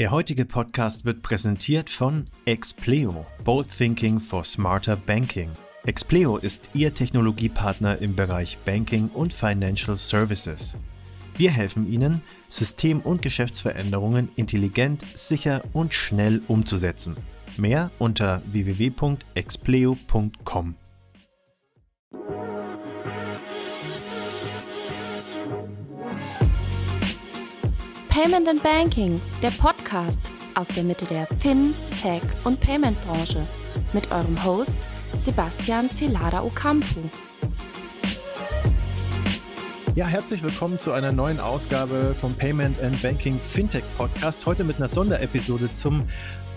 Der 0.00 0.10
heutige 0.10 0.46
Podcast 0.46 1.04
wird 1.04 1.20
präsentiert 1.20 1.90
von 1.90 2.26
Expleo, 2.46 3.26
Bold 3.44 3.68
Thinking 3.68 4.18
for 4.18 4.42
Smarter 4.44 4.96
Banking. 4.96 5.50
Expleo 5.84 6.38
ist 6.38 6.70
Ihr 6.72 6.94
Technologiepartner 6.94 8.00
im 8.00 8.16
Bereich 8.16 8.56
Banking 8.64 9.10
und 9.10 9.34
Financial 9.34 9.98
Services. 9.98 10.78
Wir 11.36 11.50
helfen 11.50 11.86
Ihnen, 11.86 12.22
System- 12.48 13.02
und 13.02 13.20
Geschäftsveränderungen 13.20 14.30
intelligent, 14.36 15.04
sicher 15.14 15.60
und 15.74 15.92
schnell 15.92 16.40
umzusetzen. 16.48 17.14
Mehr 17.58 17.90
unter 17.98 18.40
www.expleo.com. 18.50 20.76
Payment 28.22 28.48
and 28.48 28.62
Banking, 28.62 29.18
der 29.42 29.50
Podcast 29.52 30.30
aus 30.54 30.68
der 30.68 30.84
Mitte 30.84 31.06
der 31.06 31.26
Fin-, 31.38 31.74
Tech- 31.98 32.20
und 32.44 32.60
Payment-Branche 32.60 33.44
mit 33.94 34.12
eurem 34.12 34.44
Host 34.44 34.78
Sebastian 35.18 35.88
Celada 35.88 36.42
Ocampo. 36.42 37.00
Ja, 39.96 40.06
herzlich 40.06 40.44
willkommen 40.44 40.78
zu 40.78 40.92
einer 40.92 41.10
neuen 41.10 41.40
Ausgabe 41.40 42.14
vom 42.14 42.34
Payment 42.34 42.80
and 42.80 43.02
Banking 43.02 43.40
Fintech 43.40 43.82
Podcast. 43.96 44.46
Heute 44.46 44.62
mit 44.62 44.76
einer 44.76 44.86
Sonderepisode 44.86 45.68
zum 45.74 46.08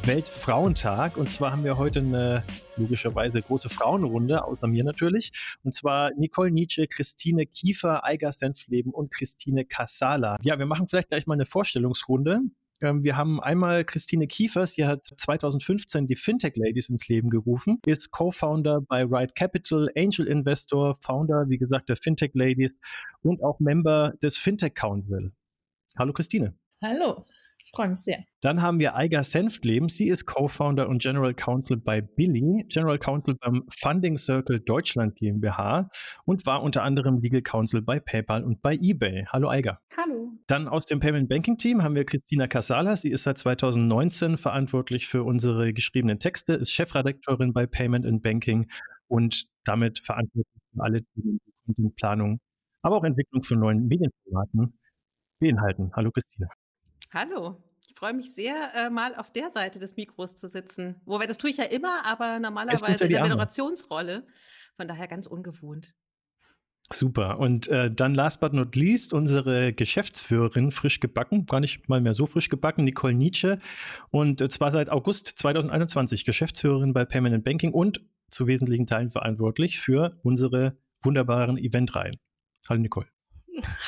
Weltfrauentag. 0.04 1.18
Und 1.18 1.32
zwar 1.32 1.52
haben 1.52 1.64
wir 1.64 1.80
heute 1.80 2.02
eine 2.02 2.44
logischerweise 2.78 3.42
große 3.42 3.70
Frauenrunde, 3.70 4.46
außer 4.46 4.68
mir 4.68 4.84
natürlich. 4.84 5.32
Und 5.64 5.74
zwar 5.74 6.12
Nicole 6.16 6.52
Nietzsche, 6.52 6.86
Christine 6.86 7.48
Kiefer, 7.48 8.06
Eiger 8.06 8.32
Senfleben 8.32 8.94
und 8.94 9.12
Christine 9.12 9.66
Casala. 9.66 10.38
Ja, 10.44 10.60
wir 10.60 10.68
machen 10.68 10.88
vielleicht 10.88 11.10
gleich 11.10 11.26
mal 11.26 11.34
eine 11.34 11.46
Vorstellungsrunde. 11.46 12.42
Ähm, 12.84 13.04
wir 13.04 13.16
haben 13.16 13.42
einmal 13.42 13.86
Christine 13.86 14.28
Kiefer, 14.28 14.68
sie 14.68 14.86
hat 14.86 15.06
2015 15.06 16.06
die 16.06 16.16
Fintech 16.16 16.54
Ladies 16.56 16.90
ins 16.90 17.08
Leben 17.08 17.30
gerufen, 17.30 17.80
ist 17.86 18.12
Co-Founder 18.12 18.82
bei 18.82 19.04
Ride 19.04 19.34
Capital, 19.36 19.90
Angel 19.96 20.28
Investor, 20.28 20.96
Founder, 21.02 21.46
wie 21.48 21.58
gesagt, 21.58 21.90
der 21.90 21.96
Fintech 21.96 22.32
Ladies 22.34 22.78
und 23.22 23.42
auch 23.42 23.60
Member 23.60 24.14
des 24.22 24.38
Fintech 24.38 24.76
Council. 24.76 25.32
Hallo 25.98 26.12
Christine. 26.12 26.54
Hallo 26.82 27.26
freue 27.72 27.90
mich 27.90 28.00
sehr. 28.00 28.24
Dann 28.42 28.62
haben 28.62 28.80
wir 28.80 28.96
Eiger 28.96 29.24
Senftleben. 29.24 29.90
Sie 29.90 30.08
ist 30.08 30.26
Co-Founder 30.26 30.90
und 30.90 31.02
General 31.02 31.34
Counsel 31.34 31.78
bei 31.78 32.02
Billy, 32.02 32.66
General 32.68 32.98
Counsel 32.98 33.36
beim 33.36 33.64
Funding 33.70 34.18
Circle 34.18 34.60
Deutschland 34.60 35.16
GmbH 35.16 35.90
und 36.26 36.46
war 36.46 36.64
unter 36.64 36.84
anderem 36.84 37.20
Legal 37.20 37.42
Counsel 37.42 37.82
bei 37.82 38.00
PayPal 38.00 38.44
und 38.44 38.62
bei 38.62 38.76
eBay. 38.76 39.26
Hallo 39.30 39.50
Eiger. 39.50 39.80
Hallo. 39.96 40.32
Dann 40.48 40.68
aus 40.68 40.86
dem 40.86 41.00
Payment 41.00 41.30
Banking 41.30 41.58
Team 41.58 41.84
haben 41.84 41.96
wir 41.96 42.06
Christina 42.06 42.48
Casala. 42.48 42.96
Sie 42.96 43.12
ist 43.12 43.24
seit 43.24 43.38
2019 43.38 44.38
verantwortlich 44.38 45.08
für 45.08 45.24
unsere 45.24 45.74
geschriebenen 45.74 46.20
Texte, 46.20 46.54
ist 46.54 46.72
Chefredakteurin 46.72 47.54
bei 47.54 47.66
Payment 47.66 48.06
and 48.06 48.22
Banking 48.22 48.70
und 49.08 49.46
damit 49.64 50.00
verantwortlich 50.00 50.62
für 50.74 50.84
alle 50.84 51.04
Themen 51.04 51.40
Contentplanung, 51.66 52.40
aber 52.82 52.98
auch 52.98 53.04
Entwicklung 53.04 53.44
von 53.44 53.60
neuen 53.60 53.88
Medienformaten 53.88 54.78
beinhalten. 55.40 55.92
Hallo 55.96 56.12
Christina. 56.12 56.48
Hallo, 57.14 57.62
ich 57.88 57.94
freue 57.94 58.14
mich 58.14 58.34
sehr, 58.34 58.72
äh, 58.76 58.90
mal 58.90 59.14
auf 59.16 59.32
der 59.32 59.52
Seite 59.52 59.78
des 59.78 59.96
Mikros 59.96 60.36
zu 60.36 60.50
sitzen. 60.50 61.00
Wobei, 61.06 61.28
das 61.28 61.38
tue 61.38 61.52
ich 61.52 61.58
ja 61.58 61.66
immer, 61.66 62.06
aber 62.06 62.40
normalerweise 62.40 63.06
in 63.06 63.12
der 63.12 63.22
Moderationsrolle. 63.22 64.26
Von 64.78 64.88
daher 64.88 65.08
ganz 65.08 65.28
ungewohnt. 65.28 65.94
Super. 66.92 67.40
Und 67.40 67.68
äh, 67.68 67.92
dann 67.92 68.16
last 68.16 68.40
but 68.40 68.54
not 68.54 68.76
least 68.76 69.14
unsere 69.14 69.74
Geschäftsführerin, 69.74 70.72
frisch 70.72 71.00
gebacken, 71.00 71.46
gar 71.46 71.60
nicht 71.60 71.88
mal 71.88 72.02
mehr 72.02 72.16
so 72.16 72.26
frisch 72.26 72.50
gebacken, 72.50 72.84
Nicole 72.84 73.14
Nietzsche. 73.14 73.60
Und 74.10 74.42
äh, 74.42 74.50
zwar 74.50 74.72
seit 74.72 74.90
August 74.90 75.28
2021 75.28 76.26
Geschäftsführerin 76.26 76.94
bei 76.94 77.06
Permanent 77.06 77.44
Banking 77.44 77.74
und 77.74 78.02
zu 78.30 78.48
wesentlichen 78.48 78.88
Teilen 78.88 79.12
verantwortlich 79.12 79.80
für 79.80 80.20
unsere 80.24 80.78
wunderbaren 81.04 81.58
Eventreihen. 81.60 82.18
Hallo 82.68 82.82
Nicole. 82.82 83.13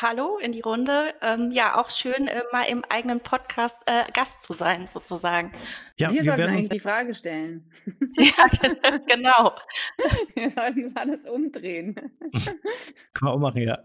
Hallo 0.02 0.38
in 0.38 0.52
die 0.52 0.62
Runde. 0.62 1.14
Ähm, 1.22 1.52
ja, 1.52 1.80
auch 1.80 1.90
schön, 1.90 2.28
äh, 2.28 2.44
mal 2.52 2.64
im 2.64 2.84
eigenen 2.88 3.20
Podcast 3.20 3.82
äh, 3.88 4.04
Gast 4.12 4.44
zu 4.44 4.54
sein, 4.54 4.86
sozusagen. 4.86 5.52
Ja, 5.98 6.12
wir, 6.12 6.24
wir 6.24 6.36
sollten 6.36 6.44
eigentlich 6.44 6.70
die 6.70 6.80
Frage 6.80 7.16
stellen. 7.16 7.64
ja, 8.18 9.00
genau. 9.08 9.56
Wir 10.36 10.52
sollten 10.52 10.96
alles 10.96 11.22
umdrehen. 11.26 11.96
Kann 13.14 13.26
man 13.26 13.34
auch 13.34 13.40
machen, 13.40 13.62
ja. 13.62 13.80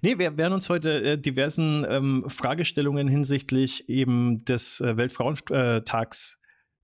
Nee, 0.00 0.18
wir 0.18 0.36
werden 0.36 0.54
uns 0.54 0.68
heute 0.68 1.02
äh, 1.02 1.18
diversen 1.18 1.86
ähm, 1.88 2.24
Fragestellungen 2.28 3.06
hinsichtlich 3.06 3.88
eben 3.88 4.44
des 4.44 4.80
äh, 4.80 4.96
Weltfrauentags 4.96 6.41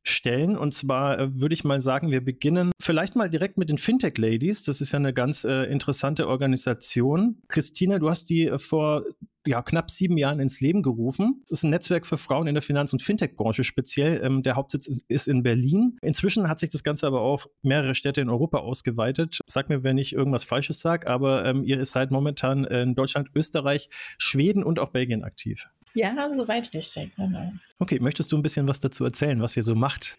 stellen. 0.09 0.57
Und 0.57 0.75
zwar 0.75 1.19
äh, 1.19 1.41
würde 1.41 1.55
ich 1.55 1.65
mal 1.65 1.81
sagen, 1.81 2.11
wir 2.11 2.25
beginnen 2.25 2.73
vielleicht 2.81 3.17
mal 3.17 3.29
direkt 3.29 3.59
mit 3.59 3.71
den 3.71 3.79
Fintech 3.79 4.19
Ladies. 4.19 4.63
Das 4.63 4.81
ist 4.81 4.93
ja 4.93 4.99
eine 4.99 5.13
ganz 5.13 5.45
äh, 5.45 5.65
interessante 5.65 6.29
Organisation. 6.29 7.43
Christina, 7.49 7.99
du 7.99 8.11
hast 8.11 8.31
die 8.31 8.47
äh, 8.47 8.59
vor 8.59 9.05
ja, 9.47 9.63
knapp 9.63 9.91
sieben 9.91 10.19
Jahren 10.19 10.41
ins 10.41 10.61
Leben 10.61 10.83
gerufen. 10.83 11.41
Es 11.45 11.53
ist 11.53 11.63
ein 11.63 11.71
Netzwerk 11.71 12.07
für 12.07 12.19
Frauen 12.19 12.49
in 12.49 12.55
der 12.55 12.63
Finanz- 12.63 12.93
und 12.93 13.01
Fintech-Branche 13.01 13.65
speziell. 13.65 14.21
Ähm, 14.23 14.43
der 14.43 14.57
Hauptsitz 14.57 14.89
ist 15.09 15.27
in 15.27 15.43
Berlin. 15.43 15.97
Inzwischen 16.03 16.49
hat 16.49 16.59
sich 16.59 16.71
das 16.71 16.83
Ganze 16.83 17.07
aber 17.07 17.23
auf 17.23 17.49
mehrere 17.63 17.95
Städte 17.95 18.21
in 18.21 18.29
Europa 18.29 18.59
ausgeweitet. 18.59 19.41
Sag 19.47 19.71
mir, 19.71 19.83
wenn 19.83 19.97
ich 19.97 20.13
irgendwas 20.13 20.45
Falsches 20.45 20.81
sage, 20.81 21.07
aber 21.07 21.47
ähm, 21.47 21.65
ihr 21.65 21.85
seid 21.87 22.11
momentan 22.11 22.65
in 22.65 22.95
Deutschland, 22.95 23.31
Österreich, 23.35 23.89
Schweden 24.19 24.63
und 24.65 24.79
auch 24.79 24.91
Belgien 24.91 25.25
aktiv. 25.25 25.67
Ja, 25.95 26.33
soweit 26.33 26.73
richtig. 26.75 27.15
Genau. 27.17 27.53
Okay, 27.79 27.99
möchtest 28.01 28.33
du 28.33 28.37
ein 28.37 28.43
bisschen 28.43 28.69
was 28.69 28.81
dazu 28.81 29.05
erzählen, 29.05 29.41
was 29.41 29.57
ihr 29.57 29.63
so 29.63 29.75
macht? 29.75 30.19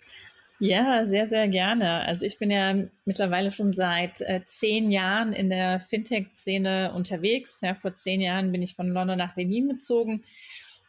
Ja, 0.62 1.06
sehr, 1.06 1.26
sehr 1.26 1.48
gerne. 1.48 2.02
Also 2.02 2.26
ich 2.26 2.38
bin 2.38 2.52
ja 2.52 2.76
mittlerweile 3.06 3.50
schon 3.50 3.72
seit 3.72 4.20
äh, 4.22 4.42
zehn 4.44 4.92
Jahren 4.92 5.32
in 5.32 5.50
der 5.50 5.80
Fintech-Szene 5.80 6.92
unterwegs. 6.94 7.62
Ja, 7.62 7.76
vor 7.76 7.94
zehn 7.94 8.20
Jahren 8.20 8.52
bin 8.52 8.62
ich 8.62 8.76
von 8.76 8.90
London 8.90 9.18
nach 9.18 9.36
Berlin 9.36 9.70
gezogen 9.70 10.26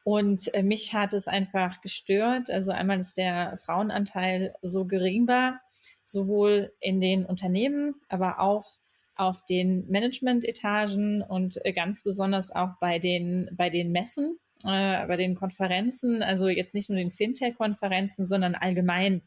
und 0.02 0.52
äh, 0.54 0.64
mich 0.64 0.92
hat 0.92 1.12
es 1.12 1.28
einfach 1.28 1.80
gestört. 1.82 2.50
Also 2.50 2.72
einmal, 2.72 2.98
dass 2.98 3.14
der 3.14 3.56
Frauenanteil 3.64 4.54
so 4.60 4.86
gering 4.86 5.28
war, 5.28 5.60
sowohl 6.02 6.72
in 6.80 7.00
den 7.00 7.24
Unternehmen, 7.24 7.94
aber 8.08 8.40
auch 8.40 8.76
auf 9.14 9.44
den 9.44 9.86
Management-Etagen 9.88 11.22
und 11.22 11.64
äh, 11.64 11.72
ganz 11.72 12.02
besonders 12.02 12.50
auch 12.50 12.70
bei 12.80 12.98
den, 12.98 13.50
bei 13.52 13.70
den 13.70 13.92
Messen 13.92 14.38
äh, 14.64 15.06
bei 15.06 15.16
den 15.16 15.34
Konferenzen, 15.34 16.22
also 16.22 16.48
jetzt 16.48 16.74
nicht 16.74 16.90
nur 16.90 16.98
den 16.98 17.12
Fintech-Konferenzen, 17.12 18.26
sondern 18.26 18.54
allgemein 18.54 19.22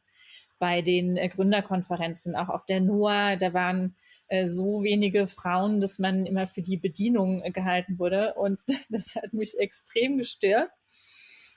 bei 0.59 0.81
den 0.81 1.17
äh, 1.17 1.29
Gründerkonferenzen, 1.29 2.35
auch 2.35 2.49
auf 2.49 2.65
der 2.65 2.79
NOAA, 2.79 3.35
da 3.35 3.53
waren 3.53 3.95
äh, 4.27 4.47
so 4.47 4.81
wenige 4.81 5.27
Frauen, 5.27 5.81
dass 5.81 5.99
man 5.99 6.25
immer 6.25 6.47
für 6.47 6.61
die 6.61 6.77
Bedienung 6.77 7.43
äh, 7.43 7.51
gehalten 7.51 7.99
wurde. 7.99 8.33
Und 8.35 8.59
das 8.89 9.15
hat 9.15 9.33
mich 9.33 9.57
extrem 9.59 10.17
gestört. 10.17 10.71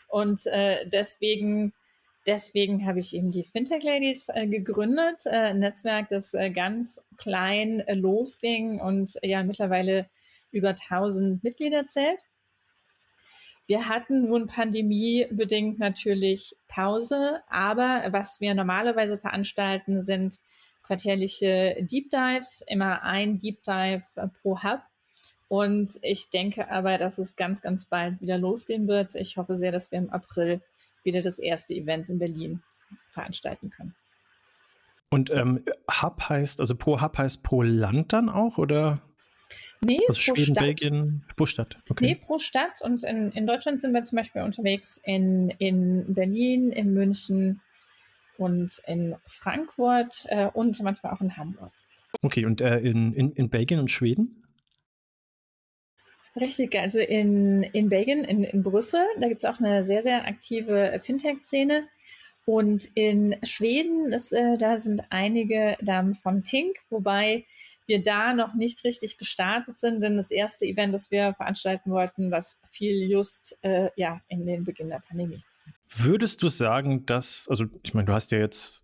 Und 0.08 0.46
äh, 0.46 0.88
deswegen, 0.88 1.72
deswegen 2.26 2.86
habe 2.86 2.98
ich 2.98 3.14
eben 3.14 3.30
die 3.30 3.44
Fintech 3.44 3.82
Ladies 3.82 4.28
äh, 4.28 4.46
gegründet, 4.46 5.26
ein 5.26 5.60
Netzwerk, 5.60 6.08
das 6.10 6.32
ganz 6.54 7.00
klein 7.16 7.82
losging 7.88 8.80
und 8.80 9.18
ja 9.22 9.42
mittlerweile 9.42 10.08
über 10.50 10.70
1000 10.70 11.42
Mitglieder 11.42 11.86
zählt. 11.86 12.20
Wir 13.66 13.88
hatten 13.88 14.28
nun 14.28 14.46
pandemiebedingt 14.46 15.78
natürlich 15.78 16.56
Pause, 16.68 17.40
aber 17.48 18.04
was 18.10 18.40
wir 18.40 18.54
normalerweise 18.54 19.18
veranstalten, 19.18 20.02
sind 20.02 20.38
quartärliche 20.84 21.76
Deep 21.80 22.10
Dives, 22.10 22.62
immer 22.68 23.02
ein 23.02 23.40
Deep 23.40 23.62
Dive 23.64 24.30
pro 24.40 24.62
Hub. 24.62 24.82
Und 25.48 25.92
ich 26.02 26.30
denke 26.30 26.70
aber, 26.70 26.98
dass 26.98 27.18
es 27.18 27.36
ganz, 27.36 27.60
ganz 27.60 27.84
bald 27.84 28.20
wieder 28.20 28.38
losgehen 28.38 28.86
wird. 28.86 29.14
Ich 29.16 29.36
hoffe 29.36 29.56
sehr, 29.56 29.72
dass 29.72 29.90
wir 29.90 29.98
im 29.98 30.10
April 30.10 30.60
wieder 31.02 31.22
das 31.22 31.38
erste 31.38 31.74
Event 31.74 32.08
in 32.08 32.18
Berlin 32.18 32.62
veranstalten 33.12 33.70
können. 33.70 33.94
Und 35.10 35.30
ähm, 35.30 35.64
Hub 36.02 36.28
heißt, 36.28 36.60
also 36.60 36.74
pro 36.76 37.00
Hub 37.00 37.18
heißt 37.18 37.42
pro 37.42 37.62
Land 37.62 38.12
dann 38.12 38.28
auch, 38.28 38.58
oder? 38.58 39.02
Nee, 39.80 40.00
also 40.08 40.20
pro 40.20 40.34
Schweden, 40.34 40.54
Stadt. 40.54 40.64
Belgien, 40.64 41.24
pro 41.36 41.46
Stadt. 41.46 41.78
Okay. 41.88 42.04
Nee, 42.06 42.14
pro 42.16 42.38
Stadt. 42.38 42.82
Und 42.82 43.04
in, 43.04 43.30
in 43.32 43.46
Deutschland 43.46 43.80
sind 43.80 43.92
wir 43.92 44.04
zum 44.04 44.16
Beispiel 44.16 44.42
unterwegs 44.42 45.00
in, 45.04 45.50
in 45.58 46.14
Berlin, 46.14 46.70
in 46.72 46.92
München 46.94 47.60
und 48.38 48.80
in 48.86 49.16
Frankfurt 49.26 50.24
äh, 50.28 50.46
und 50.46 50.80
manchmal 50.82 51.12
auch 51.12 51.20
in 51.20 51.36
Hamburg. 51.36 51.72
Okay, 52.22 52.46
und 52.46 52.60
äh, 52.60 52.78
in, 52.78 53.12
in, 53.12 53.32
in 53.32 53.48
Belgien 53.48 53.78
und 53.78 53.90
Schweden? 53.90 54.42
Richtig, 56.38 56.74
also 56.78 56.98
in, 56.98 57.62
in 57.62 57.88
Belgien, 57.88 58.24
in, 58.24 58.44
in 58.44 58.62
Brüssel, 58.62 59.00
da 59.18 59.28
gibt 59.28 59.42
es 59.42 59.44
auch 59.46 59.58
eine 59.58 59.84
sehr, 59.84 60.02
sehr 60.02 60.26
aktive 60.26 60.98
Fintech-Szene. 61.00 61.88
Und 62.44 62.88
in 62.94 63.36
Schweden, 63.42 64.12
ist, 64.12 64.32
äh, 64.32 64.56
da 64.58 64.78
sind 64.78 65.02
einige 65.10 65.76
Damen 65.80 66.14
von 66.14 66.44
Tink, 66.44 66.76
wobei 66.90 67.44
wir 67.86 68.02
da 68.02 68.34
noch 68.34 68.54
nicht 68.54 68.84
richtig 68.84 69.18
gestartet 69.18 69.78
sind, 69.78 70.02
denn 70.02 70.16
das 70.16 70.30
erste 70.30 70.64
Event, 70.64 70.94
das 70.94 71.10
wir 71.10 71.34
veranstalten 71.34 71.90
wollten, 71.90 72.30
das 72.30 72.60
fiel 72.70 73.10
just 73.10 73.58
äh, 73.62 73.90
ja, 73.96 74.20
in 74.28 74.46
den 74.46 74.64
Beginn 74.64 74.88
der 74.88 75.02
Pandemie. 75.06 75.42
Würdest 75.88 76.42
du 76.42 76.48
sagen, 76.48 77.06
dass, 77.06 77.46
also 77.48 77.66
ich 77.82 77.94
meine, 77.94 78.06
du 78.06 78.12
hast 78.12 78.32
ja 78.32 78.38
jetzt 78.38 78.82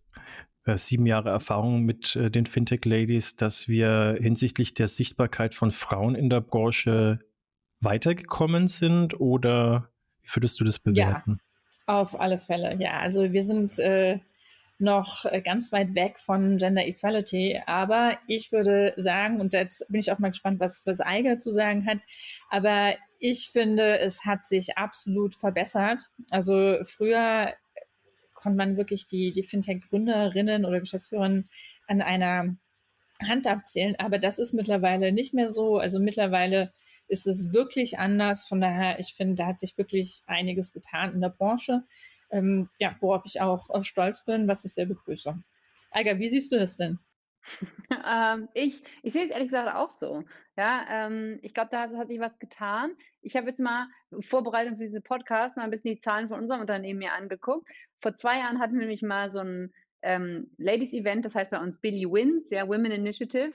äh, 0.64 0.76
sieben 0.76 1.06
Jahre 1.06 1.31
Erfahrung 1.31 1.82
mit 1.82 2.14
äh, 2.16 2.31
den 2.31 2.46
Fintech-Ladies, 2.46 3.37
dass 3.37 3.66
wir 3.69 4.16
hinsichtlich 4.20 4.75
der 4.75 4.88
Sichtbarkeit 4.88 5.54
von 5.54 5.72
Frauen 5.72 6.14
in 6.14 6.31
der 6.31 6.40
Branche 6.40 7.19
weitergekommen 7.81 8.69
sind 8.69 9.20
oder 9.20 9.88
wie 10.22 10.37
würdest 10.37 10.60
du 10.60 10.64
das 10.64 10.78
bewerten? 10.78 11.40
Ja, 11.88 12.00
auf 12.00 12.19
alle 12.19 12.38
Fälle, 12.38 12.76
ja. 12.81 13.00
Also 13.00 13.32
wir 13.32 13.43
sind 13.43 13.76
äh, 13.81 14.20
noch 14.82 15.25
äh, 15.25 15.40
ganz 15.40 15.73
weit 15.73 15.94
weg 15.94 16.19
von 16.19 16.58
Gender 16.58 16.84
Equality, 16.84 17.61
aber 17.67 18.19
ich 18.26 18.52
würde 18.52 18.93
sagen, 18.96 19.40
und 19.40 19.55
jetzt 19.55 19.87
bin 19.88 20.00
ich 20.00 20.12
auch 20.12 20.19
mal 20.19 20.31
gespannt, 20.31 20.61
was, 20.61 20.84
was 20.84 21.00
Eiger 21.00 21.38
zu 21.38 21.50
sagen 21.52 21.87
hat, 21.87 21.99
aber 22.50 22.94
ich 23.19 23.50
finde, 23.50 23.99
es 24.00 24.25
hat 24.25 24.44
sich 24.44 24.76
absolut 24.76 25.37
verbessert. 25.37 26.11
Also 26.31 26.79
früher 26.82 27.55
konnte 28.34 28.56
man 28.56 28.76
wirklich 28.76 29.06
die, 29.06 29.32
die 29.32 29.44
Fintech-Gründerinnen 29.44 30.64
oder 30.64 30.81
Geschäftsführerinnen 30.81 31.49
an 31.87 32.02
einer 32.02 32.56
Hand 33.23 33.46
abzählen. 33.46 33.94
Aber 33.99 34.19
das 34.19 34.38
ist 34.38 34.52
mittlerweile 34.52 35.12
nicht 35.12 35.35
mehr 35.35 35.50
so. 35.50 35.78
Also 35.78 36.00
mittlerweile 36.00 36.73
ist 37.06 37.26
es 37.26 37.52
wirklich 37.52 37.99
anders. 37.99 38.46
Von 38.46 38.61
daher, 38.61 38.99
ich 38.99 39.14
finde, 39.14 39.37
da 39.37 39.46
hat 39.46 39.61
sich 39.61 39.78
wirklich 39.78 40.23
einiges 40.26 40.73
getan 40.73 41.14
in 41.14 41.20
der 41.20 41.28
Branche. 41.28 41.85
Ähm, 42.32 42.69
ja, 42.79 42.96
worauf 43.00 43.23
ich 43.26 43.40
auch 43.40 43.69
stolz 43.82 44.25
bin, 44.25 44.49
was 44.49 44.64
ich 44.64 44.75
sehr 44.75 44.87
begrüße. 44.87 45.34
Eiger, 45.90 46.19
wie 46.19 46.29
siehst 46.29 46.50
du 46.50 46.58
das 46.58 46.76
denn? 46.76 46.99
ähm, 48.06 48.49
ich 48.55 48.82
ich 49.02 49.12
sehe 49.12 49.25
es 49.25 49.31
ehrlich 49.31 49.49
gesagt 49.49 49.75
auch 49.75 49.90
so. 49.90 50.25
Ja, 50.56 50.84
ähm, 50.90 51.38
ich 51.43 51.55
glaube, 51.55 51.70
da 51.70 51.82
hat, 51.82 51.94
hat 51.94 52.08
sich 52.08 52.20
was 52.20 52.38
getan. 52.38 52.93
Ich 53.20 53.37
habe 53.37 53.49
jetzt 53.49 53.61
mal 53.61 53.87
Vorbereitung 54.20 54.76
für 54.76 54.84
diesen 54.84 55.02
Podcast 55.02 55.56
mal 55.56 55.64
ein 55.64 55.70
bisschen 55.70 55.94
die 55.94 56.00
Zahlen 56.00 56.29
von 56.29 56.40
unserem 56.40 56.61
Unternehmen 56.61 56.99
mir 56.99 57.12
angeguckt. 57.12 57.69
Vor 58.00 58.17
zwei 58.17 58.38
Jahren 58.38 58.58
hatten 58.58 58.75
wir 58.75 58.81
nämlich 58.81 59.02
mal 59.02 59.31
so 59.31 59.40
ein 59.40 59.73
ähm, 60.02 60.50
Ladies-Event, 60.58 61.25
das 61.25 61.35
heißt 61.35 61.50
bei 61.50 61.61
uns 61.61 61.78
Billy 61.78 62.06
Wins, 62.11 62.50
ja, 62.50 62.69
Women 62.69 62.93
Initiative, 62.93 63.52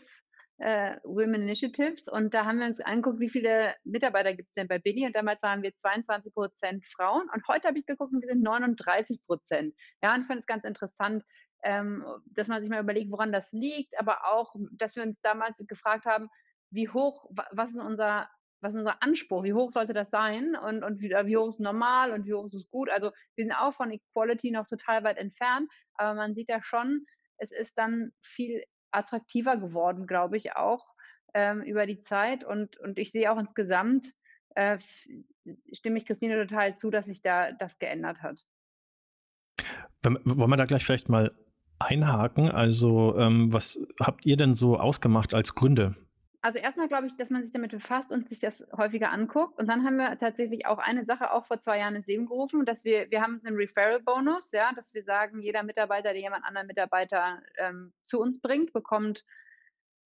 äh, 0.60 0.96
Women 1.04 1.44
Initiatives. 1.44 2.08
Und 2.08 2.34
da 2.34 2.46
haben 2.46 2.60
wir 2.60 2.66
uns 2.66 2.80
angeguckt, 2.80 3.20
wie 3.20 3.30
viele 3.30 3.76
Mitarbeiter 3.84 4.34
gibt 4.36 4.50
es 4.50 4.56
denn 4.56 4.68
bei 4.68 4.80
Billy. 4.80 5.06
Und 5.06 5.16
damals 5.16 5.42
waren 5.44 5.62
wir 5.62 5.76
22 5.76 6.34
Prozent 6.34 6.86
Frauen. 6.86 7.30
Und 7.34 7.48
heute 7.48 7.68
habe 7.68 7.80
ich 7.80 7.86
geguckt, 7.86 8.14
wir 8.14 8.28
sind 8.28 8.42
39 8.42 9.22
Prozent. 9.26 9.76
Ja, 10.02 10.14
und 10.16 10.22
ich 10.22 10.28
fand 10.28 10.40
es 10.40 10.48
ganz 10.48 10.64
interessant, 10.64 11.24
ähm, 11.64 12.04
dass 12.26 12.48
man 12.48 12.62
sich 12.62 12.70
mal 12.70 12.82
überlegt, 12.82 13.12
woran 13.12 13.32
das 13.32 13.52
liegt, 13.52 14.00
aber 14.00 14.26
auch, 14.26 14.56
dass 14.72 14.96
wir 14.96 15.04
uns 15.04 15.20
damals 15.22 15.64
gefragt 15.68 16.06
haben, 16.06 16.30
wie 16.70 16.90
hoch, 16.90 17.30
was 17.52 17.72
ist 17.72 17.82
unser, 17.82 18.30
was 18.62 18.74
ist 18.74 18.80
unser 18.80 19.02
Anspruch, 19.02 19.44
wie 19.44 19.54
hoch 19.54 19.72
sollte 19.72 19.94
das 19.94 20.10
sein 20.10 20.56
und, 20.56 20.84
und 20.84 21.00
wie, 21.00 21.10
wie 21.10 21.38
hoch 21.38 21.50
ist 21.50 21.60
normal 21.60 22.12
und 22.12 22.26
wie 22.26 22.34
hoch 22.34 22.46
ist 22.46 22.54
es 22.54 22.70
gut. 22.70 22.90
Also 22.90 23.12
wir 23.36 23.46
sind 23.46 23.54
auch 23.54 23.74
von 23.74 23.92
Equality 23.92 24.52
noch 24.52 24.66
total 24.66 25.04
weit 25.04 25.18
entfernt, 25.18 25.70
aber 25.96 26.14
man 26.14 26.36
sieht 26.36 26.50
ja 26.50 26.62
schon, 26.62 27.06
es 27.38 27.52
ist 27.52 27.78
dann 27.78 28.12
viel 28.22 28.64
attraktiver 28.92 29.58
geworden, 29.58 30.08
glaube 30.08 30.38
ich, 30.38 30.56
auch 30.56 30.94
ähm, 31.34 31.62
über 31.62 31.86
die 31.86 32.00
Zeit 32.00 32.44
und, 32.44 32.78
und 32.78 32.98
ich 32.98 33.12
sehe 33.12 33.32
auch 33.32 33.38
insgesamt, 33.38 34.14
äh, 34.56 34.80
stimme 35.72 35.98
ich 35.98 36.06
Christine 36.06 36.48
total 36.48 36.76
zu, 36.76 36.90
dass 36.90 37.06
sich 37.06 37.22
da 37.22 37.52
das 37.52 37.80
geändert 37.80 38.22
hat. 38.22 38.46
Wollen 40.04 40.50
wir 40.50 40.58
da 40.58 40.66
gleich 40.66 40.86
vielleicht 40.86 41.10
mal 41.10 41.32
einhaken? 41.80 42.50
Also, 42.50 43.18
ähm, 43.18 43.52
was 43.52 43.80
habt 44.00 44.26
ihr 44.26 44.38
denn 44.38 44.54
so 44.54 44.80
ausgemacht 44.80 45.34
als 45.34 45.54
Gründe? 45.54 45.96
Also 46.48 46.60
erstmal 46.60 46.88
glaube 46.88 47.08
ich, 47.08 47.18
dass 47.18 47.30
man 47.30 47.44
sich 47.44 47.52
damit 47.52 47.72
befasst 47.72 48.14
und 48.14 48.30
sich 48.30 48.40
das 48.40 48.66
häufiger 48.72 49.12
anguckt. 49.12 49.60
Und 49.60 49.68
dann 49.68 49.84
haben 49.84 49.98
wir 49.98 50.18
tatsächlich 50.18 50.66
auch 50.66 50.78
eine 50.78 51.04
Sache 51.04 51.34
auch 51.34 51.46
vor 51.46 51.60
zwei 51.60 51.80
Jahren 51.80 51.98
ins 51.98 52.08
Leben 52.08 52.26
gerufen, 52.26 52.66
dass 52.66 52.86
wir, 52.86 53.12
wir 53.12 53.22
haben 53.22 53.42
einen 53.44 53.58
Referral-Bonus, 53.58 54.54
ja, 54.54 54.72
dass 54.74 54.94
wir 54.94 55.04
sagen, 55.04 55.42
jeder 55.42 55.64
Mitarbeiter, 55.64 56.14
der 56.14 56.22
jemand 56.22 56.46
anderen 56.46 56.68
Mitarbeiter 56.68 57.42
ähm, 57.58 57.92
zu 58.02 58.22
uns 58.22 58.40
bringt, 58.40 58.72
bekommt 58.72 59.26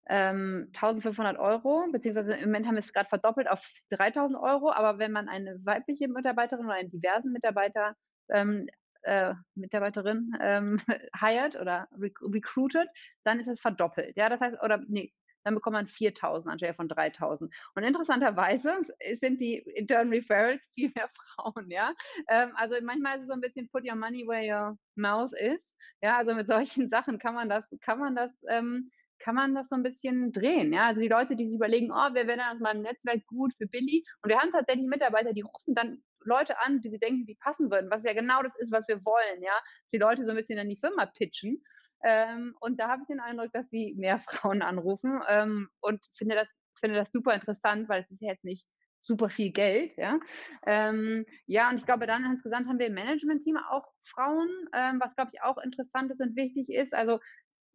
ähm, 0.07 0.68
1500 0.68 1.38
Euro, 1.38 1.86
beziehungsweise 1.92 2.36
im 2.36 2.45
Moment 2.45 2.66
haben 2.66 2.75
wir 2.75 2.80
es 2.80 2.94
gerade 2.94 3.10
verdoppelt 3.10 3.50
auf 3.50 3.69
3000 3.89 4.39
Euro. 4.39 4.72
Aber 4.72 5.00
wenn 5.00 5.12
man 5.12 5.28
eine 5.28 5.60
weibliche 5.66 6.07
Mitarbeiterin 6.07 6.63
oder 6.63 6.75
einen 6.75 6.92
diversen 6.92 7.33
Mitarbeiter 7.33 7.98
ähm, 8.30 8.69
äh, 9.01 9.33
Mitarbeiterin 9.56 10.31
ähm, 10.39 10.80
hired 11.19 11.60
oder 11.60 11.89
rec 12.00 12.18
recruited, 12.22 12.88
dann 13.25 13.42
ist 13.42 13.50
es 13.50 13.60
verdoppelt. 13.60 14.16
Ja, 14.16 14.30
das 14.30 14.39
heißt, 14.39 14.63
oder 14.63 14.81
nee, 14.88 15.12
dann 15.44 15.56
bekommt 15.56 15.74
man 15.74 15.88
4000 15.88 16.52
anstelle 16.52 16.74
von 16.74 16.88
3000. 16.88 17.54
Und 17.76 17.84
interessanterweise 17.84 18.74
sind 19.20 19.42
die 19.42 19.58
Intern 19.58 20.10
Referrals 20.10 20.62
viel 20.74 20.92
mehr 20.96 21.10
Frauen, 21.10 21.70
ja. 21.70 21.94
Ähm, 22.28 22.52
also 22.56 22.76
manchmal 22.84 23.18
ist 23.18 23.24
es 23.24 23.28
so 23.28 23.34
ein 23.34 23.42
bisschen 23.42 23.70
put 23.70 23.88
your 23.88 23.96
money 23.96 24.26
where 24.28 24.44
your 24.44 24.78
mouth 24.96 25.34
is. 25.34 25.76
Ja, 26.02 26.18
also 26.18 26.34
mit 26.36 26.48
solchen 26.48 26.90
Sachen 26.90 27.20
kann 27.20 27.36
man 27.36 27.50
das, 27.50 27.66
kann 27.82 28.00
man 28.00 28.16
das, 28.16 28.32
ähm, 28.50 28.92
kann 29.20 29.36
man 29.36 29.54
das 29.54 29.70
so 29.70 29.76
ein 29.76 29.84
bisschen 29.84 30.32
drehen. 30.32 30.74
Ja, 30.74 30.88
also 30.88 31.02
die 31.02 31.08
Leute, 31.08 31.36
die 31.36 31.46
sich 31.46 31.56
überlegen, 31.56 31.92
oh, 31.92 32.10
wer 32.14 32.28
wäre 32.28 32.38
denn 32.38 32.48
aus 32.48 32.60
meinem 32.60 32.82
Netzwerk 32.82 33.26
gut 33.28 33.54
für 33.56 33.68
Billy? 33.68 34.04
Und 34.24 34.30
wir 34.30 34.40
haben 34.40 34.52
tatsächlich 34.52 34.88
Mitarbeiter, 34.88 35.34
die 35.34 35.42
rufen 35.42 35.76
dann 35.76 36.04
Leute 36.24 36.60
an, 36.60 36.82
die 36.82 36.90
sie 36.90 37.00
denken, 37.00 37.26
die 37.26 37.36
passen 37.36 37.72
würden, 37.72 37.90
was 37.90 38.04
ja 38.04 38.14
genau 38.14 38.44
das 38.44 38.56
ist, 38.58 38.72
was 38.72 38.88
wir 38.88 39.04
wollen, 39.06 39.42
ja. 39.42 39.54
Dass 39.54 39.92
die 39.92 39.98
Leute 39.98 40.26
so 40.26 40.32
ein 40.32 40.38
bisschen 40.38 40.60
an 40.60 40.70
die 40.70 40.80
Firma 40.80 41.06
pitchen. 41.06 41.64
Ähm, 42.03 42.56
und 42.59 42.80
da 42.80 42.89
habe 42.89 43.03
ich 43.03 43.07
den 43.07 43.19
Eindruck, 43.19 43.51
dass 43.53 43.69
sie 43.69 43.95
mehr 43.98 44.19
Frauen 44.19 44.62
anrufen 44.62 45.21
ähm, 45.30 45.69
und 45.81 46.06
finde 46.15 46.36
das, 46.36 46.50
finde 46.80 46.98
das 46.98 47.12
super 47.12 47.33
interessant, 47.33 47.89
weil 47.89 48.01
es 48.01 48.12
ist 48.12 48.21
ja 48.21 48.30
jetzt 48.31 48.44
nicht 48.44 48.68
super 49.03 49.30
viel 49.30 49.51
Geld, 49.51 49.98
ja. 49.98 50.19
Ähm, 50.65 51.25
ja, 51.48 51.69
und 51.69 51.77
ich 51.77 51.86
glaube, 51.86 52.06
dann 52.06 52.24
insgesamt 52.24 52.68
haben 52.68 52.77
wir 52.77 52.88
im 52.88 52.94
Management-Team 52.94 53.57
auch 53.57 53.86
Frauen, 54.03 54.50
ähm, 54.74 55.00
was 55.01 55.15
glaube 55.15 55.31
ich 55.33 55.42
auch 55.42 55.57
interessant 55.57 56.12
ist 56.12 56.21
und 56.21 56.36
wichtig 56.36 56.69
ist. 56.69 56.94
Also 56.94 57.19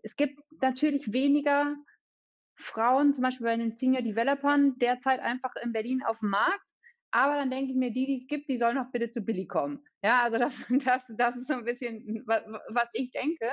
es 0.03 0.15
gibt 0.17 0.39
natürlich 0.61 1.13
weniger 1.13 1.75
Frauen, 2.57 3.13
zum 3.13 3.23
Beispiel 3.23 3.47
bei 3.47 3.57
den 3.57 3.73
Senior 3.73 4.03
Developern, 4.03 4.79
derzeit 4.79 5.21
einfach 5.21 5.55
in 5.63 5.73
Berlin 5.73 6.03
auf 6.05 6.21
dem 6.21 6.31
Markt. 6.31 6.63
Aber 7.11 7.37
dann 7.37 7.51
denke 7.51 7.73
ich 7.73 7.77
mir, 7.77 7.93
die, 7.93 8.07
die 8.07 8.17
es 8.17 8.27
gibt, 8.27 8.49
die 8.49 8.59
sollen 8.59 8.77
doch 8.77 8.91
bitte 8.93 9.11
zu 9.11 9.23
Billy 9.23 9.47
kommen. 9.47 9.85
Ja, 10.03 10.23
also 10.23 10.39
das, 10.39 10.65
das, 10.85 11.05
das 11.17 11.37
ist 11.37 11.49
so 11.49 11.55
ein 11.55 11.65
bisschen, 11.65 12.23
was, 12.27 12.45
was 12.69 12.89
ich 12.93 13.11
denke. 13.11 13.51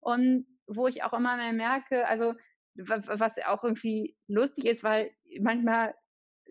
Und 0.00 0.46
wo 0.66 0.86
ich 0.86 1.02
auch 1.02 1.12
immer 1.12 1.36
mehr 1.36 1.52
merke, 1.52 2.06
also 2.06 2.34
was 2.74 3.32
auch 3.46 3.64
irgendwie 3.64 4.16
lustig 4.28 4.64
ist, 4.66 4.84
weil 4.84 5.10
manchmal 5.40 5.94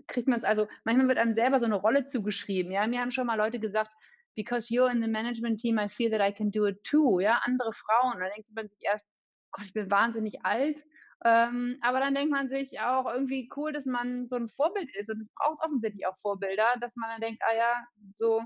kriegt 0.07 0.28
man 0.28 0.40
es, 0.40 0.46
also 0.46 0.68
manchmal 0.84 1.07
wird 1.07 1.18
einem 1.18 1.34
selber 1.34 1.60
so 1.60 1.66
eine 1.66 1.75
Rolle 1.75 2.07
zugeschrieben. 2.07 2.72
Ja, 2.72 2.86
mir 2.88 3.01
haben 3.01 3.12
schon 3.12 3.28
mal 3.28 3.36
Leute 3.36 3.60
gesagt, 3.60 3.92
because 4.36 4.74
you're 4.74 4.92
in 4.92 5.01
the 5.01 5.07
management 5.07 5.60
team, 5.60 5.78
I 5.78 5.90
feel 5.90 6.12
that 6.12 6.22
I 6.22 6.34
can 6.34 6.51
do 6.51 6.66
it 6.68 6.84
too. 6.84 7.20
Ja, 7.20 7.41
andere 7.44 7.74
Frauen. 7.74 8.20
Da 8.20 8.29
denkt 8.29 8.50
man 8.53 8.68
sich 8.70 8.79
erst, 8.82 9.06
Gott, 9.51 9.65
ich 9.65 9.74
bin 9.74 9.91
wahnsinnig 9.91 10.46
alt. 10.46 10.84
Ähm, 11.25 11.77
aber 11.82 12.00
dann 12.00 12.15
denkt 12.15 12.32
man 12.32 12.48
sich 12.48 12.79
auch 12.79 13.12
irgendwie 13.12 13.50
cool, 13.58 13.74
dass 13.74 13.86
man 13.86 14.27
so 14.29 14.38
ein 14.38 14.48
Vorbild 14.48 14.96
ist. 14.96 15.10
Und 15.10 15.22
es 15.22 15.29
braucht 15.36 15.62
offensichtlich 15.62 16.06
auch 16.08 16.18
Vorbilder, 16.20 16.75
dass 16.79 16.96
man 16.96 17.10
dann 17.10 17.22
denkt, 17.22 17.41
ah 17.46 17.56
ja, 17.56 17.86
so, 18.15 18.41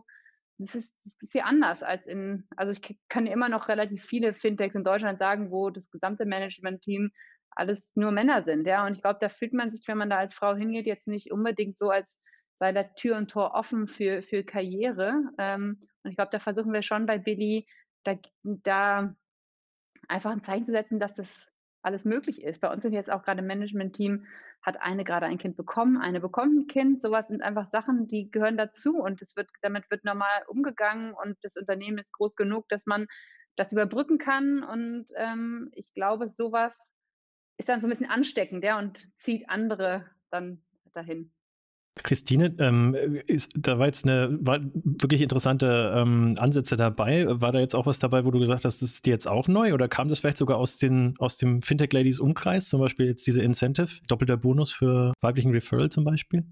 das 0.57 0.75
ist, 0.75 0.97
das 1.03 1.17
ist 1.21 1.31
hier 1.31 1.45
anders 1.45 1.83
als 1.83 2.05
in, 2.07 2.47
also 2.55 2.71
ich 2.71 2.97
kann 3.09 3.27
immer 3.27 3.49
noch 3.49 3.67
relativ 3.67 4.05
viele 4.05 4.33
Fintechs 4.33 4.75
in 4.75 4.83
Deutschland 4.83 5.19
sagen, 5.19 5.51
wo 5.51 5.69
das 5.69 5.89
gesamte 5.89 6.25
Management-Team 6.25 7.11
alles 7.51 7.91
nur 7.95 8.11
Männer 8.11 8.43
sind, 8.43 8.65
ja. 8.65 8.85
Und 8.85 8.95
ich 8.95 9.01
glaube, 9.01 9.19
da 9.21 9.29
fühlt 9.29 9.53
man 9.53 9.71
sich, 9.71 9.87
wenn 9.87 9.97
man 9.97 10.09
da 10.09 10.17
als 10.17 10.33
Frau 10.33 10.55
hingeht, 10.55 10.85
jetzt 10.85 11.07
nicht 11.07 11.31
unbedingt 11.31 11.77
so, 11.77 11.89
als 11.89 12.19
sei 12.59 12.71
da 12.71 12.83
Tür 12.83 13.17
und 13.17 13.29
Tor 13.29 13.53
offen 13.53 13.87
für, 13.87 14.23
für 14.23 14.43
Karriere. 14.43 15.21
Ähm, 15.37 15.79
und 16.03 16.11
ich 16.11 16.15
glaube, 16.15 16.31
da 16.31 16.39
versuchen 16.39 16.73
wir 16.73 16.81
schon 16.81 17.05
bei 17.05 17.17
Billy, 17.17 17.67
da, 18.03 18.15
da 18.43 19.15
einfach 20.07 20.31
ein 20.31 20.43
Zeichen 20.43 20.65
zu 20.65 20.71
setzen, 20.71 20.99
dass 20.99 21.15
das 21.15 21.47
alles 21.83 22.05
möglich 22.05 22.43
ist. 22.43 22.61
Bei 22.61 22.71
uns 22.71 22.83
sind 22.83 22.93
jetzt 22.93 23.11
auch 23.11 23.23
gerade 23.23 23.41
im 23.41 23.47
Management-Team, 23.47 24.25
hat 24.61 24.81
eine 24.81 25.03
gerade 25.03 25.25
ein 25.25 25.37
Kind 25.37 25.57
bekommen, 25.57 25.97
eine 25.97 26.19
bekommt 26.19 26.55
ein 26.55 26.67
Kind. 26.67 27.01
Sowas 27.01 27.27
sind 27.27 27.41
einfach 27.41 27.69
Sachen, 27.69 28.07
die 28.07 28.31
gehören 28.31 28.57
dazu 28.57 28.97
und 28.97 29.21
es 29.21 29.35
wird, 29.35 29.49
damit 29.61 29.91
wird 29.91 30.05
normal 30.05 30.43
umgegangen 30.47 31.13
und 31.13 31.37
das 31.41 31.57
Unternehmen 31.57 31.97
ist 31.97 32.13
groß 32.13 32.35
genug, 32.35 32.67
dass 32.69 32.85
man 32.85 33.07
das 33.55 33.71
überbrücken 33.71 34.17
kann. 34.17 34.63
Und 34.63 35.07
ähm, 35.15 35.69
ich 35.73 35.93
glaube, 35.93 36.27
sowas 36.27 36.91
ist 37.57 37.69
dann 37.69 37.81
so 37.81 37.87
ein 37.87 37.89
bisschen 37.89 38.09
ansteckend, 38.09 38.63
ja, 38.63 38.79
und 38.79 39.07
zieht 39.17 39.49
andere 39.49 40.09
dann 40.31 40.63
dahin. 40.93 41.31
Christine, 41.95 42.55
ähm, 42.59 42.95
ist, 43.27 43.53
da 43.55 43.77
war 43.77 43.85
jetzt 43.85 44.05
eine 44.05 44.37
war 44.41 44.59
wirklich 44.73 45.21
interessante 45.21 45.93
ähm, 45.95 46.35
Ansätze 46.37 46.75
dabei. 46.75 47.25
War 47.29 47.51
da 47.51 47.59
jetzt 47.59 47.75
auch 47.75 47.85
was 47.85 47.99
dabei, 47.99 48.25
wo 48.25 48.31
du 48.31 48.39
gesagt 48.39 48.65
hast, 48.65 48.81
das 48.81 48.91
ist 48.91 49.05
dir 49.05 49.11
jetzt 49.11 49.27
auch 49.27 49.47
neu 49.47 49.73
oder 49.73 49.87
kam 49.87 50.07
das 50.07 50.19
vielleicht 50.19 50.37
sogar 50.37 50.57
aus, 50.57 50.77
den, 50.77 51.13
aus 51.19 51.37
dem 51.37 51.61
Fintech 51.61 51.93
Ladies 51.93 52.19
Umkreis, 52.19 52.69
zum 52.69 52.81
Beispiel 52.81 53.07
jetzt 53.07 53.27
diese 53.27 53.41
Incentive, 53.41 54.01
doppelter 54.07 54.37
Bonus 54.37 54.71
für 54.71 55.13
weiblichen 55.21 55.51
Referral 55.51 55.89
zum 55.89 56.03
Beispiel? 56.03 56.45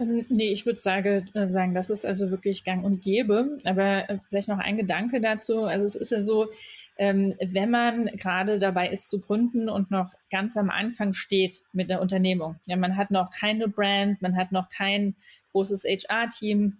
Ähm, 0.00 0.24
nee, 0.28 0.52
ich 0.52 0.64
würde 0.64 0.78
sage, 0.78 1.24
äh, 1.34 1.48
sagen, 1.48 1.74
das 1.74 1.90
ist 1.90 2.06
also 2.06 2.30
wirklich 2.30 2.64
gang 2.64 2.84
und 2.84 3.02
gäbe. 3.02 3.58
Aber 3.64 4.08
äh, 4.08 4.18
vielleicht 4.28 4.48
noch 4.48 4.58
ein 4.58 4.76
Gedanke 4.76 5.20
dazu. 5.20 5.64
Also 5.64 5.86
es 5.86 5.96
ist 5.96 6.12
ja 6.12 6.20
so, 6.20 6.48
ähm, 6.96 7.34
wenn 7.40 7.70
man 7.70 8.06
gerade 8.06 8.58
dabei 8.58 8.88
ist 8.90 9.10
zu 9.10 9.20
gründen 9.20 9.68
und 9.68 9.90
noch 9.90 10.12
ganz 10.30 10.56
am 10.56 10.70
Anfang 10.70 11.14
steht 11.14 11.62
mit 11.72 11.90
der 11.90 12.00
Unternehmung. 12.00 12.56
Ja, 12.66 12.76
man 12.76 12.96
hat 12.96 13.10
noch 13.10 13.30
keine 13.30 13.68
Brand, 13.68 14.22
man 14.22 14.36
hat 14.36 14.52
noch 14.52 14.68
kein 14.68 15.16
großes 15.52 15.84
HR-Team. 15.84 16.78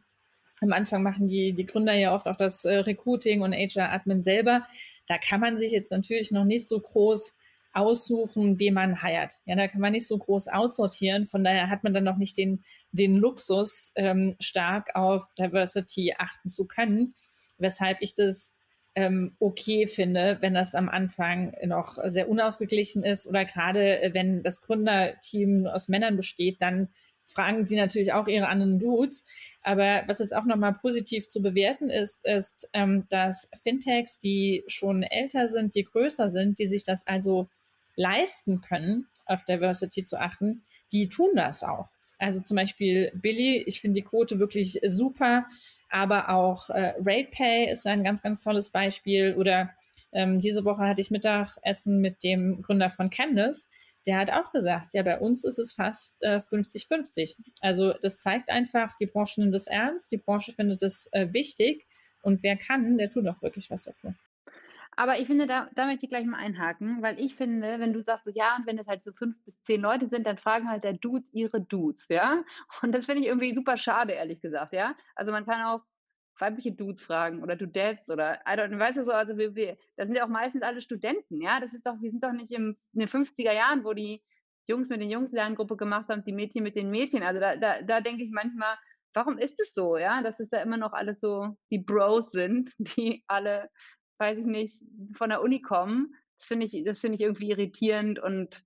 Am 0.60 0.72
Anfang 0.72 1.02
machen 1.02 1.28
die, 1.28 1.52
die 1.52 1.66
Gründer 1.66 1.94
ja 1.94 2.14
oft 2.14 2.26
auch 2.26 2.36
das 2.36 2.64
äh, 2.64 2.78
Recruiting 2.78 3.42
und 3.42 3.52
HR-Admin 3.52 4.22
selber. 4.22 4.64
Da 5.06 5.18
kann 5.18 5.40
man 5.40 5.58
sich 5.58 5.72
jetzt 5.72 5.90
natürlich 5.90 6.30
noch 6.30 6.44
nicht 6.44 6.68
so 6.68 6.78
groß 6.78 7.34
aussuchen, 7.78 8.58
wie 8.58 8.70
man 8.70 9.02
heiert. 9.02 9.38
Ja, 9.44 9.56
da 9.56 9.68
kann 9.68 9.80
man 9.80 9.92
nicht 9.92 10.06
so 10.06 10.18
groß 10.18 10.48
aussortieren. 10.48 11.26
Von 11.26 11.44
daher 11.44 11.68
hat 11.68 11.84
man 11.84 11.94
dann 11.94 12.04
noch 12.04 12.16
nicht 12.16 12.36
den, 12.36 12.64
den 12.92 13.16
Luxus, 13.16 13.92
ähm, 13.96 14.36
stark 14.40 14.94
auf 14.94 15.24
Diversity 15.38 16.14
achten 16.18 16.50
zu 16.50 16.66
können, 16.66 17.14
weshalb 17.58 17.98
ich 18.00 18.14
das 18.14 18.54
ähm, 18.94 19.36
okay 19.38 19.86
finde, 19.86 20.38
wenn 20.40 20.54
das 20.54 20.74
am 20.74 20.88
Anfang 20.88 21.54
noch 21.64 21.98
sehr 22.06 22.28
unausgeglichen 22.28 23.04
ist 23.04 23.28
oder 23.28 23.44
gerade 23.44 24.02
äh, 24.02 24.14
wenn 24.14 24.42
das 24.42 24.60
Gründerteam 24.60 25.66
aus 25.66 25.88
Männern 25.88 26.16
besteht, 26.16 26.60
dann 26.60 26.88
fragen 27.22 27.66
die 27.66 27.76
natürlich 27.76 28.12
auch 28.12 28.26
ihre 28.26 28.48
anderen 28.48 28.78
Dudes. 28.78 29.24
Aber 29.62 30.02
was 30.06 30.18
jetzt 30.18 30.34
auch 30.34 30.44
nochmal 30.44 30.74
positiv 30.74 31.28
zu 31.28 31.42
bewerten 31.42 31.90
ist, 31.90 32.24
ist, 32.26 32.68
ähm, 32.72 33.06
dass 33.10 33.50
Fintechs, 33.62 34.18
die 34.18 34.64
schon 34.66 35.02
älter 35.02 35.46
sind, 35.46 35.74
die 35.74 35.84
größer 35.84 36.30
sind, 36.30 36.58
die 36.58 36.66
sich 36.66 36.84
das 36.84 37.06
also 37.06 37.48
leisten 37.98 38.60
können, 38.60 39.08
auf 39.26 39.44
Diversity 39.44 40.04
zu 40.04 40.18
achten, 40.18 40.62
die 40.92 41.08
tun 41.08 41.30
das 41.34 41.62
auch. 41.62 41.88
Also 42.18 42.40
zum 42.40 42.56
Beispiel 42.56 43.12
Billy, 43.14 43.62
ich 43.66 43.80
finde 43.80 44.00
die 44.00 44.06
Quote 44.06 44.38
wirklich 44.38 44.80
super, 44.86 45.46
aber 45.88 46.30
auch 46.30 46.70
äh, 46.70 46.94
RatePay 46.98 47.70
ist 47.70 47.86
ein 47.86 48.02
ganz, 48.02 48.22
ganz 48.22 48.42
tolles 48.42 48.70
Beispiel. 48.70 49.36
Oder 49.36 49.70
ähm, 50.12 50.40
diese 50.40 50.64
Woche 50.64 50.82
hatte 50.82 51.00
ich 51.00 51.10
Mittagessen 51.10 52.00
mit 52.00 52.24
dem 52.24 52.62
Gründer 52.62 52.90
von 52.90 53.10
Candice. 53.10 53.68
Der 54.06 54.16
hat 54.16 54.30
auch 54.30 54.52
gesagt, 54.52 54.94
ja, 54.94 55.02
bei 55.02 55.18
uns 55.18 55.44
ist 55.44 55.58
es 55.58 55.74
fast 55.74 56.16
50-50. 56.22 57.20
Äh, 57.20 57.34
also 57.60 57.92
das 57.92 58.20
zeigt 58.20 58.48
einfach, 58.48 58.96
die 58.96 59.06
Branche 59.06 59.40
nimmt 59.40 59.54
es 59.54 59.66
ernst, 59.66 60.10
die 60.10 60.16
Branche 60.16 60.52
findet 60.52 60.82
es 60.82 61.08
äh, 61.12 61.32
wichtig 61.32 61.86
und 62.22 62.42
wer 62.42 62.56
kann, 62.56 62.98
der 62.98 63.10
tut 63.10 63.28
auch 63.28 63.42
wirklich 63.42 63.70
was 63.70 63.84
dafür. 63.84 64.14
Aber 64.98 65.20
ich 65.20 65.28
finde, 65.28 65.46
da, 65.46 65.68
da 65.76 65.86
möchte 65.86 66.06
ich 66.06 66.10
gleich 66.10 66.26
mal 66.26 66.38
einhaken, 66.38 67.02
weil 67.02 67.20
ich 67.20 67.36
finde, 67.36 67.78
wenn 67.78 67.92
du 67.92 68.02
sagst 68.02 68.24
so, 68.24 68.32
ja, 68.34 68.56
und 68.56 68.66
wenn 68.66 68.80
es 68.80 68.88
halt 68.88 69.04
so 69.04 69.12
fünf 69.12 69.36
bis 69.44 69.54
zehn 69.62 69.80
Leute 69.80 70.08
sind, 70.08 70.26
dann 70.26 70.38
fragen 70.38 70.68
halt 70.68 70.82
der 70.82 70.94
Dudes 70.94 71.32
ihre 71.32 71.60
Dudes, 71.60 72.08
ja. 72.08 72.42
Und 72.82 72.90
das 72.90 73.06
finde 73.06 73.22
ich 73.22 73.28
irgendwie 73.28 73.54
super 73.54 73.76
schade, 73.76 74.14
ehrlich 74.14 74.40
gesagt, 74.40 74.72
ja. 74.72 74.96
Also 75.14 75.30
man 75.30 75.46
kann 75.46 75.62
auch 75.62 75.82
weibliche 76.40 76.72
Dudes 76.72 77.04
fragen 77.04 77.44
oder 77.44 77.54
Dudettes 77.54 78.10
oder, 78.10 78.40
I 78.40 78.58
don't, 78.58 78.76
weißt 78.76 78.98
du 78.98 79.04
so, 79.04 79.12
also 79.12 79.38
wir, 79.38 79.54
wir, 79.54 79.76
das 79.96 80.08
sind 80.08 80.16
ja 80.16 80.24
auch 80.24 80.28
meistens 80.28 80.62
alle 80.62 80.80
Studenten, 80.80 81.40
ja. 81.40 81.60
Das 81.60 81.74
ist 81.74 81.86
doch, 81.86 81.94
wir 82.00 82.10
sind 82.10 82.24
doch 82.24 82.32
nicht 82.32 82.50
im, 82.50 82.76
in 82.92 82.98
den 82.98 83.08
50er 83.08 83.52
Jahren, 83.52 83.84
wo 83.84 83.92
die 83.92 84.24
Jungs 84.66 84.88
mit 84.88 85.00
den 85.00 85.10
Jungs 85.10 85.30
Lerngruppe 85.30 85.76
gemacht 85.76 86.08
haben, 86.08 86.24
die 86.24 86.32
Mädchen 86.32 86.64
mit 86.64 86.74
den 86.74 86.90
Mädchen. 86.90 87.22
Also 87.22 87.38
da, 87.38 87.56
da, 87.56 87.82
da 87.82 88.00
denke 88.00 88.24
ich 88.24 88.32
manchmal, 88.32 88.76
warum 89.14 89.38
ist 89.38 89.60
es 89.60 89.74
so, 89.74 89.96
ja, 89.96 90.22
dass 90.22 90.40
es 90.40 90.50
da 90.50 90.60
immer 90.60 90.76
noch 90.76 90.92
alles 90.92 91.20
so 91.20 91.56
die 91.70 91.78
Bros 91.78 92.32
sind, 92.32 92.72
die 92.78 93.22
alle 93.28 93.70
weiß 94.18 94.38
ich 94.38 94.46
nicht, 94.46 94.84
von 95.14 95.30
der 95.30 95.42
Uni 95.42 95.60
kommen. 95.60 96.14
Das 96.38 96.48
finde 96.48 96.66
ich, 96.66 96.84
das 96.84 97.00
ich 97.16 97.22
irgendwie 97.22 97.50
irritierend 97.50 98.18
und 98.18 98.64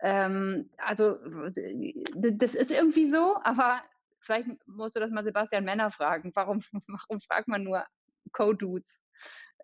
ähm, 0.00 0.70
also 0.76 1.18
das 2.14 2.54
ist 2.54 2.70
irgendwie 2.70 3.06
so, 3.06 3.38
aber 3.42 3.82
vielleicht 4.20 4.48
musst 4.66 4.96
du 4.96 5.00
das 5.00 5.10
mal 5.10 5.24
Sebastian 5.24 5.64
Männer 5.64 5.90
fragen. 5.90 6.32
Warum, 6.34 6.60
warum 6.88 7.20
fragt 7.20 7.48
man 7.48 7.62
nur 7.62 7.84
Co-Dudes? 8.32 8.90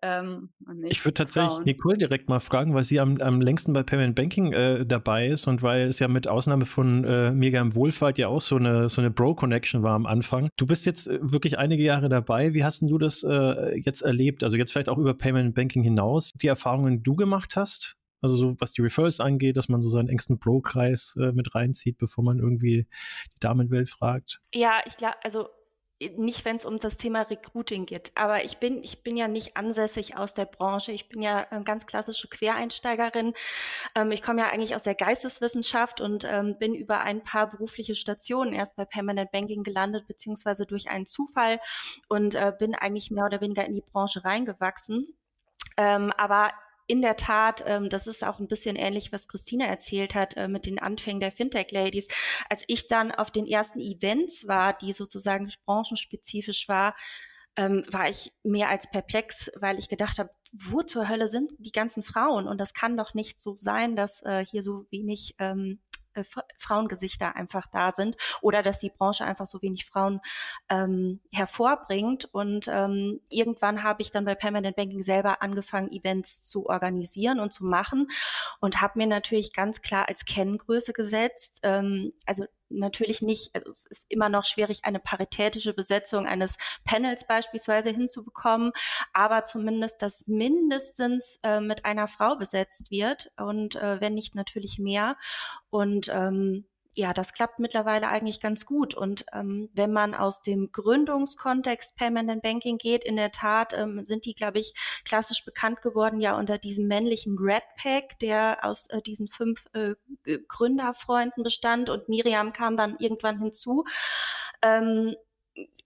Ähm, 0.03 0.49
ich 0.83 1.05
würde 1.05 1.13
tatsächlich 1.13 1.53
Frauen. 1.53 1.63
Nicole 1.63 1.97
direkt 1.97 2.27
mal 2.27 2.41
fragen, 2.41 2.73
weil 2.73 2.83
sie 2.83 2.99
am, 2.99 3.21
am 3.21 3.39
längsten 3.39 3.71
bei 3.71 3.83
Payment 3.83 4.15
Banking 4.15 4.51
äh, 4.51 4.85
dabei 4.85 5.27
ist 5.27 5.47
und 5.47 5.63
weil 5.63 5.87
es 5.87 5.99
ja 5.99 6.09
mit 6.09 6.27
Ausnahme 6.27 6.65
von 6.65 7.05
äh, 7.05 7.31
Mega 7.31 7.63
Wohlfahrt 7.73 8.17
ja 8.17 8.27
auch 8.27 8.41
so 8.41 8.57
eine, 8.57 8.89
so 8.89 8.99
eine 8.99 9.11
Bro-Connection 9.11 9.81
war 9.81 9.93
am 9.93 10.05
Anfang. 10.05 10.49
Du 10.57 10.65
bist 10.65 10.85
jetzt 10.85 11.07
äh, 11.07 11.19
wirklich 11.21 11.57
einige 11.57 11.83
Jahre 11.83 12.09
dabei. 12.09 12.53
Wie 12.53 12.65
hast 12.65 12.81
du 12.81 12.97
das 12.97 13.23
äh, 13.23 13.79
jetzt 13.79 14.01
erlebt? 14.01 14.43
Also 14.43 14.57
jetzt 14.57 14.73
vielleicht 14.73 14.89
auch 14.89 14.97
über 14.97 15.13
Payment 15.13 15.55
Banking 15.55 15.83
hinaus, 15.83 16.31
die 16.35 16.47
Erfahrungen, 16.47 16.97
die 16.97 17.03
du 17.03 17.15
gemacht 17.15 17.55
hast? 17.55 17.95
Also 18.21 18.35
so 18.35 18.55
was 18.59 18.73
die 18.73 18.81
Referrals 18.81 19.21
angeht, 19.21 19.55
dass 19.55 19.69
man 19.69 19.81
so 19.81 19.87
seinen 19.87 20.09
engsten 20.09 20.37
Bro-Kreis 20.37 21.15
äh, 21.17 21.31
mit 21.31 21.55
reinzieht, 21.55 21.97
bevor 21.97 22.25
man 22.25 22.39
irgendwie 22.39 22.87
die 23.33 23.39
Damenwelt 23.39 23.89
fragt. 23.89 24.41
Ja, 24.53 24.81
ich 24.85 24.97
glaube, 24.97 25.15
also 25.23 25.47
nicht, 26.11 26.45
wenn 26.45 26.55
es 26.55 26.65
um 26.65 26.79
das 26.79 26.97
Thema 26.97 27.21
Recruiting 27.21 27.85
geht. 27.85 28.11
Aber 28.15 28.43
ich 28.43 28.57
bin, 28.57 28.83
ich 28.83 29.03
bin 29.03 29.17
ja 29.17 29.27
nicht 29.27 29.57
ansässig 29.57 30.17
aus 30.17 30.33
der 30.33 30.45
Branche. 30.45 30.91
Ich 30.91 31.09
bin 31.09 31.21
ja 31.21 31.45
äh, 31.51 31.61
ganz 31.63 31.85
klassische 31.85 32.27
Quereinsteigerin. 32.27 33.33
Ähm, 33.95 34.11
ich 34.11 34.21
komme 34.21 34.41
ja 34.41 34.49
eigentlich 34.49 34.75
aus 34.75 34.83
der 34.83 34.95
Geisteswissenschaft 34.95 36.01
und 36.01 36.25
ähm, 36.25 36.57
bin 36.57 36.73
über 36.73 37.01
ein 37.01 37.23
paar 37.23 37.49
berufliche 37.49 37.95
Stationen 37.95 38.53
erst 38.53 38.75
bei 38.75 38.85
Permanent 38.85 39.31
Banking 39.31 39.63
gelandet, 39.63 40.07
beziehungsweise 40.07 40.65
durch 40.65 40.89
einen 40.89 41.05
Zufall 41.05 41.59
und 42.09 42.35
äh, 42.35 42.51
bin 42.57 42.75
eigentlich 42.75 43.11
mehr 43.11 43.25
oder 43.25 43.41
weniger 43.41 43.65
in 43.65 43.73
die 43.73 43.81
Branche 43.81 44.23
reingewachsen. 44.23 45.07
Ähm, 45.77 46.11
aber 46.17 46.51
in 46.87 47.01
der 47.01 47.15
Tat, 47.15 47.63
ähm, 47.65 47.89
das 47.89 48.07
ist 48.07 48.23
auch 48.23 48.39
ein 48.39 48.47
bisschen 48.47 48.75
ähnlich, 48.75 49.11
was 49.11 49.27
Christina 49.27 49.65
erzählt 49.65 50.15
hat 50.15 50.35
äh, 50.37 50.47
mit 50.47 50.65
den 50.65 50.79
Anfängen 50.79 51.19
der 51.19 51.31
Fintech-Ladies. 51.31 52.07
Als 52.49 52.63
ich 52.67 52.87
dann 52.87 53.11
auf 53.11 53.31
den 53.31 53.47
ersten 53.47 53.79
Events 53.79 54.47
war, 54.47 54.73
die 54.73 54.93
sozusagen 54.93 55.49
branchenspezifisch 55.65 56.67
war, 56.67 56.95
ähm, 57.55 57.83
war 57.89 58.09
ich 58.09 58.33
mehr 58.43 58.69
als 58.69 58.89
perplex, 58.89 59.51
weil 59.55 59.77
ich 59.77 59.87
gedacht 59.87 60.17
habe, 60.17 60.29
wo 60.51 60.81
zur 60.81 61.07
Hölle 61.07 61.27
sind 61.27 61.51
die 61.59 61.71
ganzen 61.71 62.03
Frauen? 62.03 62.47
Und 62.47 62.57
das 62.57 62.73
kann 62.73 62.97
doch 62.97 63.13
nicht 63.13 63.39
so 63.39 63.55
sein, 63.55 63.95
dass 63.95 64.23
äh, 64.23 64.43
hier 64.45 64.63
so 64.63 64.85
wenig 64.89 65.35
ähm, 65.39 65.79
äh, 66.13 66.23
Frauengesichter 66.57 67.35
einfach 67.35 67.67
da 67.67 67.91
sind 67.91 68.15
oder 68.41 68.61
dass 68.61 68.79
die 68.79 68.89
Branche 68.89 69.25
einfach 69.25 69.45
so 69.45 69.61
wenig 69.61 69.85
Frauen 69.85 70.21
ähm, 70.69 71.19
hervorbringt. 71.31 72.25
Und 72.33 72.67
ähm, 72.67 73.21
irgendwann 73.29 73.83
habe 73.83 74.01
ich 74.01 74.11
dann 74.11 74.25
bei 74.25 74.35
Permanent 74.35 74.75
Banking 74.75 75.03
selber 75.03 75.41
angefangen, 75.41 75.91
Events 75.91 76.45
zu 76.45 76.67
organisieren 76.67 77.39
und 77.39 77.51
zu 77.51 77.65
machen 77.65 78.07
und 78.59 78.81
habe 78.81 78.99
mir 78.99 79.07
natürlich 79.07 79.53
ganz 79.53 79.81
klar 79.81 80.07
als 80.07 80.25
Kenngröße 80.25 80.93
gesetzt, 80.93 81.59
ähm, 81.63 82.13
also 82.25 82.45
natürlich 82.73 83.21
nicht, 83.21 83.55
also 83.55 83.69
es 83.69 83.85
ist 83.85 84.05
immer 84.09 84.29
noch 84.29 84.43
schwierig, 84.43 84.79
eine 84.83 84.99
paritätische 84.99 85.73
Besetzung 85.73 86.27
eines 86.27 86.57
Panels 86.83 87.25
beispielsweise 87.25 87.89
hinzubekommen, 87.89 88.71
aber 89.13 89.43
zumindest, 89.43 90.01
dass 90.01 90.27
mindestens 90.27 91.39
äh, 91.43 91.61
mit 91.61 91.85
einer 91.85 92.07
Frau 92.07 92.35
besetzt 92.35 92.91
wird 92.91 93.31
und 93.37 93.75
äh, 93.75 94.01
wenn 94.01 94.13
nicht 94.13 94.35
natürlich 94.35 94.79
mehr. 94.79 95.17
Und 95.69 96.09
ähm, 96.09 96.65
ja, 96.95 97.13
das 97.13 97.33
klappt 97.33 97.59
mittlerweile 97.59 98.07
eigentlich 98.07 98.39
ganz 98.39 98.65
gut. 98.65 98.93
Und 98.93 99.25
ähm, 99.33 99.69
wenn 99.73 99.91
man 99.91 100.13
aus 100.13 100.41
dem 100.41 100.71
Gründungskontext 100.71 101.97
Permanent 101.97 102.43
Banking 102.43 102.77
geht, 102.77 103.03
in 103.03 103.15
der 103.15 103.31
Tat 103.31 103.73
ähm, 103.73 104.03
sind 104.03 104.25
die, 104.25 104.35
glaube 104.35 104.59
ich, 104.59 104.73
klassisch 105.05 105.43
bekannt 105.43 105.81
geworden, 105.81 106.21
ja 106.21 106.37
unter 106.37 106.57
diesem 106.57 106.87
männlichen 106.87 107.37
Red 107.39 107.63
Pack, 107.81 108.19
der 108.19 108.59
aus 108.61 108.87
äh, 108.87 109.01
diesen 109.01 109.27
fünf 109.27 109.65
äh, 109.73 109.95
Gründerfreunden 110.47 111.43
bestand. 111.43 111.89
Und 111.89 112.09
Miriam 112.09 112.53
kam 112.53 112.77
dann 112.77 112.95
irgendwann 112.99 113.39
hinzu. 113.39 113.85
Ähm, 114.61 115.15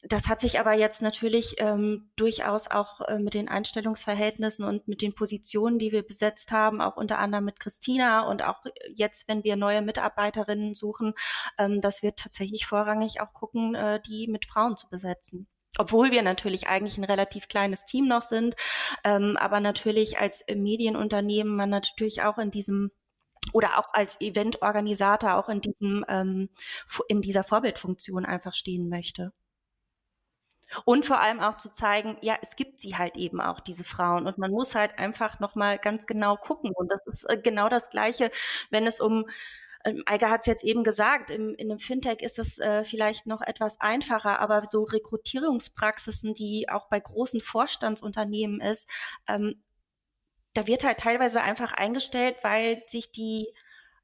das 0.04 0.30
hat 0.30 0.40
sich 0.40 0.60
aber 0.60 0.74
jetzt 0.74 1.02
natürlich 1.02 1.56
ähm, 1.58 2.10
durchaus 2.16 2.70
auch 2.70 3.02
äh, 3.02 3.20
mit 3.20 3.34
den 3.34 3.50
Einstellungsverhältnissen 3.50 4.64
und 4.66 4.88
mit 4.88 5.02
den 5.02 5.14
Positionen, 5.14 5.80
die 5.80 5.92
wir 5.92 6.04
besetzt 6.04 6.52
haben, 6.52 6.82
auch 6.82 6.96
unter 6.96 7.20
anderem 7.20 7.46
mit 7.46 7.60
Christina 7.60 8.28
und 8.28 8.44
auch 8.44 8.64
jetzt, 8.96 9.28
wenn 9.28 9.44
wir 9.44 9.58
neue 9.58 9.82
Mitarbeiterinnen 9.82 10.74
suchen, 10.74 11.14
ähm, 11.58 11.82
dass 11.82 12.04
wir 12.04 12.16
tatsächlich 12.16 12.66
vorrangig 12.66 13.20
auch 13.20 13.34
gucken, 13.34 13.76
äh, 13.76 14.00
die 14.02 14.28
mit 14.28 14.46
Frauen 14.46 14.78
zu 14.78 14.90
besetzen 14.90 15.48
obwohl 15.80 16.12
wir 16.12 16.24
natürlich 16.24 16.68
eigentlich 16.68 16.98
ein 16.98 17.04
relativ 17.04 17.48
kleines 17.50 17.86
Team 17.86 18.08
noch 18.08 18.24
sind, 18.24 18.56
ähm, 19.04 19.38
aber 19.38 19.60
natürlich 19.60 20.18
als 20.18 20.44
Medienunternehmen 20.48 21.56
man 21.56 21.70
natürlich 21.70 22.24
auch 22.24 22.40
in 22.40 22.50
diesem 22.50 22.90
oder 23.54 23.78
auch 23.78 23.94
als 23.94 24.20
Eventorganisator 24.20 25.36
auch 25.36 25.50
in 25.50 25.62
diesem 25.62 26.04
ähm, 26.08 26.50
in 27.08 27.22
dieser 27.22 27.44
Vorbildfunktion 27.44 28.26
einfach 28.26 28.54
stehen 28.54 28.90
möchte. 28.90 29.34
Und 30.86 31.06
vor 31.06 31.22
allem 31.22 31.40
auch 31.40 31.58
zu 31.58 31.72
zeigen, 31.72 32.18
ja, 32.22 32.38
es 32.42 32.56
gibt 32.56 32.80
sie 32.80 32.98
halt 32.98 33.18
eben 33.18 33.40
auch, 33.40 33.60
diese 33.60 33.84
Frauen. 33.84 34.28
Und 34.28 34.38
man 34.38 34.52
muss 34.52 34.76
halt 34.76 35.00
einfach 35.00 35.40
nochmal 35.40 35.78
ganz 35.78 36.06
genau 36.08 36.36
gucken. 36.36 36.72
Und 36.76 36.92
das 36.92 37.06
ist 37.08 37.24
äh, 37.30 37.38
genau 37.42 37.70
das 37.70 37.90
Gleiche, 37.90 38.32
wenn 38.70 38.86
es 38.86 39.00
um 39.00 39.26
ähm, 39.86 40.04
Eiger 40.06 40.30
hat 40.30 40.42
es 40.42 40.48
jetzt 40.48 40.64
eben 40.64 40.84
gesagt, 40.84 41.32
im, 41.32 41.56
in 41.56 41.72
einem 41.72 41.80
Fintech 41.80 42.22
ist 42.22 42.40
es 42.40 42.60
äh, 42.60 42.84
vielleicht 42.84 43.26
noch 43.28 43.42
etwas 43.42 43.80
einfacher, 43.80 44.40
aber 44.40 44.66
so 44.66 44.84
Rekrutierungspraxisen, 44.84 46.34
die 46.34 46.68
auch 46.70 46.88
bei 46.90 47.00
großen 47.00 47.40
Vorstandsunternehmen 47.42 48.60
ist, 48.60 48.90
ähm, 49.28 49.62
da 50.54 50.68
wird 50.68 50.84
halt 50.84 51.00
teilweise 51.00 51.42
einfach 51.42 51.72
eingestellt, 51.74 52.38
weil 52.42 52.84
sich 52.88 53.12
die 53.12 53.48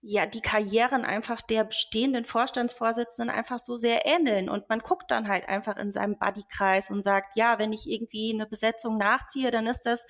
ja 0.06 0.26
die 0.26 0.42
Karrieren 0.42 1.06
einfach 1.06 1.42
der 1.42 1.64
bestehenden 1.64 2.26
Vorstandsvorsitzenden 2.26 3.34
einfach 3.34 3.58
so 3.58 3.78
sehr 3.78 4.06
ähneln 4.06 4.50
und 4.50 4.68
man 4.68 4.80
guckt 4.80 5.10
dann 5.10 5.30
halt 5.30 5.48
einfach 5.48 5.78
in 5.78 5.92
seinem 5.92 6.18
Buddykreis 6.18 6.90
und 6.90 7.02
sagt, 7.02 7.38
ja, 7.38 7.58
wenn 7.58 7.72
ich 7.72 7.90
irgendwie 7.90 8.34
eine 8.34 8.46
Besetzung 8.46 8.98
nachziehe, 8.98 9.50
dann 9.50 9.66
ist 9.66 9.84
das 9.86 10.06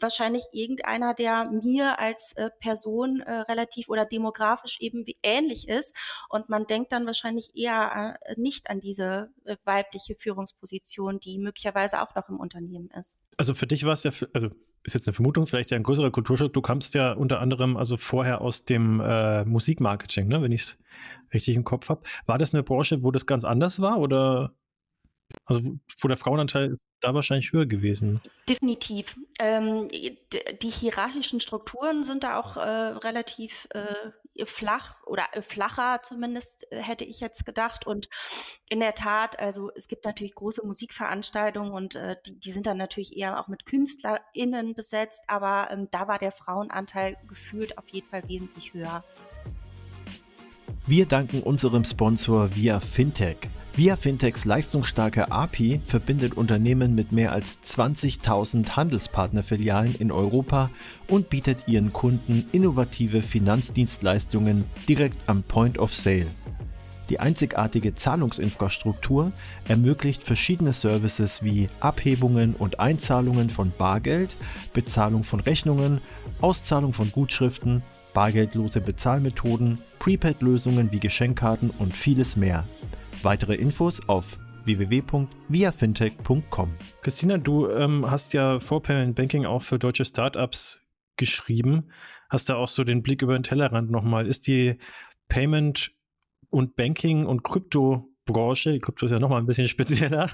wahrscheinlich 0.00 0.44
irgendeiner, 0.52 1.12
der 1.12 1.50
mir 1.50 1.98
als 1.98 2.32
äh, 2.36 2.48
Person 2.58 3.20
äh, 3.20 3.40
relativ 3.40 3.90
oder 3.90 4.06
demografisch 4.06 4.80
eben 4.80 5.04
ähnlich 5.22 5.68
ist 5.68 5.94
und 6.30 6.48
man 6.48 6.66
denkt 6.66 6.92
dann 6.92 7.04
wahrscheinlich 7.04 7.50
eher 7.54 8.18
äh, 8.22 8.34
nicht 8.40 8.70
an 8.70 8.80
diese 8.80 9.30
äh, 9.44 9.56
weibliche 9.64 10.14
Führungsposition, 10.14 11.20
die 11.20 11.38
möglicherweise 11.38 12.00
auch 12.00 12.14
noch 12.14 12.30
im 12.30 12.40
Unternehmen 12.40 12.88
ist. 12.98 13.18
Also 13.36 13.52
für 13.52 13.66
dich 13.66 13.84
war 13.84 13.92
es 13.92 14.04
ja, 14.04 14.12
also 14.32 14.48
ist 14.84 14.94
jetzt 14.94 15.08
eine 15.08 15.14
Vermutung, 15.14 15.46
vielleicht 15.46 15.70
ja 15.70 15.76
ein 15.76 15.82
größerer 15.82 16.10
Kulturschock. 16.10 16.52
Du 16.52 16.60
kamst 16.60 16.94
ja 16.94 17.12
unter 17.12 17.40
anderem 17.40 17.76
also 17.76 17.96
vorher 17.96 18.42
aus 18.42 18.64
dem 18.64 19.00
äh, 19.00 19.44
Musikmarketing, 19.44 20.28
ne, 20.28 20.42
wenn 20.42 20.52
ich 20.52 20.62
es 20.62 20.78
richtig 21.32 21.56
im 21.56 21.64
Kopf 21.64 21.88
habe. 21.88 22.02
War 22.26 22.38
das 22.38 22.54
eine 22.54 22.62
Branche, 22.62 23.02
wo 23.02 23.10
das 23.10 23.26
ganz 23.26 23.44
anders 23.44 23.80
war 23.80 23.98
oder 23.98 24.54
also 25.46 25.62
wo 26.00 26.08
der 26.08 26.16
Frauenanteil 26.16 26.76
da 27.00 27.14
wahrscheinlich 27.14 27.52
höher 27.52 27.66
gewesen? 27.66 28.20
Definitiv. 28.48 29.16
Ähm, 29.40 29.88
die 29.88 30.68
hierarchischen 30.68 31.40
Strukturen 31.40 32.04
sind 32.04 32.24
da 32.24 32.38
auch 32.38 32.56
äh, 32.56 32.60
relativ 32.60 33.66
äh, 33.70 34.10
flach 34.44 35.02
oder 35.04 35.26
äh, 35.32 35.42
flacher 35.42 36.00
zumindest 36.02 36.70
äh, 36.72 36.80
hätte 36.80 37.04
ich 37.04 37.20
jetzt 37.20 37.46
gedacht. 37.46 37.86
Und 37.86 38.08
in 38.68 38.80
der 38.80 38.94
Tat, 38.94 39.38
also 39.38 39.70
es 39.74 39.88
gibt 39.88 40.04
natürlich 40.04 40.34
große 40.34 40.64
Musikveranstaltungen 40.66 41.72
und 41.72 41.94
äh, 41.94 42.16
die, 42.26 42.38
die, 42.38 42.52
sind 42.52 42.66
dann 42.66 42.78
natürlich 42.78 43.16
eher 43.16 43.40
auch 43.40 43.48
mit 43.48 43.66
KünstlerInnen 43.66 44.74
besetzt, 44.74 45.24
aber 45.28 45.68
ähm, 45.70 45.88
da 45.90 46.08
war 46.08 46.18
der 46.18 46.32
Frauenanteil 46.32 47.16
gefühlt 47.28 47.78
auf 47.78 47.88
jeden 47.90 48.08
Fall 48.08 48.28
wesentlich 48.28 48.74
höher. 48.74 49.04
Wir 50.86 51.06
danken 51.06 51.40
unserem 51.40 51.82
Sponsor 51.82 52.54
Via 52.54 52.78
Fintech. 52.78 53.38
Via 53.74 53.96
Fintechs 53.96 54.44
leistungsstarke 54.44 55.32
API 55.32 55.80
verbindet 55.86 56.34
Unternehmen 56.36 56.94
mit 56.94 57.10
mehr 57.10 57.32
als 57.32 57.58
20.000 57.64 58.76
Handelspartnerfilialen 58.76 59.94
in 59.94 60.12
Europa 60.12 60.70
und 61.08 61.30
bietet 61.30 61.68
ihren 61.68 61.94
Kunden 61.94 62.44
innovative 62.52 63.22
Finanzdienstleistungen 63.22 64.66
direkt 64.86 65.26
am 65.26 65.42
Point 65.42 65.78
of 65.78 65.94
Sale. 65.94 66.26
Die 67.08 67.18
einzigartige 67.18 67.94
Zahlungsinfrastruktur 67.94 69.32
ermöglicht 69.66 70.22
verschiedene 70.22 70.74
Services 70.74 71.42
wie 71.42 71.70
Abhebungen 71.80 72.54
und 72.54 72.78
Einzahlungen 72.78 73.48
von 73.48 73.72
Bargeld, 73.76 74.36
Bezahlung 74.74 75.24
von 75.24 75.40
Rechnungen, 75.40 76.02
Auszahlung 76.42 76.92
von 76.92 77.10
Gutschriften, 77.10 77.82
bargeldlose 78.14 78.80
Bezahlmethoden, 78.80 79.78
Prepaid-Lösungen 79.98 80.92
wie 80.92 81.00
Geschenkkarten 81.00 81.68
und 81.70 81.94
vieles 81.94 82.36
mehr. 82.36 82.66
Weitere 83.22 83.56
Infos 83.56 84.08
auf 84.08 84.38
www.viafintech.com. 84.64 86.74
Christina, 87.02 87.36
du 87.36 87.68
ähm, 87.68 88.10
hast 88.10 88.32
ja 88.32 88.60
vor 88.60 88.82
Payment 88.82 89.16
Banking 89.16 89.44
auch 89.44 89.62
für 89.62 89.78
deutsche 89.78 90.06
Startups 90.06 90.80
geschrieben. 91.16 91.90
Hast 92.30 92.48
da 92.48 92.56
auch 92.56 92.68
so 92.68 92.84
den 92.84 93.02
Blick 93.02 93.20
über 93.22 93.38
den 93.38 93.42
Tellerrand 93.42 93.90
nochmal. 93.90 94.26
Ist 94.26 94.46
die 94.46 94.78
Payment 95.28 95.92
und 96.50 96.76
Banking 96.76 97.26
und 97.26 97.42
Krypto 97.42 98.13
Branche, 98.24 98.78
Krypto 98.80 99.06
ist 99.06 99.12
ja 99.12 99.18
nochmal 99.18 99.40
ein 99.40 99.46
bisschen 99.46 99.68
spezieller, 99.68 100.30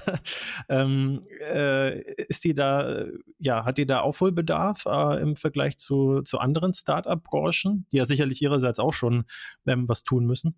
ähm, 0.69 1.25
äh, 1.39 2.01
ist 2.23 2.43
die 2.43 2.53
da, 2.53 3.05
ja, 3.39 3.65
hat 3.65 3.77
die 3.77 3.85
da 3.85 4.01
Aufholbedarf 4.01 4.85
äh, 4.85 5.21
im 5.21 5.35
Vergleich 5.35 5.77
zu, 5.77 6.21
zu 6.21 6.39
anderen 6.39 6.73
Startup-Branchen, 6.73 7.85
die 7.91 7.97
ja 7.97 8.05
sicherlich 8.05 8.41
ihrerseits 8.41 8.79
auch 8.79 8.93
schon 8.93 9.25
ähm, 9.65 9.87
was 9.87 10.03
tun 10.03 10.25
müssen? 10.25 10.55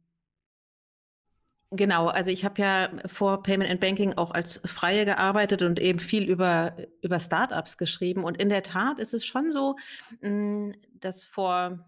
Genau, 1.76 2.08
also 2.08 2.30
ich 2.30 2.46
habe 2.46 2.62
ja 2.62 2.90
vor 3.08 3.42
Payment 3.42 3.72
and 3.72 3.80
Banking 3.80 4.14
auch 4.14 4.30
als 4.30 4.62
Freie 4.64 5.06
gearbeitet 5.06 5.64
und 5.64 5.80
eben 5.80 5.98
viel 5.98 6.24
über, 6.24 6.78
über 7.02 7.20
Startups 7.20 7.78
geschrieben. 7.78 8.24
Und 8.24 8.40
in 8.40 8.50
der 8.50 8.62
Tat 8.62 9.00
ist 9.00 9.16
es 9.16 9.26
schon 9.26 9.52
so, 9.52 9.76
hm, 10.22 10.74
dass 11.00 11.26
vor 11.26 11.84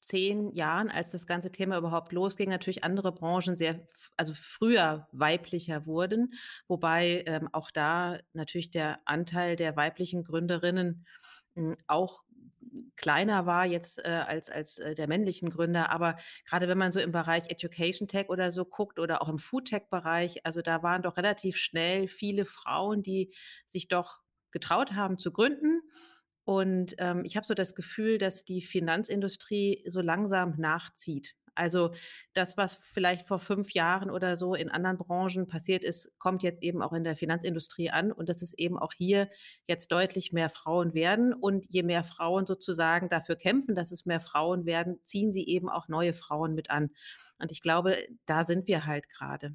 zehn 0.00 0.50
Jahren, 0.52 0.90
als 0.90 1.10
das 1.12 1.26
ganze 1.26 1.52
Thema 1.52 1.78
überhaupt 1.78 2.12
losging, 2.12 2.50
natürlich 2.50 2.84
andere 2.84 3.12
Branchen 3.12 3.56
sehr, 3.56 3.84
also 4.16 4.32
früher 4.34 5.08
weiblicher 5.12 5.86
wurden, 5.86 6.34
wobei 6.68 7.24
ähm, 7.26 7.48
auch 7.52 7.70
da 7.70 8.18
natürlich 8.32 8.70
der 8.70 9.00
Anteil 9.04 9.56
der 9.56 9.76
weiblichen 9.76 10.24
Gründerinnen 10.24 11.06
hm, 11.54 11.76
auch 11.86 12.24
kleiner 12.96 13.46
war 13.46 13.66
jetzt 13.66 14.04
äh, 14.04 14.08
als, 14.26 14.50
als 14.50 14.78
äh, 14.78 14.94
der 14.94 15.08
männlichen 15.08 15.50
Gründer. 15.50 15.90
Aber 15.90 16.16
gerade 16.48 16.68
wenn 16.68 16.78
man 16.78 16.92
so 16.92 17.00
im 17.00 17.12
Bereich 17.12 17.44
Education 17.48 18.08
Tech 18.08 18.28
oder 18.28 18.50
so 18.50 18.64
guckt 18.64 18.98
oder 18.98 19.22
auch 19.22 19.28
im 19.28 19.38
Food 19.38 19.68
Tech-Bereich, 19.68 20.44
also 20.46 20.62
da 20.62 20.82
waren 20.82 21.02
doch 21.02 21.16
relativ 21.16 21.56
schnell 21.56 22.08
viele 22.08 22.44
Frauen, 22.44 23.02
die 23.02 23.34
sich 23.66 23.88
doch 23.88 24.20
getraut 24.50 24.92
haben 24.92 25.18
zu 25.18 25.32
gründen. 25.32 25.82
Und 26.50 26.96
ähm, 26.98 27.24
ich 27.24 27.36
habe 27.36 27.46
so 27.46 27.54
das 27.54 27.76
Gefühl, 27.76 28.18
dass 28.18 28.44
die 28.44 28.60
Finanzindustrie 28.60 29.84
so 29.86 30.00
langsam 30.00 30.56
nachzieht. 30.58 31.36
Also 31.54 31.92
das, 32.32 32.56
was 32.56 32.80
vielleicht 32.82 33.24
vor 33.24 33.38
fünf 33.38 33.70
Jahren 33.70 34.10
oder 34.10 34.36
so 34.36 34.56
in 34.56 34.68
anderen 34.68 34.98
Branchen 34.98 35.46
passiert 35.46 35.84
ist, 35.84 36.10
kommt 36.18 36.42
jetzt 36.42 36.60
eben 36.64 36.82
auch 36.82 36.92
in 36.92 37.04
der 37.04 37.14
Finanzindustrie 37.14 37.90
an 37.90 38.10
und 38.10 38.28
dass 38.28 38.42
es 38.42 38.52
eben 38.52 38.80
auch 38.80 38.92
hier 38.92 39.30
jetzt 39.68 39.92
deutlich 39.92 40.32
mehr 40.32 40.48
Frauen 40.48 40.92
werden. 40.92 41.34
Und 41.34 41.66
je 41.68 41.84
mehr 41.84 42.02
Frauen 42.02 42.46
sozusagen 42.46 43.08
dafür 43.08 43.36
kämpfen, 43.36 43.76
dass 43.76 43.92
es 43.92 44.04
mehr 44.04 44.18
Frauen 44.18 44.66
werden, 44.66 44.98
ziehen 45.04 45.30
sie 45.30 45.46
eben 45.46 45.68
auch 45.68 45.86
neue 45.86 46.14
Frauen 46.14 46.56
mit 46.56 46.68
an. 46.68 46.90
Und 47.38 47.52
ich 47.52 47.62
glaube, 47.62 47.96
da 48.26 48.44
sind 48.44 48.66
wir 48.66 48.86
halt 48.86 49.08
gerade. 49.08 49.54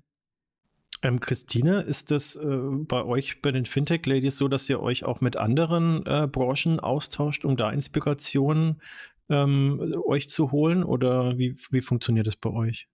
Ähm, 1.06 1.20
Christine, 1.20 1.82
ist 1.82 2.10
das 2.10 2.36
äh, 2.36 2.48
bei 2.48 3.06
euch, 3.06 3.40
bei 3.44 3.52
den 3.52 3.68
Fintech-Ladies 3.68 4.38
so, 4.38 4.48
dass 4.48 4.68
ihr 4.68 4.82
euch 4.82 5.04
auch 5.04 5.22
mit 5.22 5.38
anderen 5.38 6.04
äh, 6.08 6.26
Branchen 6.26 6.80
austauscht, 6.80 7.46
um 7.46 7.56
da 7.56 7.70
Inspirationen 7.70 8.82
ähm, 9.30 9.94
euch 10.04 10.30
zu 10.30 10.52
holen 10.52 10.84
oder 10.84 11.38
wie, 11.38 11.56
wie 11.70 11.82
funktioniert 11.82 12.26
das 12.26 12.36
bei 12.36 12.50
euch? 12.50 12.88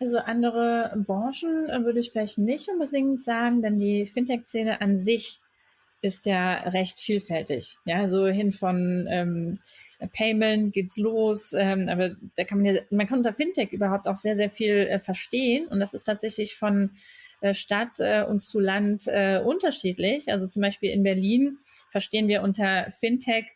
Also 0.00 0.18
andere 0.18 0.92
Branchen 1.06 1.68
äh, 1.68 1.84
würde 1.84 2.00
ich 2.00 2.10
vielleicht 2.10 2.38
nicht 2.38 2.68
unbedingt 2.70 3.20
sagen, 3.20 3.62
denn 3.62 3.78
die 3.78 4.06
Fintech-Szene 4.06 4.80
an 4.80 4.96
sich 4.96 5.40
ist 6.02 6.26
ja 6.26 6.54
recht 6.54 6.98
vielfältig. 6.98 7.78
Ja, 7.84 8.08
so 8.08 8.26
hin 8.26 8.50
von 8.50 9.06
ähm, 9.08 9.60
Payment 10.12 10.72
geht's 10.72 10.96
los, 10.96 11.52
ähm, 11.52 11.88
aber 11.88 12.16
da 12.34 12.42
kann 12.42 12.58
man 12.58 12.74
ja, 12.74 12.82
man 12.90 13.06
kann 13.06 13.18
unter 13.18 13.32
Fintech 13.32 13.70
überhaupt 13.70 14.08
auch 14.08 14.16
sehr, 14.16 14.34
sehr 14.34 14.50
viel 14.50 14.74
äh, 14.74 14.98
verstehen 14.98 15.68
und 15.68 15.78
das 15.78 15.94
ist 15.94 16.04
tatsächlich 16.04 16.56
von 16.56 16.90
Stadt 17.52 18.00
äh, 18.00 18.24
und 18.24 18.40
zu 18.40 18.60
Land 18.60 19.06
äh, 19.06 19.40
unterschiedlich. 19.44 20.30
Also 20.30 20.46
zum 20.48 20.62
Beispiel 20.62 20.90
in 20.90 21.02
Berlin 21.02 21.58
verstehen 21.90 22.28
wir 22.28 22.42
unter 22.42 22.90
Fintech 22.90 23.46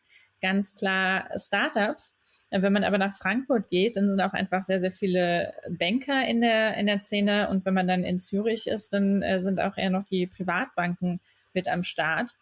ganz 0.40 0.74
klar 0.74 1.28
Startups. 1.36 2.14
Wenn 2.50 2.72
man 2.74 2.84
aber 2.84 2.98
nach 2.98 3.14
Frankfurt 3.14 3.70
geht, 3.70 3.96
dann 3.96 4.08
sind 4.08 4.20
auch 4.20 4.34
einfach 4.34 4.62
sehr, 4.62 4.78
sehr 4.78 4.90
viele 4.90 5.54
Banker 5.70 6.26
in 6.26 6.42
der, 6.42 6.74
in 6.76 6.84
der 6.84 7.00
Szene. 7.00 7.48
Und 7.48 7.64
wenn 7.64 7.72
man 7.72 7.88
dann 7.88 8.04
in 8.04 8.18
Zürich 8.18 8.66
ist, 8.66 8.92
dann 8.92 9.22
äh, 9.22 9.40
sind 9.40 9.58
auch 9.58 9.78
eher 9.78 9.88
noch 9.88 10.04
die 10.04 10.26
Privatbanken 10.26 11.20
mit 11.54 11.66
am 11.66 11.82
Start. 11.82 12.32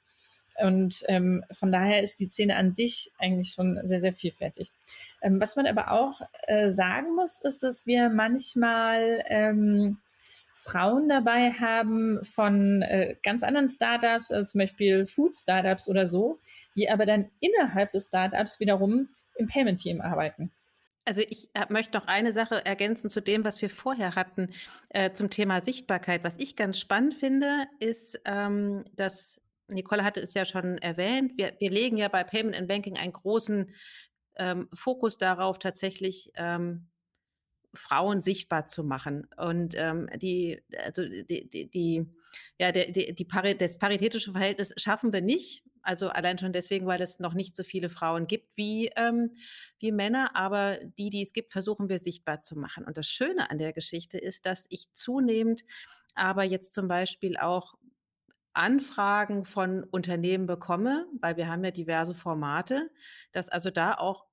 Und 0.61 1.05
ähm, 1.07 1.44
von 1.53 1.70
daher 1.70 2.03
ist 2.03 2.18
die 2.18 2.29
Szene 2.29 2.57
an 2.57 2.72
sich 2.72 3.12
eigentlich 3.18 3.50
schon 3.50 3.79
sehr, 3.85 4.00
sehr 4.00 4.12
vielfältig. 4.12 4.70
Ähm, 5.22 5.40
was 5.40 5.55
man 5.55 5.66
aber 5.66 5.92
auch 5.92 6.20
äh, 6.48 6.70
sagen 6.70 7.14
muss, 7.14 7.40
ist, 7.40 7.62
dass 7.62 7.87
wir 7.87 8.09
manchmal 8.09 9.22
ähm, 9.26 9.98
Frauen 10.62 11.09
dabei 11.09 11.53
haben 11.53 12.23
von 12.23 12.83
äh, 12.83 13.16
ganz 13.23 13.42
anderen 13.42 13.70
Startups, 13.70 14.31
also 14.31 14.46
zum 14.46 14.59
Beispiel 14.59 15.07
Food-Startups 15.07 15.88
oder 15.88 16.07
so, 16.07 16.38
die 16.77 16.90
aber 16.90 17.07
dann 17.07 17.31
innerhalb 17.40 17.92
des 17.92 18.09
Startups 18.09 18.61
wiederum 18.61 19.09
im 19.37 19.46
Payment-Team 19.46 20.03
arbeiten. 20.03 20.53
Also 21.07 21.23
ich 21.29 21.49
äh, 21.55 21.64
möchte 21.70 21.96
noch 21.96 22.07
eine 22.09 22.35
Sache 22.35 22.64
ergänzen 22.66 23.09
zu 23.09 23.23
dem, 23.23 23.42
was 23.42 23.62
wir 23.62 23.70
vorher 23.70 24.16
hatten 24.16 24.51
äh, 24.90 25.12
zum 25.12 25.31
Thema 25.31 25.62
Sichtbarkeit. 25.62 26.25
Was 26.25 26.37
ich 26.37 26.57
ganz 26.57 26.79
spannend 26.79 27.14
finde, 27.14 27.66
ist, 27.79 28.20
ähm, 28.27 28.85
dass 28.96 29.40
Nicole 29.68 30.05
hatte 30.05 30.20
es 30.20 30.35
ja 30.35 30.44
schon 30.44 30.77
erwähnt, 30.79 31.33
wir, 31.38 31.55
wir 31.59 31.70
legen 31.70 31.96
ja 31.96 32.09
bei 32.09 32.23
Payment 32.23 32.55
and 32.55 32.68
Banking 32.68 32.99
einen 32.99 33.14
großen 33.14 33.75
ähm, 34.37 34.68
Fokus 34.75 35.16
darauf, 35.16 35.59
tatsächlich 35.59 36.33
ähm, 36.37 36.90
Frauen 37.74 38.20
sichtbar 38.20 38.66
zu 38.66 38.85
machen. 38.85 39.26
Und 39.37 39.74
ähm, 39.76 40.09
die, 40.16 40.62
also 40.85 41.02
die, 41.04 41.48
die, 41.48 41.70
die 41.70 42.06
ja, 42.59 42.72
der, 42.72 42.90
die, 42.90 43.14
die 43.14 43.24
Pari 43.24 43.56
das 43.56 43.78
paritätische 43.78 44.33
Verhältnis 44.33 44.72
schaffen 44.76 45.12
wir 45.12 45.20
nicht. 45.20 45.64
Also 45.83 46.09
allein 46.09 46.38
schon 46.38 46.52
deswegen, 46.52 46.87
weil 46.87 47.00
es 47.00 47.20
noch 47.20 47.33
nicht 47.33 47.56
so 47.56 47.62
viele 47.62 47.88
Frauen 47.88 48.26
gibt 48.26 48.56
wie, 48.56 48.90
ähm, 48.96 49.33
wie 49.78 49.92
Männer, 49.92 50.37
aber 50.37 50.78
die, 50.98 51.11
die 51.11 51.22
es 51.22 51.33
gibt, 51.33 51.52
versuchen 51.52 51.88
wir 51.88 51.98
sichtbar 51.98 52.42
zu 52.42 52.59
machen. 52.59 52.85
Und 52.85 52.98
das 52.98 53.09
Schöne 53.09 53.50
an 53.50 53.59
der 53.59 53.72
Geschichte 53.72 54.18
ist, 54.18 54.46
dass 54.46 54.66
ich 54.68 54.92
zunehmend 54.92 55.64
aber 56.14 56.44
jetzt 56.44 56.74
zum 56.74 56.88
Beispiel 56.88 57.37
auch 57.37 57.74
Anfragen 58.52 59.44
von 59.44 59.85
Unternehmen 59.85 60.46
bekomme, 60.46 61.06
weil 61.20 61.37
wir 61.37 61.48
haben 61.48 61.64
ja 61.64 61.70
diverse 61.70 62.14
Formate, 62.14 62.90
dass 63.33 63.48
also 63.48 63.70
da 63.70 63.94
auch 63.94 64.26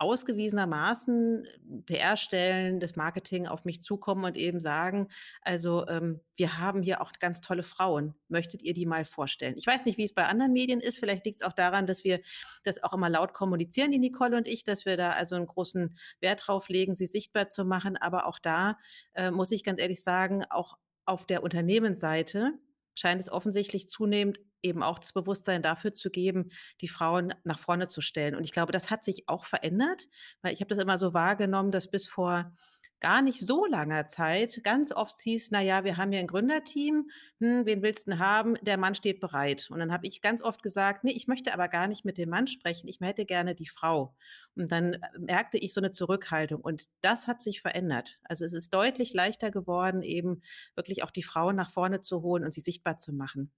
ausgewiesenermaßen 0.00 1.46
PR-Stellen, 1.84 2.80
das 2.80 2.96
Marketing 2.96 3.46
auf 3.46 3.66
mich 3.66 3.82
zukommen 3.82 4.24
und 4.24 4.36
eben 4.36 4.58
sagen, 4.58 5.08
also 5.42 5.86
ähm, 5.88 6.20
wir 6.36 6.58
haben 6.58 6.82
hier 6.82 7.02
auch 7.02 7.12
ganz 7.20 7.42
tolle 7.42 7.62
Frauen. 7.62 8.14
Möchtet 8.28 8.62
ihr 8.62 8.72
die 8.72 8.86
mal 8.86 9.04
vorstellen? 9.04 9.54
Ich 9.58 9.66
weiß 9.66 9.84
nicht, 9.84 9.98
wie 9.98 10.04
es 10.04 10.14
bei 10.14 10.24
anderen 10.24 10.54
Medien 10.54 10.80
ist. 10.80 10.98
Vielleicht 10.98 11.26
liegt 11.26 11.42
es 11.42 11.46
auch 11.46 11.52
daran, 11.52 11.86
dass 11.86 12.02
wir 12.02 12.20
das 12.64 12.82
auch 12.82 12.94
immer 12.94 13.10
laut 13.10 13.34
kommunizieren, 13.34 13.90
die 13.90 13.98
Nicole 13.98 14.38
und 14.38 14.48
ich, 14.48 14.64
dass 14.64 14.86
wir 14.86 14.96
da 14.96 15.10
also 15.10 15.36
einen 15.36 15.46
großen 15.46 15.94
Wert 16.20 16.44
drauf 16.46 16.70
legen, 16.70 16.94
sie 16.94 17.06
sichtbar 17.06 17.48
zu 17.48 17.66
machen. 17.66 17.98
Aber 17.98 18.24
auch 18.26 18.38
da 18.38 18.78
äh, 19.12 19.30
muss 19.30 19.52
ich 19.52 19.64
ganz 19.64 19.82
ehrlich 19.82 20.02
sagen, 20.02 20.44
auch 20.48 20.78
auf 21.04 21.26
der 21.26 21.42
Unternehmensseite 21.42 22.54
scheint 22.94 23.20
es 23.20 23.30
offensichtlich 23.30 23.90
zunehmend 23.90 24.40
eben 24.62 24.82
auch 24.82 24.98
das 24.98 25.12
Bewusstsein 25.12 25.62
dafür 25.62 25.92
zu 25.92 26.10
geben, 26.10 26.50
die 26.80 26.88
Frauen 26.88 27.34
nach 27.44 27.58
vorne 27.58 27.88
zu 27.88 28.00
stellen. 28.00 28.34
Und 28.34 28.44
ich 28.44 28.52
glaube, 28.52 28.72
das 28.72 28.90
hat 28.90 29.02
sich 29.02 29.28
auch 29.28 29.44
verändert, 29.44 30.08
weil 30.42 30.52
ich 30.52 30.60
habe 30.60 30.68
das 30.68 30.78
immer 30.78 30.98
so 30.98 31.14
wahrgenommen, 31.14 31.70
dass 31.70 31.90
bis 31.90 32.06
vor 32.06 32.52
gar 33.00 33.22
nicht 33.22 33.40
so 33.40 33.64
langer 33.64 34.06
Zeit 34.06 34.60
ganz 34.62 34.92
oft 34.92 35.18
hieß, 35.20 35.50
na 35.50 35.60
ja, 35.60 35.84
wir 35.84 35.96
haben 35.96 36.12
ja 36.12 36.20
ein 36.20 36.26
Gründerteam, 36.26 37.10
hm, 37.40 37.64
wen 37.64 37.82
willst 37.82 38.06
du 38.06 38.12
denn 38.12 38.20
haben? 38.20 38.54
Der 38.62 38.76
Mann 38.76 38.94
steht 38.94 39.20
bereit. 39.20 39.68
Und 39.70 39.78
dann 39.78 39.92
habe 39.92 40.06
ich 40.06 40.20
ganz 40.20 40.42
oft 40.42 40.62
gesagt, 40.62 41.02
nee, 41.02 41.12
ich 41.12 41.26
möchte 41.26 41.52
aber 41.54 41.68
gar 41.68 41.88
nicht 41.88 42.04
mit 42.04 42.18
dem 42.18 42.28
Mann 42.28 42.46
sprechen, 42.46 42.88
ich 42.88 43.00
hätte 43.00 43.24
gerne 43.24 43.54
die 43.54 43.68
Frau. 43.68 44.14
Und 44.54 44.70
dann 44.70 44.94
äh, 44.94 45.00
merkte 45.18 45.58
ich 45.58 45.72
so 45.72 45.80
eine 45.80 45.90
Zurückhaltung 45.90 46.60
und 46.60 46.88
das 47.00 47.26
hat 47.26 47.40
sich 47.40 47.62
verändert. 47.62 48.18
Also 48.24 48.44
es 48.44 48.52
ist 48.52 48.72
deutlich 48.74 49.14
leichter 49.14 49.50
geworden, 49.50 50.02
eben 50.02 50.42
wirklich 50.74 51.02
auch 51.02 51.10
die 51.10 51.22
Frauen 51.22 51.56
nach 51.56 51.70
vorne 51.70 52.00
zu 52.02 52.22
holen 52.22 52.44
und 52.44 52.52
sie 52.52 52.60
sichtbar 52.60 52.98
zu 52.98 53.12
machen. 53.12 53.50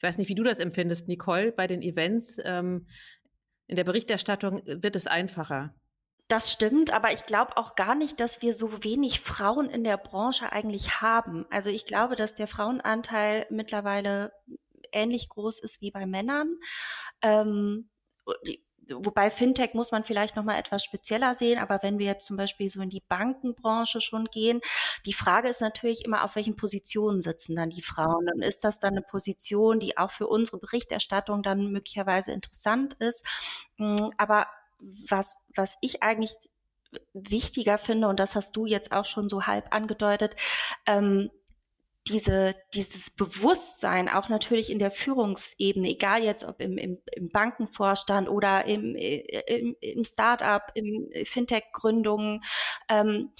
Ich 0.00 0.08
weiß 0.08 0.16
nicht, 0.16 0.30
wie 0.30 0.34
du 0.34 0.44
das 0.44 0.58
empfindest, 0.58 1.08
Nicole, 1.08 1.52
bei 1.52 1.66
den 1.66 1.82
Events. 1.82 2.38
Ähm, 2.42 2.86
in 3.66 3.76
der 3.76 3.84
Berichterstattung 3.84 4.62
wird 4.64 4.96
es 4.96 5.06
einfacher. 5.06 5.74
Das 6.26 6.50
stimmt, 6.50 6.90
aber 6.90 7.12
ich 7.12 7.24
glaube 7.24 7.58
auch 7.58 7.74
gar 7.74 7.94
nicht, 7.94 8.18
dass 8.18 8.40
wir 8.40 8.54
so 8.54 8.82
wenig 8.82 9.20
Frauen 9.20 9.68
in 9.68 9.84
der 9.84 9.98
Branche 9.98 10.52
eigentlich 10.52 11.02
haben. 11.02 11.44
Also 11.50 11.68
ich 11.68 11.84
glaube, 11.84 12.16
dass 12.16 12.34
der 12.34 12.46
Frauenanteil 12.46 13.46
mittlerweile 13.50 14.32
ähnlich 14.90 15.28
groß 15.28 15.60
ist 15.60 15.82
wie 15.82 15.90
bei 15.90 16.06
Männern. 16.06 16.56
Ähm, 17.20 17.90
wobei 18.94 19.30
Fintech 19.30 19.74
muss 19.74 19.92
man 19.92 20.04
vielleicht 20.04 20.36
noch 20.36 20.44
mal 20.44 20.58
etwas 20.58 20.84
spezieller 20.84 21.34
sehen, 21.34 21.58
aber 21.58 21.82
wenn 21.82 21.98
wir 21.98 22.06
jetzt 22.06 22.26
zum 22.26 22.36
Beispiel 22.36 22.68
so 22.70 22.80
in 22.80 22.90
die 22.90 23.02
Bankenbranche 23.08 24.00
schon 24.00 24.26
gehen, 24.26 24.60
die 25.06 25.12
Frage 25.12 25.48
ist 25.48 25.60
natürlich 25.60 26.04
immer, 26.04 26.24
auf 26.24 26.36
welchen 26.36 26.56
Positionen 26.56 27.22
sitzen 27.22 27.56
dann 27.56 27.70
die 27.70 27.82
Frauen? 27.82 28.28
Und 28.32 28.42
ist 28.42 28.64
das 28.64 28.78
dann 28.78 28.94
eine 28.94 29.02
Position, 29.02 29.80
die 29.80 29.96
auch 29.96 30.10
für 30.10 30.26
unsere 30.26 30.58
Berichterstattung 30.58 31.42
dann 31.42 31.72
möglicherweise 31.72 32.32
interessant 32.32 32.94
ist, 32.94 33.26
hm, 33.76 34.12
aber 34.16 34.46
was, 34.80 35.38
was 35.54 35.76
ich 35.80 36.02
eigentlich 36.02 36.32
wichtiger 37.12 37.78
finde, 37.78 38.08
und 38.08 38.18
das 38.18 38.34
hast 38.34 38.56
du 38.56 38.66
jetzt 38.66 38.92
auch 38.92 39.04
schon 39.04 39.28
so 39.28 39.46
halb 39.46 39.74
angedeutet, 39.74 40.34
ähm, 40.86 41.30
diese, 42.08 42.54
dieses 42.74 43.10
Bewusstsein 43.10 44.08
auch 44.08 44.28
natürlich 44.28 44.70
in 44.70 44.78
der 44.78 44.90
Führungsebene, 44.90 45.88
egal 45.88 46.22
jetzt 46.22 46.44
ob 46.44 46.60
im, 46.60 46.78
im, 46.78 46.98
im 47.12 47.28
Bankenvorstand 47.30 48.28
oder 48.28 48.64
im, 48.64 48.94
im, 48.96 49.76
im 49.80 50.04
Startup, 50.04 50.62
im 50.74 51.08
Fintech-Gründungen, 51.24 52.42
ähm, 52.88 53.32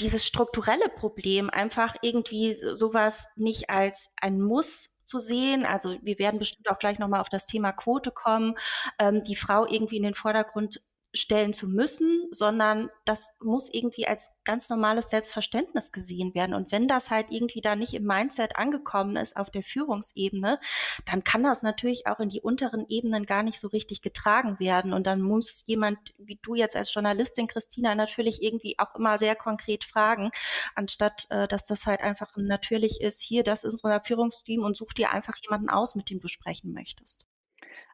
dieses 0.00 0.26
strukturelle 0.26 0.88
Problem 0.88 1.48
einfach 1.48 1.94
irgendwie 2.02 2.54
sowas 2.54 3.28
nicht 3.36 3.70
als 3.70 4.12
ein 4.20 4.40
Muss 4.40 4.98
zu 5.04 5.20
sehen. 5.20 5.64
Also 5.64 5.96
wir 6.02 6.18
werden 6.18 6.38
bestimmt 6.38 6.68
auch 6.70 6.78
gleich 6.78 6.98
nochmal 6.98 7.20
auf 7.20 7.28
das 7.28 7.44
Thema 7.46 7.72
Quote 7.72 8.10
kommen, 8.10 8.54
ähm, 8.98 9.22
die 9.22 9.36
Frau 9.36 9.66
irgendwie 9.66 9.98
in 9.98 10.04
den 10.04 10.14
Vordergrund 10.14 10.80
stellen 11.12 11.52
zu 11.52 11.68
müssen, 11.68 12.28
sondern 12.30 12.88
das 13.04 13.36
muss 13.40 13.72
irgendwie 13.72 14.06
als 14.06 14.30
ganz 14.44 14.68
normales 14.70 15.10
Selbstverständnis 15.10 15.90
gesehen 15.90 16.34
werden. 16.34 16.54
Und 16.54 16.70
wenn 16.70 16.86
das 16.86 17.10
halt 17.10 17.30
irgendwie 17.30 17.60
da 17.60 17.74
nicht 17.74 17.94
im 17.94 18.04
Mindset 18.04 18.56
angekommen 18.56 19.16
ist 19.16 19.36
auf 19.36 19.50
der 19.50 19.62
Führungsebene, 19.62 20.60
dann 21.06 21.24
kann 21.24 21.42
das 21.42 21.62
natürlich 21.62 22.06
auch 22.06 22.20
in 22.20 22.28
die 22.28 22.40
unteren 22.40 22.86
Ebenen 22.88 23.26
gar 23.26 23.42
nicht 23.42 23.58
so 23.58 23.68
richtig 23.68 24.02
getragen 24.02 24.60
werden. 24.60 24.92
Und 24.92 25.06
dann 25.06 25.20
muss 25.20 25.64
jemand, 25.66 25.98
wie 26.18 26.38
du 26.42 26.54
jetzt 26.54 26.76
als 26.76 26.94
Journalistin, 26.94 27.48
Christina, 27.48 27.94
natürlich 27.94 28.42
irgendwie 28.42 28.78
auch 28.78 28.94
immer 28.94 29.18
sehr 29.18 29.34
konkret 29.34 29.84
fragen, 29.84 30.30
anstatt 30.74 31.26
äh, 31.30 31.48
dass 31.48 31.66
das 31.66 31.86
halt 31.86 32.02
einfach 32.02 32.36
natürlich 32.36 33.00
ist, 33.00 33.20
hier, 33.22 33.42
das 33.42 33.64
ist 33.64 33.82
unser 33.82 34.00
Führungsteam 34.00 34.62
und 34.62 34.76
such 34.76 34.92
dir 34.92 35.10
einfach 35.10 35.36
jemanden 35.42 35.70
aus, 35.70 35.94
mit 35.94 36.10
dem 36.10 36.20
du 36.20 36.28
sprechen 36.28 36.72
möchtest. 36.72 37.29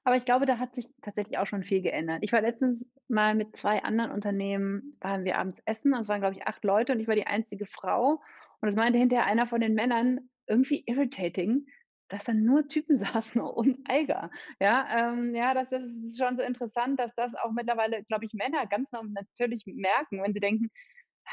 Aber 0.07 0.17
ich 0.17 0.25
glaube, 0.25 0.47
da 0.47 0.61
hat 0.61 0.77
sich 0.77 0.87
tatsächlich 1.03 1.37
auch 1.37 1.47
schon 1.47 1.65
viel 1.65 1.83
geändert. 1.83 2.21
Ich 2.23 2.33
war 2.33 2.41
letztens 2.41 2.89
mal 3.09 3.35
mit 3.35 3.57
zwei 3.57 3.83
anderen 3.83 4.13
Unternehmen, 4.13 4.93
waren 5.01 5.25
wir 5.25 5.37
abends 5.37 5.61
essen 5.65 5.95
und 5.95 6.01
es 6.03 6.09
waren, 6.09 6.21
glaube 6.21 6.37
ich, 6.37 6.47
acht 6.47 6.63
Leute 6.63 6.93
und 6.93 7.01
ich 7.01 7.09
war 7.09 7.17
die 7.17 7.27
einzige 7.27 7.67
Frau. 7.67 8.23
Und 8.61 8.69
es 8.69 8.77
meinte 8.77 9.01
hinterher 9.01 9.27
einer 9.27 9.49
von 9.49 9.61
den 9.61 9.75
Männern, 9.75 10.31
irgendwie 10.47 10.85
irritating, 10.87 11.67
dass 12.07 12.23
dann 12.23 12.45
nur 12.45 12.69
Typen 12.69 12.97
saßen 12.99 13.41
und 13.41 13.81
Eiger. 13.89 14.31
Ja, 14.61 14.87
ähm, 14.97 15.35
ja, 15.35 15.55
das, 15.55 15.71
das 15.71 15.83
ist 15.83 16.19
schon 16.19 16.37
so 16.37 16.45
interessant, 16.45 17.01
dass 17.01 17.13
das 17.17 17.35
auch 17.35 17.51
mittlerweile, 17.51 18.05
glaube 18.05 18.27
ich, 18.27 18.33
Männer 18.33 18.65
ganz 18.69 18.93
natürlich 18.93 19.65
merken, 19.67 20.23
wenn 20.23 20.33
sie 20.33 20.39
denken, 20.39 20.71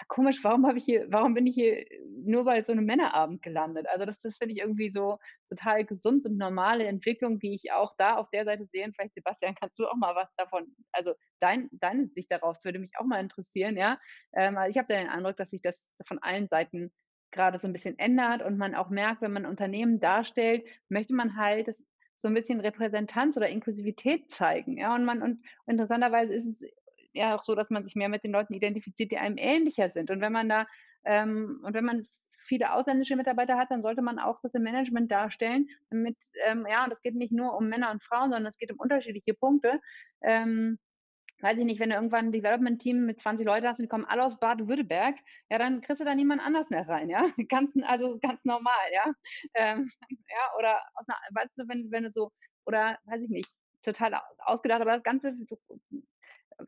komisch, 0.07 0.43
warum 0.43 0.65
habe 0.65 0.77
ich 0.77 0.85
hier, 0.85 1.05
warum 1.09 1.33
bin 1.33 1.47
ich 1.47 1.55
hier 1.55 1.85
nur 2.25 2.45
bei 2.45 2.63
so 2.63 2.71
einem 2.71 2.85
Männerabend 2.85 3.41
gelandet? 3.41 3.87
Also 3.87 4.05
das, 4.05 4.19
das 4.21 4.37
finde 4.37 4.53
ich 4.55 4.61
irgendwie 4.61 4.89
so 4.89 5.19
total 5.49 5.85
gesund 5.85 6.25
und 6.25 6.37
normale 6.37 6.85
Entwicklung, 6.85 7.39
die 7.39 7.53
ich 7.53 7.71
auch 7.71 7.93
da 7.97 8.15
auf 8.15 8.29
der 8.31 8.45
Seite 8.45 8.65
sehe. 8.65 8.89
vielleicht, 8.95 9.13
Sebastian, 9.13 9.55
kannst 9.55 9.79
du 9.79 9.87
auch 9.87 9.95
mal 9.95 10.15
was 10.15 10.33
davon, 10.35 10.75
also 10.91 11.13
dein, 11.39 11.69
deine 11.71 12.07
Sicht 12.07 12.31
darauf, 12.31 12.63
würde 12.63 12.79
mich 12.79 12.91
auch 12.97 13.05
mal 13.05 13.19
interessieren, 13.19 13.77
ja. 13.77 13.99
Ähm, 14.33 14.57
also 14.57 14.69
ich 14.69 14.77
habe 14.77 14.87
den 14.87 15.09
Eindruck, 15.09 15.37
dass 15.37 15.51
sich 15.51 15.61
das 15.61 15.91
von 16.05 16.19
allen 16.19 16.47
Seiten 16.47 16.91
gerade 17.31 17.59
so 17.59 17.67
ein 17.67 17.73
bisschen 17.73 17.97
ändert 17.99 18.41
und 18.43 18.57
man 18.57 18.75
auch 18.75 18.89
merkt, 18.89 19.21
wenn 19.21 19.33
man 19.33 19.45
Unternehmen 19.45 19.99
darstellt, 19.99 20.65
möchte 20.89 21.13
man 21.13 21.35
halt 21.35 21.67
das 21.67 21.85
so 22.17 22.29
ein 22.29 22.33
bisschen 22.33 22.61
Repräsentanz 22.61 23.35
oder 23.35 23.49
Inklusivität 23.49 24.31
zeigen. 24.31 24.77
Ja, 24.77 24.95
und 24.95 25.03
man, 25.03 25.21
und 25.21 25.43
interessanterweise 25.67 26.33
ist 26.33 26.45
es 26.45 26.69
ja 27.13 27.35
auch 27.35 27.43
so, 27.43 27.55
dass 27.55 27.69
man 27.69 27.85
sich 27.85 27.95
mehr 27.95 28.09
mit 28.09 28.23
den 28.23 28.31
Leuten 28.31 28.53
identifiziert, 28.53 29.11
die 29.11 29.17
einem 29.17 29.37
ähnlicher 29.37 29.89
sind. 29.89 30.11
Und 30.11 30.21
wenn 30.21 30.33
man 30.33 30.49
da, 30.49 30.67
ähm, 31.05 31.61
und 31.63 31.73
wenn 31.73 31.85
man 31.85 32.03
viele 32.35 32.73
ausländische 32.73 33.15
Mitarbeiter 33.15 33.57
hat, 33.57 33.71
dann 33.71 33.81
sollte 33.81 34.01
man 34.01 34.19
auch 34.19 34.39
das 34.41 34.53
im 34.53 34.63
Management 34.63 35.11
darstellen, 35.11 35.67
damit, 35.89 36.17
ähm, 36.45 36.65
ja, 36.69 36.83
und 36.83 36.91
es 36.91 37.01
geht 37.01 37.15
nicht 37.15 37.31
nur 37.31 37.55
um 37.57 37.69
Männer 37.69 37.91
und 37.91 38.03
Frauen, 38.03 38.31
sondern 38.31 38.47
es 38.47 38.57
geht 38.57 38.71
um 38.71 38.79
unterschiedliche 38.79 39.33
Punkte. 39.33 39.79
Ähm, 40.21 40.77
weiß 41.43 41.57
ich 41.57 41.65
nicht, 41.65 41.79
wenn 41.79 41.89
du 41.89 41.95
irgendwann 41.95 42.27
ein 42.27 42.31
Development-Team 42.31 43.05
mit 43.05 43.19
20 43.19 43.45
Leuten 43.45 43.67
hast 43.67 43.79
und 43.79 43.83
die 43.83 43.89
kommen 43.89 44.05
alle 44.05 44.23
aus 44.23 44.39
Baden-Württemberg, 44.39 45.15
ja, 45.49 45.57
dann 45.57 45.81
kriegst 45.81 45.99
du 46.01 46.05
da 46.05 46.15
niemand 46.15 46.41
anders 46.41 46.69
mehr 46.69 46.87
rein, 46.87 47.09
ja. 47.09 47.25
Ganz, 47.49 47.73
also 47.83 48.17
ganz 48.19 48.43
normal, 48.45 48.73
ja. 48.93 49.11
Ähm, 49.53 49.91
ja, 50.29 50.57
oder 50.57 50.81
aus 50.95 51.05
einer, 51.07 51.17
weißt 51.31 51.57
du, 51.57 51.67
wenn, 51.67 51.91
wenn 51.91 52.03
du 52.03 52.11
so, 52.11 52.31
oder 52.65 52.97
weiß 53.05 53.21
ich 53.23 53.29
nicht, 53.29 53.49
total 53.83 54.21
ausgedacht, 54.39 54.81
aber 54.81 54.93
das 54.93 55.03
Ganze 55.03 55.35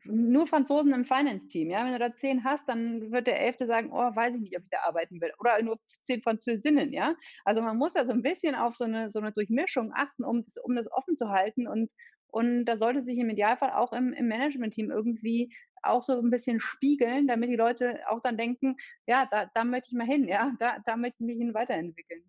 nur 0.04 0.46
Franzosen 0.46 0.92
im 0.92 1.04
Finance-Team. 1.04 1.70
Ja? 1.70 1.84
Wenn 1.84 1.92
du 1.92 1.98
da 1.98 2.14
zehn 2.14 2.44
hast, 2.44 2.68
dann 2.68 3.12
wird 3.12 3.26
der 3.26 3.40
Elfte 3.40 3.66
sagen, 3.66 3.90
oh, 3.92 4.14
weiß 4.14 4.34
ich 4.34 4.40
nicht, 4.40 4.56
ob 4.56 4.64
ich 4.64 4.70
da 4.70 4.78
arbeiten 4.86 5.20
will. 5.20 5.32
Oder 5.38 5.62
nur 5.62 5.78
zehn 6.04 6.22
Französinnen. 6.22 6.92
Ja? 6.92 7.14
Also 7.44 7.62
man 7.62 7.76
muss 7.76 7.94
da 7.94 8.04
so 8.04 8.12
ein 8.12 8.22
bisschen 8.22 8.54
auf 8.54 8.76
so 8.76 8.84
eine, 8.84 9.10
so 9.10 9.18
eine 9.18 9.32
Durchmischung 9.32 9.92
achten, 9.94 10.24
um 10.24 10.44
das, 10.44 10.56
um 10.62 10.76
das 10.76 10.90
offen 10.92 11.16
zu 11.16 11.30
halten. 11.30 11.66
Und, 11.66 11.90
und 12.28 12.64
da 12.64 12.76
sollte 12.76 13.02
sich 13.02 13.18
im 13.18 13.30
Idealfall 13.30 13.70
auch 13.70 13.92
im, 13.92 14.12
im 14.12 14.28
Management-Team 14.28 14.90
irgendwie 14.90 15.52
auch 15.82 16.02
so 16.02 16.18
ein 16.18 16.30
bisschen 16.30 16.60
spiegeln, 16.60 17.26
damit 17.28 17.50
die 17.50 17.56
Leute 17.56 18.00
auch 18.08 18.20
dann 18.20 18.36
denken, 18.36 18.76
ja, 19.06 19.26
da, 19.30 19.50
da 19.54 19.64
möchte 19.64 19.88
ich 19.90 19.96
mal 19.96 20.06
hin, 20.06 20.26
ja, 20.26 20.52
da, 20.58 20.78
da 20.84 20.96
möchte 20.96 21.16
ich 21.20 21.26
mich 21.26 21.38
hin 21.38 21.54
weiterentwickeln. 21.54 22.22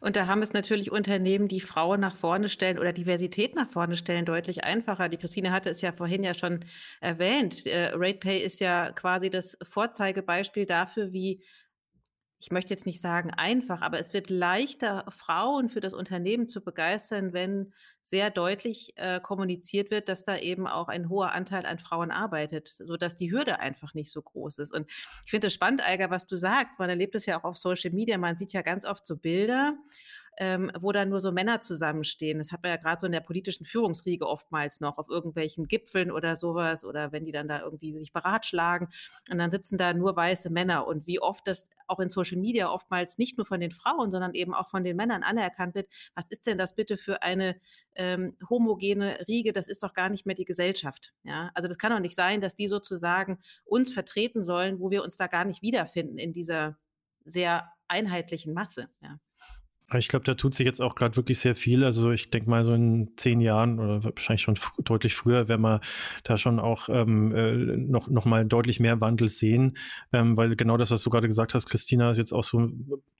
Und 0.00 0.16
da 0.16 0.26
haben 0.26 0.42
es 0.42 0.52
natürlich 0.52 0.90
Unternehmen, 0.90 1.48
die 1.48 1.60
Frauen 1.60 2.00
nach 2.00 2.14
vorne 2.14 2.48
stellen 2.48 2.78
oder 2.78 2.92
Diversität 2.92 3.54
nach 3.54 3.68
vorne 3.68 3.96
stellen, 3.96 4.24
deutlich 4.24 4.64
einfacher. 4.64 5.08
Die 5.08 5.16
Christine 5.16 5.50
hatte 5.52 5.70
es 5.70 5.80
ja 5.80 5.92
vorhin 5.92 6.22
ja 6.22 6.34
schon 6.34 6.64
erwähnt. 7.00 7.66
Äh, 7.66 7.92
RatePay 7.94 8.38
ist 8.38 8.60
ja 8.60 8.92
quasi 8.92 9.30
das 9.30 9.58
Vorzeigebeispiel 9.62 10.66
dafür, 10.66 11.12
wie 11.12 11.42
ich 12.44 12.50
möchte 12.50 12.74
jetzt 12.74 12.84
nicht 12.84 13.00
sagen 13.00 13.30
einfach, 13.30 13.80
aber 13.80 13.98
es 13.98 14.12
wird 14.12 14.28
leichter, 14.28 15.06
Frauen 15.08 15.70
für 15.70 15.80
das 15.80 15.94
Unternehmen 15.94 16.46
zu 16.46 16.60
begeistern, 16.60 17.32
wenn 17.32 17.72
sehr 18.02 18.28
deutlich 18.28 18.92
äh, 18.96 19.18
kommuniziert 19.18 19.90
wird, 19.90 20.10
dass 20.10 20.24
da 20.24 20.36
eben 20.36 20.66
auch 20.66 20.88
ein 20.88 21.08
hoher 21.08 21.32
Anteil 21.32 21.64
an 21.64 21.78
Frauen 21.78 22.10
arbeitet, 22.10 22.68
sodass 22.68 23.14
die 23.14 23.32
Hürde 23.32 23.60
einfach 23.60 23.94
nicht 23.94 24.10
so 24.10 24.20
groß 24.20 24.58
ist. 24.58 24.74
Und 24.74 24.90
ich 25.24 25.30
finde 25.30 25.46
es 25.46 25.54
spannend, 25.54 25.88
Eiger, 25.88 26.10
was 26.10 26.26
du 26.26 26.36
sagst. 26.36 26.78
Man 26.78 26.90
erlebt 26.90 27.14
es 27.14 27.24
ja 27.24 27.40
auch 27.40 27.44
auf 27.44 27.56
Social 27.56 27.92
Media. 27.92 28.18
Man 28.18 28.36
sieht 28.36 28.52
ja 28.52 28.60
ganz 28.60 28.84
oft 28.84 29.06
so 29.06 29.16
Bilder 29.16 29.78
ähm, 30.38 30.70
wo 30.78 30.92
dann 30.92 31.08
nur 31.08 31.20
so 31.20 31.32
Männer 31.32 31.60
zusammenstehen. 31.60 32.38
Das 32.38 32.50
hat 32.50 32.62
man 32.62 32.70
ja 32.70 32.76
gerade 32.76 33.00
so 33.00 33.06
in 33.06 33.12
der 33.12 33.20
politischen 33.20 33.64
Führungsriege 33.64 34.26
oftmals 34.26 34.80
noch 34.80 34.98
auf 34.98 35.08
irgendwelchen 35.08 35.68
Gipfeln 35.68 36.10
oder 36.10 36.36
sowas 36.36 36.84
oder 36.84 37.12
wenn 37.12 37.24
die 37.24 37.32
dann 37.32 37.48
da 37.48 37.60
irgendwie 37.60 37.96
sich 37.98 38.12
beratschlagen 38.12 38.88
und 39.30 39.38
dann 39.38 39.50
sitzen 39.50 39.78
da 39.78 39.94
nur 39.94 40.16
weiße 40.16 40.50
Männer 40.50 40.86
und 40.86 41.06
wie 41.06 41.20
oft 41.20 41.46
das 41.46 41.70
auch 41.86 42.00
in 42.00 42.08
Social 42.08 42.38
Media 42.38 42.70
oftmals 42.70 43.18
nicht 43.18 43.36
nur 43.36 43.46
von 43.46 43.60
den 43.60 43.70
Frauen, 43.70 44.10
sondern 44.10 44.34
eben 44.34 44.54
auch 44.54 44.68
von 44.68 44.84
den 44.84 44.96
Männern 44.96 45.22
anerkannt 45.22 45.74
wird. 45.74 45.88
Was 46.14 46.26
ist 46.28 46.46
denn 46.46 46.58
das 46.58 46.74
bitte 46.74 46.96
für 46.96 47.22
eine 47.22 47.56
ähm, 47.94 48.36
homogene 48.48 49.24
Riege? 49.28 49.52
Das 49.52 49.68
ist 49.68 49.82
doch 49.82 49.94
gar 49.94 50.08
nicht 50.08 50.26
mehr 50.26 50.34
die 50.34 50.44
Gesellschaft. 50.44 51.12
Ja, 51.22 51.50
also 51.54 51.68
das 51.68 51.78
kann 51.78 51.92
doch 51.92 52.00
nicht 52.00 52.16
sein, 52.16 52.40
dass 52.40 52.54
die 52.54 52.68
sozusagen 52.68 53.38
uns 53.64 53.92
vertreten 53.92 54.42
sollen, 54.42 54.80
wo 54.80 54.90
wir 54.90 55.04
uns 55.04 55.16
da 55.16 55.26
gar 55.26 55.44
nicht 55.44 55.62
wiederfinden 55.62 56.18
in 56.18 56.32
dieser 56.32 56.78
sehr 57.24 57.72
einheitlichen 57.88 58.54
Masse. 58.54 58.88
Ja. 59.00 59.18
Ich 59.92 60.08
glaube, 60.08 60.24
da 60.24 60.34
tut 60.34 60.54
sich 60.54 60.64
jetzt 60.64 60.80
auch 60.80 60.94
gerade 60.94 61.14
wirklich 61.16 61.38
sehr 61.38 61.54
viel. 61.54 61.84
Also 61.84 62.10
ich 62.10 62.30
denke 62.30 62.48
mal, 62.48 62.64
so 62.64 62.72
in 62.72 63.12
zehn 63.16 63.40
Jahren 63.40 63.78
oder 63.78 64.02
wahrscheinlich 64.02 64.40
schon 64.42 64.58
deutlich 64.78 65.14
früher 65.14 65.46
werden 65.46 65.60
wir 65.60 65.80
da 66.24 66.38
schon 66.38 66.58
auch 66.58 66.88
ähm, 66.88 67.34
äh, 67.34 67.52
noch, 67.76 68.08
noch 68.08 68.24
mal 68.24 68.46
deutlich 68.46 68.80
mehr 68.80 69.00
Wandel 69.02 69.28
sehen. 69.28 69.76
Ähm, 70.12 70.36
weil 70.38 70.56
genau 70.56 70.78
das, 70.78 70.90
was 70.90 71.02
du 71.02 71.10
gerade 71.10 71.28
gesagt 71.28 71.52
hast, 71.52 71.66
Christina, 71.66 72.10
ist 72.10 72.18
jetzt 72.18 72.32
auch 72.32 72.44
so 72.44 72.70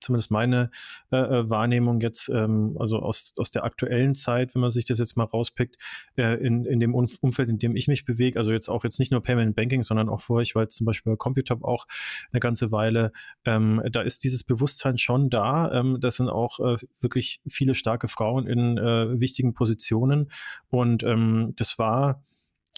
zumindest 0.00 0.30
meine 0.30 0.70
äh, 1.12 1.16
äh, 1.16 1.50
Wahrnehmung 1.50 2.00
jetzt, 2.00 2.28
ähm, 2.28 2.76
also 2.78 2.98
aus, 3.00 3.34
aus 3.38 3.50
der 3.50 3.64
aktuellen 3.64 4.14
Zeit, 4.14 4.54
wenn 4.54 4.62
man 4.62 4.70
sich 4.70 4.84
das 4.84 4.98
jetzt 4.98 5.16
mal 5.16 5.24
rauspickt, 5.24 5.76
äh, 6.16 6.34
in, 6.44 6.64
in 6.64 6.80
dem 6.80 6.94
Umfeld, 6.94 7.48
in 7.48 7.58
dem 7.58 7.76
ich 7.76 7.88
mich 7.88 8.04
bewege, 8.04 8.38
also 8.38 8.52
jetzt 8.52 8.68
auch 8.68 8.84
jetzt 8.84 8.98
nicht 8.98 9.12
nur 9.12 9.22
Payment 9.22 9.54
Banking, 9.54 9.82
sondern 9.82 10.08
auch 10.08 10.20
vorher, 10.20 10.42
ich 10.42 10.54
war 10.54 10.62
jetzt 10.62 10.76
zum 10.76 10.86
Beispiel 10.86 11.12
bei 11.12 11.16
Computop 11.16 11.62
auch 11.64 11.86
eine 12.32 12.40
ganze 12.40 12.72
Weile, 12.72 13.12
ähm, 13.44 13.82
da 13.90 14.02
ist 14.02 14.24
dieses 14.24 14.44
Bewusstsein 14.44 14.98
schon 14.98 15.30
da. 15.30 15.72
Ähm, 15.72 15.98
das 16.00 16.16
sind 16.16 16.28
auch 16.28 16.60
äh, 16.64 16.76
wirklich 17.00 17.40
viele 17.48 17.74
starke 17.74 18.08
Frauen 18.08 18.46
in 18.46 18.78
äh, 18.78 19.20
wichtigen 19.20 19.54
Positionen. 19.54 20.30
Und 20.70 21.02
ähm, 21.02 21.52
das 21.56 21.78
war 21.78 22.22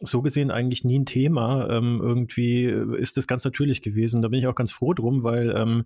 so 0.00 0.20
gesehen 0.22 0.50
eigentlich 0.50 0.84
nie 0.84 0.98
ein 0.98 1.06
Thema. 1.06 1.68
Ähm, 1.70 2.00
irgendwie 2.02 2.64
ist 2.64 3.16
das 3.16 3.26
ganz 3.26 3.44
natürlich 3.44 3.82
gewesen. 3.82 4.22
Da 4.22 4.28
bin 4.28 4.40
ich 4.40 4.46
auch 4.46 4.54
ganz 4.54 4.72
froh 4.72 4.92
drum, 4.92 5.22
weil 5.22 5.54
ähm, 5.56 5.84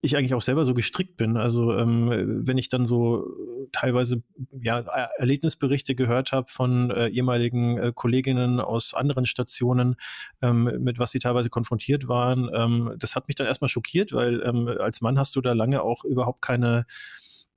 ich 0.00 0.16
eigentlich 0.16 0.34
auch 0.34 0.42
selber 0.42 0.64
so 0.64 0.74
gestrickt 0.74 1.16
bin. 1.16 1.36
Also 1.36 1.76
ähm, 1.76 2.08
wenn 2.46 2.58
ich 2.58 2.68
dann 2.68 2.84
so 2.84 3.26
teilweise 3.72 4.22
ja 4.60 4.78
Erlebnisberichte 5.18 5.94
gehört 5.94 6.32
habe 6.32 6.48
von 6.48 6.90
äh, 6.90 7.08
ehemaligen 7.08 7.78
äh, 7.78 7.92
Kolleginnen 7.94 8.60
aus 8.60 8.94
anderen 8.94 9.26
Stationen, 9.26 9.96
ähm, 10.40 10.70
mit 10.80 10.98
was 10.98 11.10
sie 11.10 11.18
teilweise 11.18 11.50
konfrontiert 11.50 12.06
waren, 12.06 12.48
ähm, 12.54 12.94
das 12.96 13.16
hat 13.16 13.26
mich 13.26 13.34
dann 13.34 13.46
erstmal 13.46 13.68
schockiert, 13.68 14.12
weil 14.12 14.40
ähm, 14.42 14.68
als 14.68 15.00
Mann 15.00 15.18
hast 15.18 15.34
du 15.34 15.40
da 15.40 15.52
lange 15.52 15.82
auch 15.82 16.04
überhaupt 16.04 16.42
keine 16.42 16.86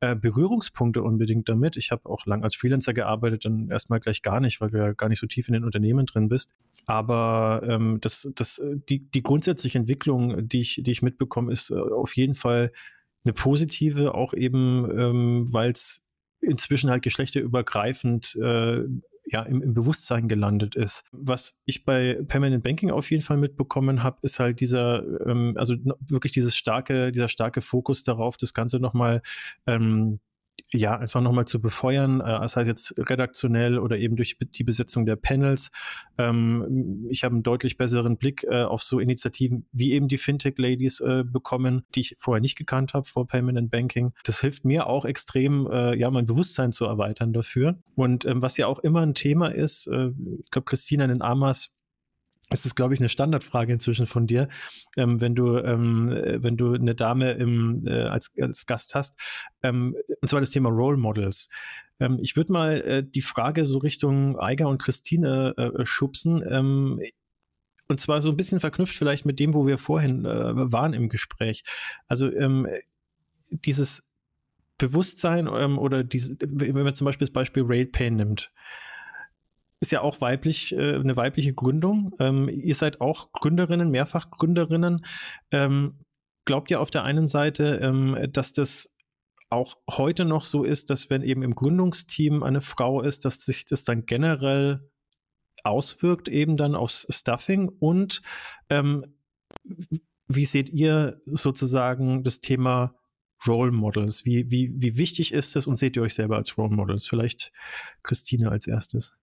äh, 0.01 0.15
Berührungspunkte 0.15 1.03
unbedingt 1.03 1.47
damit. 1.47 1.77
Ich 1.77 1.91
habe 1.91 2.09
auch 2.09 2.25
lang 2.25 2.43
als 2.43 2.55
Freelancer 2.55 2.93
gearbeitet, 2.93 3.45
dann 3.45 3.69
erstmal 3.69 3.99
gleich 3.99 4.21
gar 4.21 4.39
nicht, 4.39 4.59
weil 4.59 4.71
du 4.71 4.79
ja 4.79 4.93
gar 4.93 5.09
nicht 5.09 5.19
so 5.19 5.27
tief 5.27 5.47
in 5.47 5.53
den 5.53 5.63
Unternehmen 5.63 6.07
drin 6.07 6.27
bist. 6.27 6.55
Aber 6.87 7.61
ähm, 7.65 7.99
das, 8.01 8.31
das, 8.35 8.61
die, 8.89 8.99
die 9.11 9.21
grundsätzliche 9.21 9.77
Entwicklung, 9.77 10.47
die 10.47 10.61
ich, 10.61 10.81
die 10.83 10.91
ich 10.91 11.03
mitbekomme, 11.03 11.51
ist 11.51 11.69
äh, 11.69 11.75
auf 11.75 12.15
jeden 12.15 12.33
Fall 12.33 12.71
eine 13.23 13.33
positive, 13.33 14.15
auch 14.15 14.33
eben, 14.33 14.89
ähm, 14.97 15.53
weil 15.53 15.71
es 15.71 16.09
inzwischen 16.41 16.89
halt 16.89 17.03
geschlechterübergreifend 17.03 18.35
äh, 18.41 18.83
ja, 19.25 19.43
im, 19.43 19.61
im 19.61 19.73
Bewusstsein 19.73 20.27
gelandet 20.27 20.75
ist. 20.75 21.03
Was 21.11 21.59
ich 21.65 21.85
bei 21.85 22.19
Permanent 22.27 22.63
Banking 22.63 22.91
auf 22.91 23.11
jeden 23.11 23.23
Fall 23.23 23.37
mitbekommen 23.37 24.03
habe, 24.03 24.19
ist 24.21 24.39
halt 24.39 24.59
dieser, 24.59 25.03
ähm, 25.27 25.53
also 25.57 25.75
wirklich 26.09 26.31
dieses 26.31 26.55
starke, 26.55 27.11
dieser 27.11 27.27
starke 27.27 27.61
Fokus 27.61 28.03
darauf, 28.03 28.37
das 28.37 28.53
Ganze 28.53 28.79
nochmal 28.79 29.21
ähm, 29.67 30.19
ja, 30.69 30.97
einfach 30.97 31.21
nochmal 31.21 31.45
zu 31.45 31.61
befeuern, 31.61 32.21
äh, 32.21 32.25
das 32.25 32.55
heißt 32.55 32.67
jetzt 32.67 32.93
redaktionell 32.97 33.79
oder 33.79 33.97
eben 33.97 34.15
durch 34.15 34.37
die 34.39 34.63
Besetzung 34.63 35.05
der 35.05 35.15
Panels. 35.15 35.71
Ähm, 36.17 37.07
ich 37.09 37.23
habe 37.23 37.35
einen 37.35 37.43
deutlich 37.43 37.77
besseren 37.77 38.17
Blick 38.17 38.43
äh, 38.43 38.63
auf 38.63 38.83
so 38.83 38.99
Initiativen 38.99 39.65
wie 39.71 39.93
eben 39.93 40.07
die 40.07 40.17
Fintech-Ladies 40.17 40.99
äh, 41.01 41.23
bekommen, 41.25 41.83
die 41.95 42.01
ich 42.01 42.15
vorher 42.17 42.41
nicht 42.41 42.57
gekannt 42.57 42.93
habe 42.93 43.07
vor 43.07 43.27
Payment 43.27 43.57
and 43.57 43.71
Banking. 43.71 44.13
Das 44.23 44.41
hilft 44.41 44.65
mir 44.65 44.87
auch 44.87 45.05
extrem, 45.05 45.67
äh, 45.71 45.95
ja, 45.97 46.09
mein 46.11 46.25
Bewusstsein 46.25 46.71
zu 46.71 46.85
erweitern 46.85 47.33
dafür. 47.33 47.77
Und 47.95 48.25
ähm, 48.25 48.41
was 48.41 48.57
ja 48.57 48.67
auch 48.67 48.79
immer 48.79 49.01
ein 49.01 49.13
Thema 49.13 49.53
ist, 49.53 49.87
äh, 49.87 50.11
ich 50.43 50.51
glaube, 50.51 50.65
Christina 50.65 51.05
in 51.05 51.21
Amas 51.21 51.71
es 52.51 52.65
ist, 52.65 52.75
glaube 52.75 52.93
ich, 52.93 52.99
eine 52.99 53.09
Standardfrage 53.09 53.73
inzwischen 53.73 54.05
von 54.05 54.27
dir, 54.27 54.49
ähm, 54.97 55.21
wenn 55.21 55.35
du 55.35 55.57
ähm, 55.57 56.11
äh, 56.11 56.43
wenn 56.43 56.57
du 56.57 56.73
eine 56.73 56.93
Dame 56.93 57.31
im, 57.31 57.87
äh, 57.87 58.03
als, 58.03 58.33
als 58.39 58.65
Gast 58.65 58.93
hast, 58.93 59.17
ähm, 59.63 59.95
und 60.21 60.27
zwar 60.27 60.41
das 60.41 60.51
Thema 60.51 60.69
Role 60.69 60.97
Models. 60.97 61.49
Ähm, 61.99 62.19
ich 62.21 62.35
würde 62.35 62.51
mal 62.51 62.81
äh, 62.81 63.03
die 63.03 63.21
Frage 63.21 63.65
so 63.65 63.77
Richtung 63.77 64.37
Eiger 64.37 64.67
und 64.67 64.79
Christine 64.79 65.53
äh, 65.57 65.85
schubsen. 65.85 66.43
Ähm, 66.47 66.99
und 67.87 67.99
zwar 67.99 68.21
so 68.21 68.29
ein 68.29 68.37
bisschen 68.37 68.59
verknüpft 68.59 68.95
vielleicht 68.95 69.25
mit 69.25 69.39
dem, 69.39 69.53
wo 69.53 69.67
wir 69.67 69.77
vorhin 69.77 70.25
äh, 70.25 70.71
waren 70.71 70.93
im 70.93 71.09
Gespräch. 71.09 71.63
Also 72.07 72.31
ähm, 72.31 72.67
dieses 73.49 74.09
Bewusstsein 74.77 75.47
oder 75.47 76.03
diese, 76.03 76.37
wenn 76.39 76.83
man 76.83 76.93
zum 76.93 77.05
Beispiel 77.05 77.27
das 77.27 77.33
Beispiel 77.33 77.63
Rail 77.63 77.85
Pain 77.85 78.15
nimmt 78.15 78.51
ist 79.81 79.91
ja 79.91 80.01
auch 80.01 80.21
weiblich, 80.21 80.73
äh, 80.73 80.95
eine 80.95 81.17
weibliche 81.17 81.53
Gründung. 81.53 82.15
Ähm, 82.19 82.47
ihr 82.47 82.75
seid 82.75 83.01
auch 83.01 83.31
Gründerinnen, 83.33 83.89
mehrfach 83.89 84.29
Gründerinnen. 84.29 85.03
Ähm, 85.51 85.93
glaubt 86.45 86.71
ihr 86.71 86.79
auf 86.79 86.91
der 86.91 87.03
einen 87.03 87.27
Seite, 87.27 87.79
ähm, 87.81 88.15
dass 88.31 88.53
das 88.53 88.95
auch 89.49 89.77
heute 89.89 90.23
noch 90.23 90.45
so 90.45 90.63
ist, 90.63 90.89
dass 90.89 91.09
wenn 91.09 91.23
eben 91.23 91.43
im 91.43 91.55
Gründungsteam 91.55 92.43
eine 92.43 92.61
Frau 92.61 93.01
ist, 93.01 93.25
dass 93.25 93.43
sich 93.43 93.65
das 93.65 93.83
dann 93.83 94.05
generell 94.05 94.89
auswirkt 95.63 96.29
eben 96.29 96.57
dann 96.57 96.75
aufs 96.75 97.05
Stuffing 97.09 97.67
und 97.67 98.21
ähm, 98.69 99.17
wie 100.27 100.45
seht 100.45 100.69
ihr 100.69 101.21
sozusagen 101.25 102.23
das 102.23 102.39
Thema 102.39 102.95
Role 103.45 103.71
Models? 103.71 104.23
Wie, 104.25 104.49
wie, 104.49 104.71
wie 104.75 104.97
wichtig 104.97 105.33
ist 105.33 105.55
es 105.55 105.67
und 105.67 105.75
seht 105.75 105.95
ihr 105.95 106.03
euch 106.03 106.13
selber 106.13 106.37
als 106.37 106.57
Role 106.57 106.73
Models? 106.73 107.07
Vielleicht 107.07 107.51
Christine 108.03 108.49
als 108.49 108.67
erstes. 108.67 109.17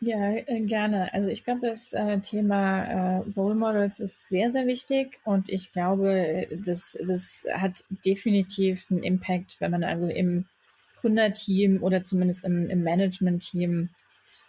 Ja, 0.00 0.32
äh, 0.32 0.60
gerne. 0.60 1.12
Also 1.12 1.28
ich 1.30 1.42
glaube, 1.44 1.60
das 1.66 1.92
äh, 1.92 2.20
Thema 2.20 2.84
äh, 2.84 3.16
Role 3.36 3.56
Models 3.56 3.98
ist 3.98 4.28
sehr, 4.28 4.50
sehr 4.52 4.66
wichtig 4.66 5.18
und 5.24 5.48
ich 5.48 5.72
glaube, 5.72 6.46
das, 6.64 6.96
das 7.04 7.44
hat 7.52 7.82
definitiv 8.06 8.86
einen 8.90 9.02
Impact, 9.02 9.56
wenn 9.60 9.72
man 9.72 9.82
also 9.82 10.06
im 10.06 10.44
Gründerteam 11.00 11.82
oder 11.82 12.04
zumindest 12.04 12.44
im, 12.44 12.70
im 12.70 12.82
Management-Team 12.84 13.88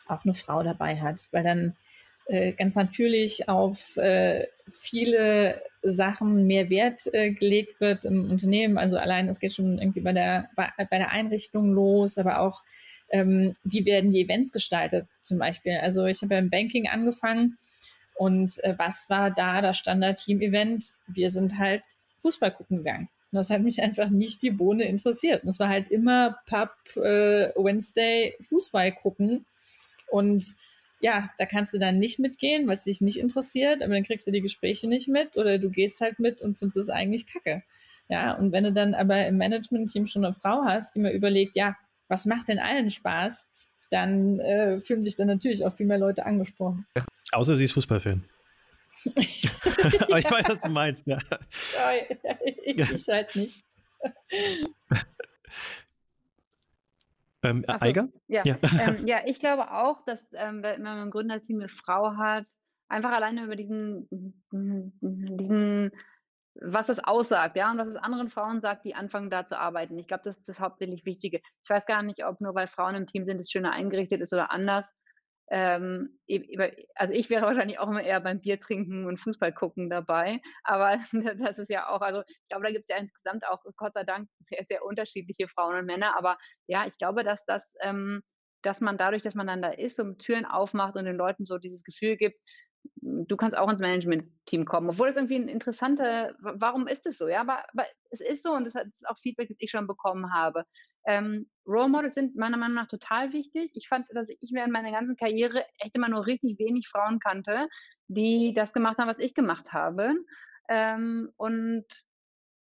auch 0.07 0.23
eine 0.23 0.35
Frau 0.35 0.61
dabei 0.61 0.99
hat, 1.01 1.27
weil 1.31 1.43
dann 1.43 1.75
äh, 2.29 2.51
ganz 2.53 2.75
natürlich 2.75 3.49
auf 3.49 3.97
äh, 3.97 4.47
viele 4.69 5.63
Sachen 5.81 6.45
mehr 6.45 6.69
Wert 6.69 7.01
äh, 7.11 7.31
gelegt 7.31 7.81
wird 7.81 8.05
im 8.05 8.29
Unternehmen. 8.29 8.77
Also 8.77 8.97
allein, 8.97 9.27
es 9.29 9.39
geht 9.39 9.53
schon 9.53 9.79
irgendwie 9.79 10.01
bei 10.01 10.13
der, 10.13 10.49
bei, 10.55 10.69
bei 10.77 10.99
der 10.99 11.11
Einrichtung 11.11 11.73
los, 11.73 12.19
aber 12.19 12.39
auch 12.39 12.61
ähm, 13.09 13.55
wie 13.63 13.83
werden 13.85 14.11
die 14.11 14.21
Events 14.21 14.51
gestaltet 14.51 15.07
zum 15.21 15.39
Beispiel. 15.39 15.79
Also 15.81 16.05
ich 16.05 16.21
habe 16.21 16.35
ja 16.35 16.39
im 16.39 16.51
Banking 16.51 16.87
angefangen 16.87 17.57
und 18.13 18.63
äh, 18.63 18.75
was 18.77 19.09
war 19.09 19.31
da 19.31 19.61
das 19.61 19.77
Standard-Team-Event? 19.77 20.85
Wir 21.07 21.31
sind 21.31 21.57
halt 21.57 21.81
Fußball 22.21 22.51
gucken 22.51 22.77
gegangen. 22.77 23.09
Und 23.31 23.37
das 23.37 23.49
hat 23.49 23.61
mich 23.61 23.81
einfach 23.81 24.09
nicht 24.09 24.43
die 24.43 24.51
Bohne 24.51 24.83
interessiert. 24.83 25.41
Und 25.41 25.49
es 25.49 25.59
war 25.59 25.69
halt 25.69 25.89
immer 25.89 26.37
Pub 26.45 26.69
äh, 26.97 27.49
Wednesday 27.55 28.35
Fußball 28.41 28.91
gucken. 28.91 29.45
Und 30.11 30.43
ja, 30.99 31.29
da 31.37 31.45
kannst 31.45 31.73
du 31.73 31.79
dann 31.79 31.99
nicht 31.99 32.19
mitgehen, 32.19 32.67
was 32.67 32.83
dich 32.83 33.01
nicht 33.01 33.19
interessiert, 33.19 33.81
aber 33.81 33.93
dann 33.93 34.03
kriegst 34.03 34.27
du 34.27 34.31
die 34.31 34.41
Gespräche 34.41 34.87
nicht 34.87 35.07
mit 35.07 35.37
oder 35.37 35.57
du 35.57 35.69
gehst 35.69 36.01
halt 36.01 36.19
mit 36.19 36.41
und 36.41 36.57
findest 36.57 36.77
es 36.77 36.89
eigentlich 36.89 37.25
kacke. 37.27 37.63
Ja, 38.09 38.33
und 38.33 38.51
wenn 38.51 38.63
du 38.63 38.73
dann 38.73 38.95
aber 38.95 39.27
im 39.27 39.37
Management-Team 39.37 40.07
schon 40.07 40.25
eine 40.25 40.33
Frau 40.33 40.63
hast, 40.65 40.95
die 40.95 40.99
mir 40.99 41.11
überlegt, 41.11 41.55
ja, 41.55 41.77
was 42.07 42.25
macht 42.25 42.49
denn 42.49 42.59
allen 42.59 42.89
Spaß, 42.89 43.47
dann 43.91 44.39
äh, 44.39 44.81
fühlen 44.81 45.01
sich 45.01 45.15
dann 45.15 45.27
natürlich 45.27 45.63
auch 45.63 45.75
viel 45.75 45.85
mehr 45.85 45.99
Leute 45.99 46.25
angesprochen. 46.25 46.85
Außer 47.31 47.55
sie 47.55 47.65
ist 47.65 47.73
Fußballfan. 47.73 48.23
Aber 49.05 49.19
ich 50.19 50.29
weiß, 50.29 50.49
was 50.49 50.59
du 50.59 50.69
meinst, 50.69 51.07
ja. 51.07 51.19
ich 52.65 53.07
halt 53.07 53.35
nicht. 53.35 53.63
Ähm, 57.43 57.63
so, 57.65 57.73
Eiger? 57.79 58.09
Ja, 58.27 58.43
ja. 58.45 58.57
Ähm, 58.79 58.97
ja. 59.07 59.19
ich 59.25 59.39
glaube 59.39 59.71
auch, 59.71 60.03
dass 60.05 60.27
ähm, 60.33 60.61
wenn 60.63 60.81
man 60.81 61.03
ein 61.03 61.11
Gründerteam 61.11 61.59
eine 61.59 61.69
Frau 61.69 62.17
hat, 62.17 62.45
einfach 62.89 63.11
alleine 63.11 63.45
über 63.45 63.55
diesen, 63.55 64.07
diesen 64.51 65.91
was 66.61 66.87
das 66.87 66.99
aussagt, 66.99 67.55
ja, 67.55 67.71
und 67.71 67.77
was 67.77 67.87
es 67.87 67.95
anderen 67.95 68.29
Frauen 68.29 68.61
sagt, 68.61 68.85
die 68.85 68.95
anfangen 68.95 69.29
da 69.29 69.45
zu 69.45 69.57
arbeiten. 69.57 69.97
Ich 69.97 70.07
glaube, 70.07 70.23
das 70.25 70.39
ist 70.39 70.49
das 70.49 70.59
hauptsächlich 70.59 71.05
Wichtige. 71.05 71.41
Ich 71.63 71.69
weiß 71.69 71.85
gar 71.85 72.03
nicht, 72.03 72.25
ob 72.25 72.41
nur 72.41 72.55
weil 72.55 72.67
Frauen 72.67 72.95
im 72.95 73.05
Team 73.05 73.23
sind, 73.23 73.39
es 73.39 73.51
schöner 73.51 73.71
eingerichtet 73.71 74.21
ist 74.21 74.33
oder 74.33 74.51
anders. 74.51 74.91
Ähm, 75.51 76.19
also 76.95 77.13
ich 77.13 77.29
wäre 77.29 77.45
wahrscheinlich 77.45 77.79
auch 77.79 77.87
immer 77.87 78.03
eher 78.03 78.19
beim 78.21 78.39
Bier 78.39 78.59
trinken 78.59 79.05
und 79.05 79.17
Fußball 79.17 79.53
gucken 79.53 79.89
dabei. 79.89 80.41
Aber 80.63 80.99
das 81.39 81.57
ist 81.57 81.69
ja 81.69 81.89
auch, 81.89 82.01
also 82.01 82.21
ich 82.27 82.47
glaube, 82.49 82.65
da 82.65 82.71
gibt 82.71 82.89
es 82.89 82.95
ja 82.95 83.01
insgesamt 83.01 83.45
auch, 83.47 83.63
Gott 83.75 83.93
sei 83.93 84.03
Dank, 84.03 84.29
sehr, 84.49 84.65
sehr 84.69 84.85
unterschiedliche 84.85 85.47
Frauen 85.47 85.75
und 85.75 85.85
Männer. 85.85 86.17
Aber 86.17 86.37
ja, 86.67 86.85
ich 86.85 86.97
glaube, 86.97 87.23
dass 87.23 87.43
das, 87.45 87.73
ähm, 87.81 88.21
dass 88.61 88.81
man 88.81 88.97
dadurch, 88.97 89.21
dass 89.21 89.35
man 89.35 89.47
dann 89.47 89.61
da 89.61 89.69
ist 89.69 89.99
und 89.99 90.19
Türen 90.19 90.45
aufmacht 90.45 90.95
und 90.95 91.05
den 91.05 91.15
Leuten 91.15 91.45
so 91.45 91.57
dieses 91.57 91.83
Gefühl 91.83 92.17
gibt, 92.17 92.39
du 93.01 93.37
kannst 93.37 93.57
auch 93.57 93.69
ins 93.69 93.81
Management-Team 93.81 94.65
kommen. 94.65 94.89
Obwohl 94.89 95.09
es 95.09 95.17
irgendwie 95.17 95.35
ein 95.35 95.47
interessanter, 95.47 96.35
warum 96.39 96.87
ist 96.87 97.05
es 97.05 97.17
so? 97.17 97.27
Ja, 97.27 97.41
aber, 97.41 97.65
aber 97.73 97.85
es 98.09 98.21
ist 98.21 98.43
so 98.43 98.53
und 98.53 98.65
das 98.65 98.75
ist 98.75 99.07
auch 99.07 99.17
Feedback, 99.17 99.49
das 99.49 99.57
ich 99.59 99.71
schon 99.71 99.87
bekommen 99.87 100.33
habe. 100.33 100.65
Ähm, 101.09 101.49
Role 101.65 101.89
Models 101.89 102.13
sind 102.13 102.35
meiner 102.35 102.57
Meinung 102.57 102.75
nach 102.75 102.87
total 102.87 103.33
wichtig. 103.33 103.71
Ich 103.73 103.87
fand, 103.87 104.05
dass 104.13 104.27
ich 104.29 104.51
während 104.53 104.71
meiner 104.71 104.91
ganzen 104.91 105.15
Karriere 105.15 105.65
echt 105.79 105.95
immer 105.95 106.07
nur 106.07 106.27
richtig 106.27 106.59
wenig 106.59 106.87
Frauen 106.87 107.19
kannte, 107.19 107.67
die 108.07 108.53
das 108.55 108.73
gemacht 108.73 108.99
haben, 108.99 109.09
was 109.09 109.17
ich 109.17 109.33
gemacht 109.33 109.73
habe. 109.73 110.13
Ähm, 110.69 111.31
und 111.35 111.85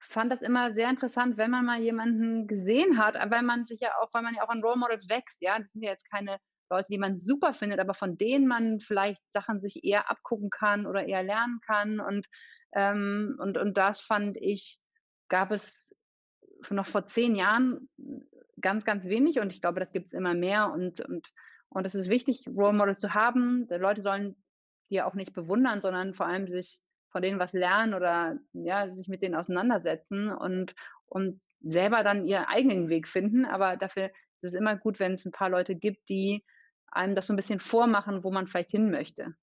fand 0.00 0.30
das 0.30 0.40
immer 0.40 0.72
sehr 0.72 0.88
interessant, 0.88 1.36
wenn 1.36 1.50
man 1.50 1.64
mal 1.64 1.80
jemanden 1.80 2.46
gesehen 2.46 2.96
hat, 2.96 3.16
weil 3.28 3.42
man 3.42 3.66
sich 3.66 3.80
ja 3.80 3.90
auch, 4.00 4.14
weil 4.14 4.22
man 4.22 4.34
ja 4.36 4.44
auch 4.44 4.50
an 4.50 4.62
Role 4.62 4.78
Models 4.78 5.08
wächst, 5.08 5.38
ja. 5.40 5.58
Das 5.58 5.72
sind 5.72 5.82
ja 5.82 5.90
jetzt 5.90 6.08
keine 6.08 6.38
Leute, 6.70 6.86
die 6.90 6.98
man 6.98 7.18
super 7.18 7.52
findet, 7.52 7.80
aber 7.80 7.94
von 7.94 8.16
denen 8.18 8.46
man 8.46 8.78
vielleicht 8.78 9.20
Sachen 9.32 9.60
sich 9.60 9.82
eher 9.82 10.08
abgucken 10.10 10.50
kann 10.50 10.86
oder 10.86 11.04
eher 11.06 11.24
lernen 11.24 11.58
kann. 11.66 11.98
Und, 11.98 12.28
ähm, 12.72 13.36
und, 13.40 13.58
und 13.58 13.76
das 13.76 14.00
fand 14.00 14.36
ich, 14.40 14.78
gab 15.28 15.50
es 15.50 15.92
noch 16.70 16.86
vor 16.86 17.06
zehn 17.06 17.36
Jahren 17.36 17.88
ganz, 18.60 18.84
ganz 18.84 19.06
wenig 19.06 19.38
und 19.38 19.52
ich 19.52 19.60
glaube, 19.60 19.80
das 19.80 19.92
gibt 19.92 20.08
es 20.08 20.12
immer 20.12 20.34
mehr 20.34 20.72
und, 20.72 21.00
und, 21.00 21.32
und 21.68 21.86
es 21.86 21.94
ist 21.94 22.08
wichtig, 22.08 22.44
Role 22.56 22.72
Model 22.72 22.96
zu 22.96 23.14
haben. 23.14 23.66
Die 23.68 23.74
Leute 23.74 24.02
sollen 24.02 24.36
die 24.90 25.02
auch 25.02 25.14
nicht 25.14 25.32
bewundern, 25.32 25.80
sondern 25.80 26.14
vor 26.14 26.26
allem 26.26 26.48
sich 26.48 26.80
von 27.10 27.22
denen 27.22 27.38
was 27.38 27.52
lernen 27.52 27.94
oder 27.94 28.38
ja, 28.52 28.90
sich 28.90 29.08
mit 29.08 29.22
denen 29.22 29.34
auseinandersetzen 29.34 30.30
und, 30.30 30.74
und 31.06 31.40
selber 31.60 32.02
dann 32.02 32.26
ihren 32.26 32.44
eigenen 32.44 32.88
Weg 32.88 33.08
finden. 33.08 33.44
Aber 33.44 33.76
dafür 33.76 34.06
ist 34.40 34.52
es 34.52 34.54
immer 34.54 34.76
gut, 34.76 34.98
wenn 34.98 35.12
es 35.12 35.24
ein 35.24 35.32
paar 35.32 35.50
Leute 35.50 35.74
gibt, 35.74 36.08
die 36.08 36.44
einem 36.90 37.14
das 37.14 37.26
so 37.26 37.32
ein 37.32 37.36
bisschen 37.36 37.60
vormachen, 37.60 38.24
wo 38.24 38.30
man 38.30 38.46
vielleicht 38.46 38.70
hin 38.70 38.90
möchte. 38.90 39.34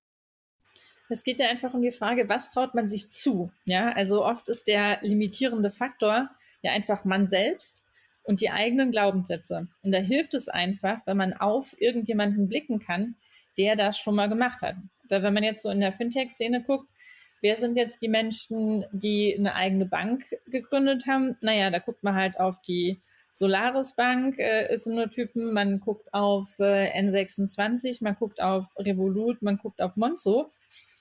Es 1.08 1.22
geht 1.22 1.38
ja 1.38 1.48
einfach 1.48 1.72
um 1.72 1.82
die 1.82 1.92
Frage, 1.92 2.28
was 2.28 2.48
traut 2.48 2.74
man 2.74 2.88
sich 2.88 3.10
zu? 3.10 3.52
Ja, 3.64 3.92
also 3.92 4.24
oft 4.24 4.48
ist 4.48 4.66
der 4.66 4.98
limitierende 5.02 5.70
Faktor 5.70 6.28
ja 6.62 6.72
einfach 6.72 7.04
man 7.04 7.26
selbst 7.26 7.82
und 8.22 8.40
die 8.40 8.50
eigenen 8.50 8.90
Glaubenssätze. 8.90 9.68
Und 9.82 9.92
da 9.92 9.98
hilft 9.98 10.34
es 10.34 10.48
einfach, 10.48 10.98
wenn 11.06 11.16
man 11.16 11.32
auf 11.32 11.74
irgendjemanden 11.80 12.48
blicken 12.48 12.78
kann, 12.78 13.16
der 13.56 13.76
das 13.76 13.98
schon 13.98 14.16
mal 14.16 14.28
gemacht 14.28 14.62
hat. 14.62 14.76
Weil 15.08 15.22
wenn 15.22 15.34
man 15.34 15.44
jetzt 15.44 15.62
so 15.62 15.70
in 15.70 15.80
der 15.80 15.92
Fintech-Szene 15.92 16.62
guckt, 16.62 16.88
wer 17.40 17.56
sind 17.56 17.76
jetzt 17.76 18.02
die 18.02 18.08
Menschen, 18.08 18.84
die 18.92 19.34
eine 19.38 19.54
eigene 19.54 19.86
Bank 19.86 20.24
gegründet 20.46 21.06
haben? 21.06 21.36
Naja, 21.40 21.70
da 21.70 21.78
guckt 21.78 22.02
man 22.02 22.14
halt 22.14 22.38
auf 22.38 22.60
die 22.62 23.00
Solaris 23.36 23.94
Bank 23.94 24.38
äh, 24.38 24.72
ist 24.72 24.86
nur 24.86 25.10
Typen, 25.10 25.52
man 25.52 25.78
guckt 25.78 26.08
auf 26.14 26.58
äh, 26.58 26.90
N26, 26.98 28.02
man 28.02 28.16
guckt 28.16 28.40
auf 28.40 28.66
Revolut, 28.78 29.42
man 29.42 29.58
guckt 29.58 29.82
auf 29.82 29.94
Monzo. 29.96 30.50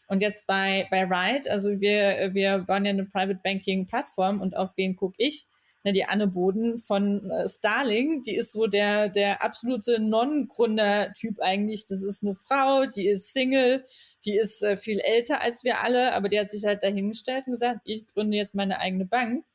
Und 0.08 0.22
jetzt 0.22 0.46
bei, 0.48 0.88
bei 0.92 1.04
Ride, 1.04 1.50
also 1.50 1.80
wir, 1.80 2.34
wir 2.34 2.60
bauen 2.60 2.86
ja 2.86 2.92
eine 2.92 3.06
Private 3.06 3.40
Banking 3.44 3.88
Plattform 3.88 4.42
und 4.42 4.56
auf 4.56 4.72
wen 4.76 4.96
gucke 4.96 5.16
ich? 5.18 5.48
Na, 5.84 5.92
die 5.92 6.06
Anne 6.06 6.28
Boden 6.28 6.80
von 6.80 7.30
äh, 7.30 7.48
Starling, 7.48 8.24
die 8.24 8.36
ist 8.36 8.54
so 8.54 8.66
der, 8.66 9.08
der 9.08 9.44
absolute 9.44 10.02
Non-Gründer-Typ 10.02 11.40
eigentlich. 11.42 11.86
Das 11.86 12.02
ist 12.02 12.24
eine 12.24 12.36
Frau, 12.36 12.88
die 12.88 13.08
ist 13.08 13.34
Single, 13.34 13.86
die 14.26 14.36
ist 14.36 14.64
äh, 14.64 14.78
viel 14.78 15.00
älter 15.00 15.42
als 15.42 15.64
wir 15.64 15.84
alle, 15.84 16.14
aber 16.14 16.28
die 16.28 16.40
hat 16.40 16.50
sich 16.50 16.66
halt 16.66 16.82
dahingestellt 16.82 17.46
und 17.46 17.54
gesagt, 17.54 17.82
ich 17.84 18.08
gründe 18.08 18.36
jetzt 18.36 18.56
meine 18.56 18.80
eigene 18.80 19.06
Bank. 19.06 19.46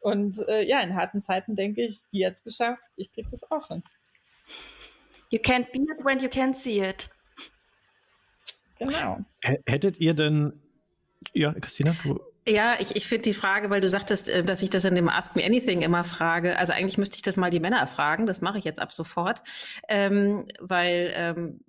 Und 0.00 0.46
äh, 0.48 0.66
ja, 0.66 0.80
in 0.80 0.96
harten 0.96 1.20
Zeiten 1.20 1.54
denke 1.54 1.82
ich, 1.82 2.00
die 2.12 2.26
hat 2.26 2.34
es 2.34 2.42
geschafft, 2.42 2.82
ich 2.96 3.10
kriege 3.12 3.28
das 3.30 3.50
auch 3.50 3.68
hin. 3.68 3.82
You 5.30 5.38
can't 5.38 5.70
be 5.72 5.78
it 5.78 6.04
when 6.04 6.18
you 6.18 6.28
can't 6.28 6.54
see 6.54 6.80
it. 6.80 7.08
Genau. 8.80 9.18
Hättet 9.66 10.00
ihr 10.00 10.14
denn, 10.14 10.52
ja, 11.34 11.52
Christina, 11.52 11.94
du 12.02 12.20
ja, 12.48 12.74
ich, 12.80 12.96
ich 12.96 13.06
finde 13.06 13.22
die 13.22 13.34
Frage, 13.34 13.70
weil 13.70 13.80
du 13.80 13.90
sagtest, 13.90 14.28
äh, 14.28 14.42
dass 14.42 14.62
ich 14.62 14.70
das 14.70 14.84
in 14.84 14.94
dem 14.94 15.08
Ask 15.08 15.36
Me 15.36 15.44
Anything 15.44 15.82
immer 15.82 16.04
frage. 16.04 16.58
Also 16.58 16.72
eigentlich 16.72 16.98
müsste 16.98 17.16
ich 17.16 17.22
das 17.22 17.36
mal 17.36 17.50
die 17.50 17.60
Männer 17.60 17.86
fragen. 17.86 18.26
Das 18.26 18.40
mache 18.40 18.58
ich 18.58 18.64
jetzt 18.64 18.80
ab 18.80 18.92
sofort, 18.92 19.42
ähm, 19.88 20.46
weil 20.58 21.12
ähm, 21.14 21.60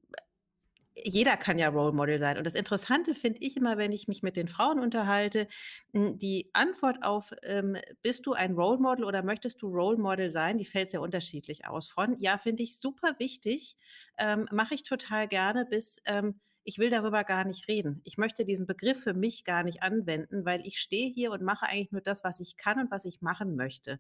jeder 0.96 1.38
kann 1.38 1.58
ja 1.58 1.70
Role 1.70 1.94
Model 1.94 2.20
sein. 2.20 2.38
Und 2.38 2.46
das 2.46 2.56
Interessante 2.56 3.16
finde 3.16 3.40
ich 3.42 3.58
immer, 3.58 3.78
wenn 3.78 3.92
ich 3.92 4.08
mich 4.08 4.24
mit 4.24 4.38
den 4.38 4.48
Frauen 4.48 4.80
unterhalte, 4.80 5.48
hm, 5.94 6.18
die 6.18 6.50
Antwort 6.54 7.04
auf, 7.04 7.34
ähm, 7.44 7.78
bist 8.02 8.26
du 8.26 8.34
ein 8.34 8.54
Role 8.54 8.80
Model 8.80 9.06
oder 9.06 9.24
möchtest 9.24 9.62
du 9.62 9.68
Role 9.68 9.98
Model 9.98 10.32
sein, 10.32 10.58
die 10.58 10.66
fällt 10.66 10.90
sehr 10.90 11.02
unterschiedlich 11.02 11.68
aus. 11.68 11.90
Von, 11.90 12.16
ja, 12.18 12.38
finde 12.38 12.64
ich 12.64 12.80
super 12.80 13.16
wichtig, 13.20 13.78
ähm, 14.18 14.48
mache 14.52 14.76
ich 14.76 14.84
total 14.84 15.28
gerne, 15.28 15.66
bis, 15.66 16.02
ähm, 16.06 16.40
ich 16.64 16.78
will 16.78 16.90
darüber 16.90 17.24
gar 17.24 17.46
nicht 17.46 17.68
reden. 17.68 18.02
Ich 18.04 18.18
möchte 18.18 18.46
diesen 18.46 18.68
Begriff 18.68 19.02
für 19.02 19.14
mich 19.14 19.44
gar 19.44 19.64
nicht 19.64 19.84
anwenden, 19.84 20.46
weil 20.46 20.66
ich 20.66 20.80
stehe 20.80 21.12
hier 21.12 21.32
und 21.32 21.42
mache 21.42 21.66
eigentlich 21.66 21.92
nur 21.92 22.02
das, 22.02 22.24
was 22.24 22.40
ich 22.40 22.58
kann 22.58 22.80
und 22.80 22.92
was 22.92 23.06
ich 23.06 23.22
machen 23.22 23.56
möchte. 23.56 24.00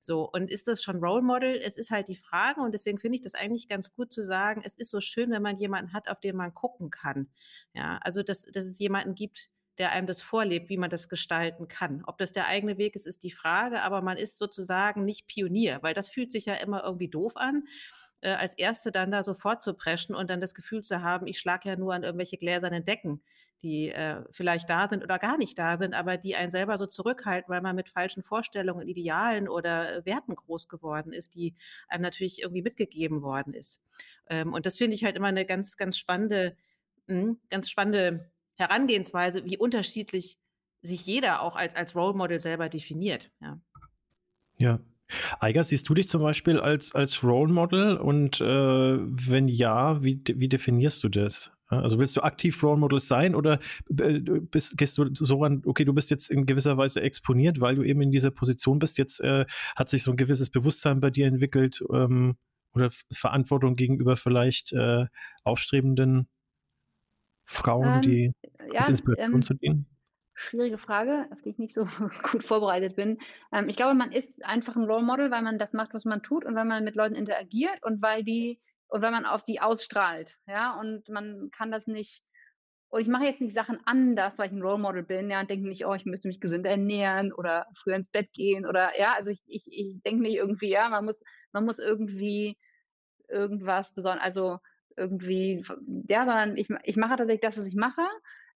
So, 0.00 0.28
und 0.30 0.50
ist 0.50 0.68
das 0.68 0.82
schon 0.82 1.04
Role 1.04 1.22
Model? 1.22 1.56
Es 1.56 1.76
ist 1.76 1.90
halt 1.90 2.08
die 2.08 2.16
Frage 2.16 2.60
und 2.60 2.72
deswegen 2.72 2.98
finde 2.98 3.16
ich 3.16 3.22
das 3.22 3.34
eigentlich 3.34 3.68
ganz 3.68 3.92
gut 3.94 4.12
zu 4.12 4.22
sagen, 4.22 4.62
es 4.64 4.74
ist 4.74 4.90
so 4.90 5.00
schön, 5.00 5.30
wenn 5.30 5.42
man 5.42 5.58
jemanden 5.58 5.92
hat, 5.92 6.08
auf 6.08 6.20
den 6.20 6.36
man 6.36 6.54
gucken 6.54 6.90
kann. 6.90 7.28
Ja, 7.74 7.98
also 8.02 8.22
dass, 8.22 8.44
dass 8.44 8.64
es 8.64 8.78
jemanden 8.78 9.14
gibt, 9.14 9.50
der 9.78 9.92
einem 9.92 10.06
das 10.06 10.22
vorlebt, 10.22 10.68
wie 10.70 10.76
man 10.76 10.90
das 10.90 11.08
gestalten 11.08 11.68
kann. 11.68 12.02
Ob 12.04 12.18
das 12.18 12.32
der 12.32 12.48
eigene 12.48 12.78
Weg 12.78 12.96
ist, 12.96 13.06
ist 13.06 13.22
die 13.22 13.30
Frage, 13.30 13.82
aber 13.82 14.02
man 14.02 14.16
ist 14.16 14.36
sozusagen 14.36 15.04
nicht 15.04 15.28
Pionier, 15.28 15.78
weil 15.82 15.94
das 15.94 16.10
fühlt 16.10 16.32
sich 16.32 16.46
ja 16.46 16.54
immer 16.54 16.82
irgendwie 16.82 17.08
doof 17.08 17.36
an 17.36 17.64
äh, 18.20 18.30
als 18.30 18.54
Erste 18.54 18.92
dann 18.92 19.10
da 19.10 19.22
sofort 19.22 19.62
zu 19.62 19.74
preschen 19.74 20.14
und 20.14 20.30
dann 20.30 20.40
das 20.40 20.54
Gefühl 20.54 20.82
zu 20.82 21.02
haben, 21.02 21.26
ich 21.26 21.38
schlage 21.38 21.68
ja 21.68 21.76
nur 21.76 21.94
an 21.94 22.02
irgendwelche 22.02 22.36
gläsernen 22.36 22.84
Decken, 22.84 23.22
die 23.62 23.90
äh, 23.90 24.22
vielleicht 24.30 24.70
da 24.70 24.88
sind 24.88 25.02
oder 25.02 25.18
gar 25.18 25.36
nicht 25.36 25.58
da 25.58 25.76
sind, 25.76 25.94
aber 25.94 26.16
die 26.16 26.36
einen 26.36 26.50
selber 26.50 26.78
so 26.78 26.86
zurückhalten, 26.86 27.48
weil 27.48 27.60
man 27.60 27.76
mit 27.76 27.88
falschen 27.88 28.22
Vorstellungen, 28.22 28.86
Idealen 28.86 29.48
oder 29.48 30.04
Werten 30.04 30.36
groß 30.36 30.68
geworden 30.68 31.12
ist, 31.12 31.34
die 31.34 31.54
einem 31.88 32.02
natürlich 32.02 32.42
irgendwie 32.42 32.62
mitgegeben 32.62 33.22
worden 33.22 33.54
ist. 33.54 33.82
Ähm, 34.28 34.52
und 34.52 34.66
das 34.66 34.78
finde 34.78 34.94
ich 34.94 35.04
halt 35.04 35.16
immer 35.16 35.28
eine 35.28 35.44
ganz, 35.44 35.76
ganz 35.76 35.98
spannende, 35.98 36.56
mh, 37.06 37.20
hm, 37.20 37.40
ganz 37.50 37.68
spannende 37.70 38.30
Herangehensweise, 38.54 39.44
wie 39.44 39.56
unterschiedlich 39.56 40.38
sich 40.82 41.04
jeder 41.06 41.42
auch 41.42 41.56
als, 41.56 41.74
als 41.74 41.96
Role 41.96 42.16
Model 42.16 42.40
selber 42.40 42.68
definiert. 42.68 43.30
Ja. 43.40 43.60
Ja, 44.56 44.80
Eiger, 45.40 45.64
siehst 45.64 45.88
du 45.88 45.94
dich 45.94 46.08
zum 46.08 46.22
Beispiel 46.22 46.60
als, 46.60 46.94
als 46.94 47.22
Role 47.22 47.52
Model 47.52 47.96
und 47.96 48.40
äh, 48.40 48.98
wenn 48.98 49.48
ja, 49.48 50.02
wie, 50.02 50.22
wie 50.34 50.48
definierst 50.48 51.02
du 51.02 51.08
das? 51.08 51.52
Also 51.68 51.98
willst 51.98 52.16
du 52.16 52.22
aktiv 52.22 52.62
Role 52.62 52.78
Model 52.78 52.98
sein 52.98 53.34
oder 53.34 53.58
äh, 53.90 54.20
bist, 54.20 54.78
gehst 54.78 54.96
du 54.96 55.14
so 55.14 55.44
an, 55.44 55.62
okay, 55.66 55.84
du 55.84 55.92
bist 55.92 56.10
jetzt 56.10 56.30
in 56.30 56.46
gewisser 56.46 56.78
Weise 56.78 57.02
exponiert, 57.02 57.60
weil 57.60 57.76
du 57.76 57.82
eben 57.82 58.00
in 58.00 58.10
dieser 58.10 58.30
Position 58.30 58.78
bist. 58.78 58.96
Jetzt 58.96 59.20
äh, 59.20 59.44
hat 59.76 59.88
sich 59.88 60.02
so 60.02 60.10
ein 60.10 60.16
gewisses 60.16 60.50
Bewusstsein 60.50 61.00
bei 61.00 61.10
dir 61.10 61.26
entwickelt 61.26 61.84
ähm, 61.92 62.36
oder 62.74 62.90
Verantwortung 63.12 63.76
gegenüber 63.76 64.16
vielleicht 64.16 64.72
äh, 64.72 65.06
aufstrebenden 65.44 66.28
Frauen, 67.44 67.96
ähm, 67.96 68.02
die 68.02 68.32
ja, 68.72 68.80
als 68.80 68.88
Inspiration 68.88 69.34
ähm, 69.34 69.42
zu 69.42 69.54
dienen? 69.54 69.86
Schwierige 70.40 70.78
Frage, 70.78 71.26
auf 71.32 71.42
die 71.42 71.50
ich 71.50 71.58
nicht 71.58 71.74
so 71.74 71.84
gut 72.30 72.44
vorbereitet 72.44 72.94
bin. 72.94 73.18
Ähm, 73.52 73.68
ich 73.68 73.76
glaube, 73.76 73.94
man 73.94 74.12
ist 74.12 74.44
einfach 74.44 74.76
ein 74.76 74.84
Role 74.84 75.02
Model, 75.02 75.30
weil 75.32 75.42
man 75.42 75.58
das 75.58 75.72
macht, 75.72 75.94
was 75.94 76.04
man 76.04 76.22
tut 76.22 76.44
und 76.44 76.54
weil 76.54 76.64
man 76.64 76.84
mit 76.84 76.94
Leuten 76.94 77.16
interagiert 77.16 77.82
und 77.82 78.00
weil 78.02 78.22
die 78.22 78.60
und 78.86 79.02
weil 79.02 79.10
man 79.10 79.26
auf 79.26 79.44
die 79.44 79.60
ausstrahlt, 79.60 80.38
ja, 80.46 80.78
und 80.78 81.08
man 81.08 81.50
kann 81.50 81.70
das 81.70 81.86
nicht 81.88 82.24
und 82.90 83.02
ich 83.02 83.08
mache 83.08 83.24
jetzt 83.24 83.40
nicht 83.40 83.52
Sachen 83.52 83.80
anders, 83.84 84.38
weil 84.38 84.46
ich 84.46 84.52
ein 84.52 84.62
Role 84.62 84.78
Model 84.78 85.02
bin, 85.02 85.28
ja, 85.28 85.40
und 85.40 85.50
denke 85.50 85.68
nicht, 85.68 85.84
oh, 85.84 85.92
ich 85.92 86.06
müsste 86.06 86.28
mich 86.28 86.40
gesünder 86.40 86.70
ernähren 86.70 87.32
oder 87.32 87.66
früher 87.74 87.96
ins 87.96 88.08
Bett 88.08 88.32
gehen 88.32 88.64
oder 88.64 88.98
ja, 88.98 89.14
also 89.14 89.30
ich, 89.30 89.42
ich, 89.46 89.64
ich 89.66 90.02
denke 90.04 90.22
nicht 90.22 90.36
irgendwie, 90.36 90.70
ja, 90.70 90.88
man 90.88 91.04
muss, 91.04 91.20
man 91.52 91.64
muss 91.64 91.80
irgendwie 91.80 92.56
irgendwas 93.28 93.92
besonders, 93.92 94.24
also 94.24 94.58
irgendwie, 94.96 95.64
ja, 96.08 96.24
sondern 96.24 96.56
ich, 96.56 96.68
ich 96.84 96.96
mache 96.96 97.16
tatsächlich 97.16 97.42
das, 97.42 97.58
was 97.58 97.66
ich 97.66 97.76
mache 97.76 98.02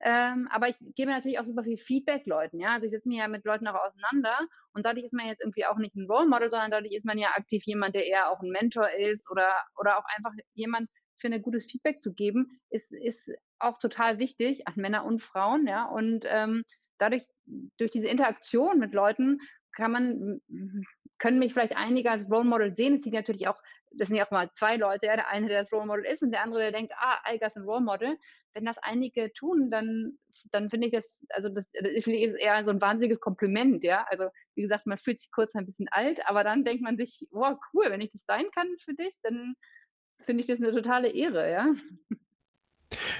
ähm, 0.03 0.49
aber 0.51 0.69
ich 0.69 0.77
gebe 0.97 1.11
natürlich 1.11 1.39
auch 1.39 1.45
super 1.45 1.65
viel 1.65 1.77
Feedback 1.77 2.27
Leuten, 2.27 2.59
ja. 2.59 2.73
Also 2.75 2.87
ich 2.87 2.93
setze 2.93 3.09
mich 3.09 3.19
ja 3.19 3.29
mit 3.29 3.45
Leuten 3.45 3.67
auch 3.69 3.81
auseinander 3.81 4.39
und 4.73 4.85
dadurch 4.85 5.05
ist 5.05 5.15
man 5.15 5.27
jetzt 5.27 5.43
irgendwie 5.43 5.67
auch 5.67 5.79
nicht 5.79 5.95
ein 5.95 6.11
Role 6.11 6.29
Model, 6.29 6.51
sondern 6.51 6.71
dadurch 6.71 6.93
ist 6.93 7.05
man 7.05 7.19
ja 7.19 7.29
aktiv 7.35 7.63
jemand, 7.67 7.95
der 7.95 8.07
eher 8.07 8.31
auch 8.31 8.41
ein 8.41 8.51
Mentor 8.51 8.89
ist 8.91 9.31
oder, 9.31 9.49
oder 9.79 9.99
auch 9.99 10.05
einfach 10.17 10.33
jemand 10.55 10.89
für 11.19 11.29
ein 11.29 11.43
gutes 11.43 11.65
Feedback 11.67 12.03
zu 12.03 12.13
geben, 12.15 12.61
ist, 12.71 12.93
ist 12.93 13.33
auch 13.61 13.79
total 13.79 14.19
wichtig 14.19 14.67
an 14.67 14.75
Männer 14.77 15.05
und 15.05 15.23
Frauen, 15.23 15.67
ja. 15.67 15.85
Und 15.85 16.25
ähm, 16.27 16.65
dadurch, 16.99 17.25
durch 17.79 17.91
diese 17.93 18.09
Interaktion 18.09 18.79
mit 18.79 18.93
Leuten, 18.93 19.39
kann 19.75 19.93
man, 19.93 20.41
können 21.19 21.39
mich 21.39 21.53
vielleicht 21.53 21.77
einige 21.77 22.11
als 22.11 22.29
Role 22.29 22.45
Model 22.45 22.75
sehen. 22.75 22.97
Es 22.97 23.03
sind 23.03 23.15
natürlich 23.15 23.49
auch, 23.49 23.63
das 23.97 24.09
sind 24.09 24.17
ja 24.17 24.27
auch 24.27 24.31
mal 24.31 24.51
zwei 24.55 24.77
Leute, 24.77 25.07
ja, 25.07 25.17
der 25.17 25.29
eine, 25.29 25.49
der 25.49 25.63
das 25.63 25.73
Role 25.73 25.87
Model 25.87 26.05
ist 26.05 26.23
und 26.23 26.31
der 26.31 26.43
andere, 26.43 26.61
der 26.61 26.73
denkt, 26.73 26.93
ah, 26.97 27.19
Eiger 27.25 27.47
ist 27.47 27.57
ein 27.57 27.65
Role 27.65 27.81
Model. 27.81 28.17
Wenn 28.55 28.65
das 28.65 28.79
einige 28.79 29.33
tun, 29.33 29.71
dann, 29.71 30.19
dann 30.51 30.71
finde 30.71 30.89
ich 30.89 30.93
das, 30.93 31.27
also 31.31 31.49
das, 31.49 31.71
das 31.73 32.05
finde 32.05 32.19
ich 32.19 32.33
eher 32.35 32.65
so 32.65 32.71
ein 32.71 32.81
wahnsinniges 32.81 33.21
Kompliment, 33.21 33.85
ja. 33.85 34.05
Also 34.11 34.29
wie 34.55 34.63
gesagt, 34.63 34.87
man 34.87 34.99
fühlt 34.99 35.21
sich 35.21 35.31
kurz 35.31 35.55
ein 35.55 35.67
bisschen 35.67 35.89
alt, 35.91 36.21
aber 36.27 36.45
dann 36.45 36.65
denkt 36.65 36.83
man 36.83 36.97
sich, 36.97 37.29
wow, 37.31 37.59
cool, 37.75 37.87
wenn 37.89 38.01
ich 38.01 38.13
das 38.13 38.25
sein 38.27 38.47
kann 38.55 38.69
für 38.79 38.95
dich, 38.95 39.19
dann 39.23 39.55
finde 40.19 40.41
ich 40.41 40.47
das 40.47 40.61
eine 40.61 40.73
totale 40.73 41.09
Ehre, 41.11 41.51
ja. 41.51 41.67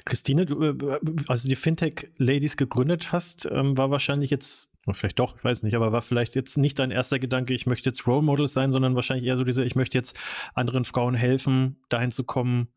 Christine, 0.05 0.47
du, 0.47 0.63
äh, 0.63 1.01
also 1.29 1.49
die 1.49 1.57
Fintech-Ladies 1.57 2.57
gegründet 2.57 3.13
hast, 3.13 3.47
ähm, 3.47 3.77
war 3.77 3.91
wahrscheinlich 3.91 4.31
jetzt, 4.31 4.71
vielleicht 4.91 5.19
doch, 5.19 5.37
ich 5.37 5.45
weiß 5.45 5.63
nicht, 5.63 5.75
aber 5.75 5.93
war 5.93 6.03
vielleicht 6.03 6.35
jetzt 6.35 6.59
nicht 6.59 6.79
dein 6.79 6.91
erster 6.91 7.19
Gedanke, 7.19 7.55
ich 7.55 7.67
möchte 7.67 7.91
jetzt 7.91 8.07
Role 8.07 8.23
Models 8.23 8.53
sein, 8.53 8.73
sondern 8.73 8.97
wahrscheinlich 8.97 9.27
eher 9.27 9.37
so 9.37 9.45
diese, 9.45 9.65
ich 9.65 9.77
möchte 9.77 9.97
jetzt 9.97 10.19
anderen 10.55 10.85
Frauen 10.85 11.15
helfen, 11.15 11.81
dahin 11.89 12.11
zu 12.11 12.25
kommen, 12.25 12.69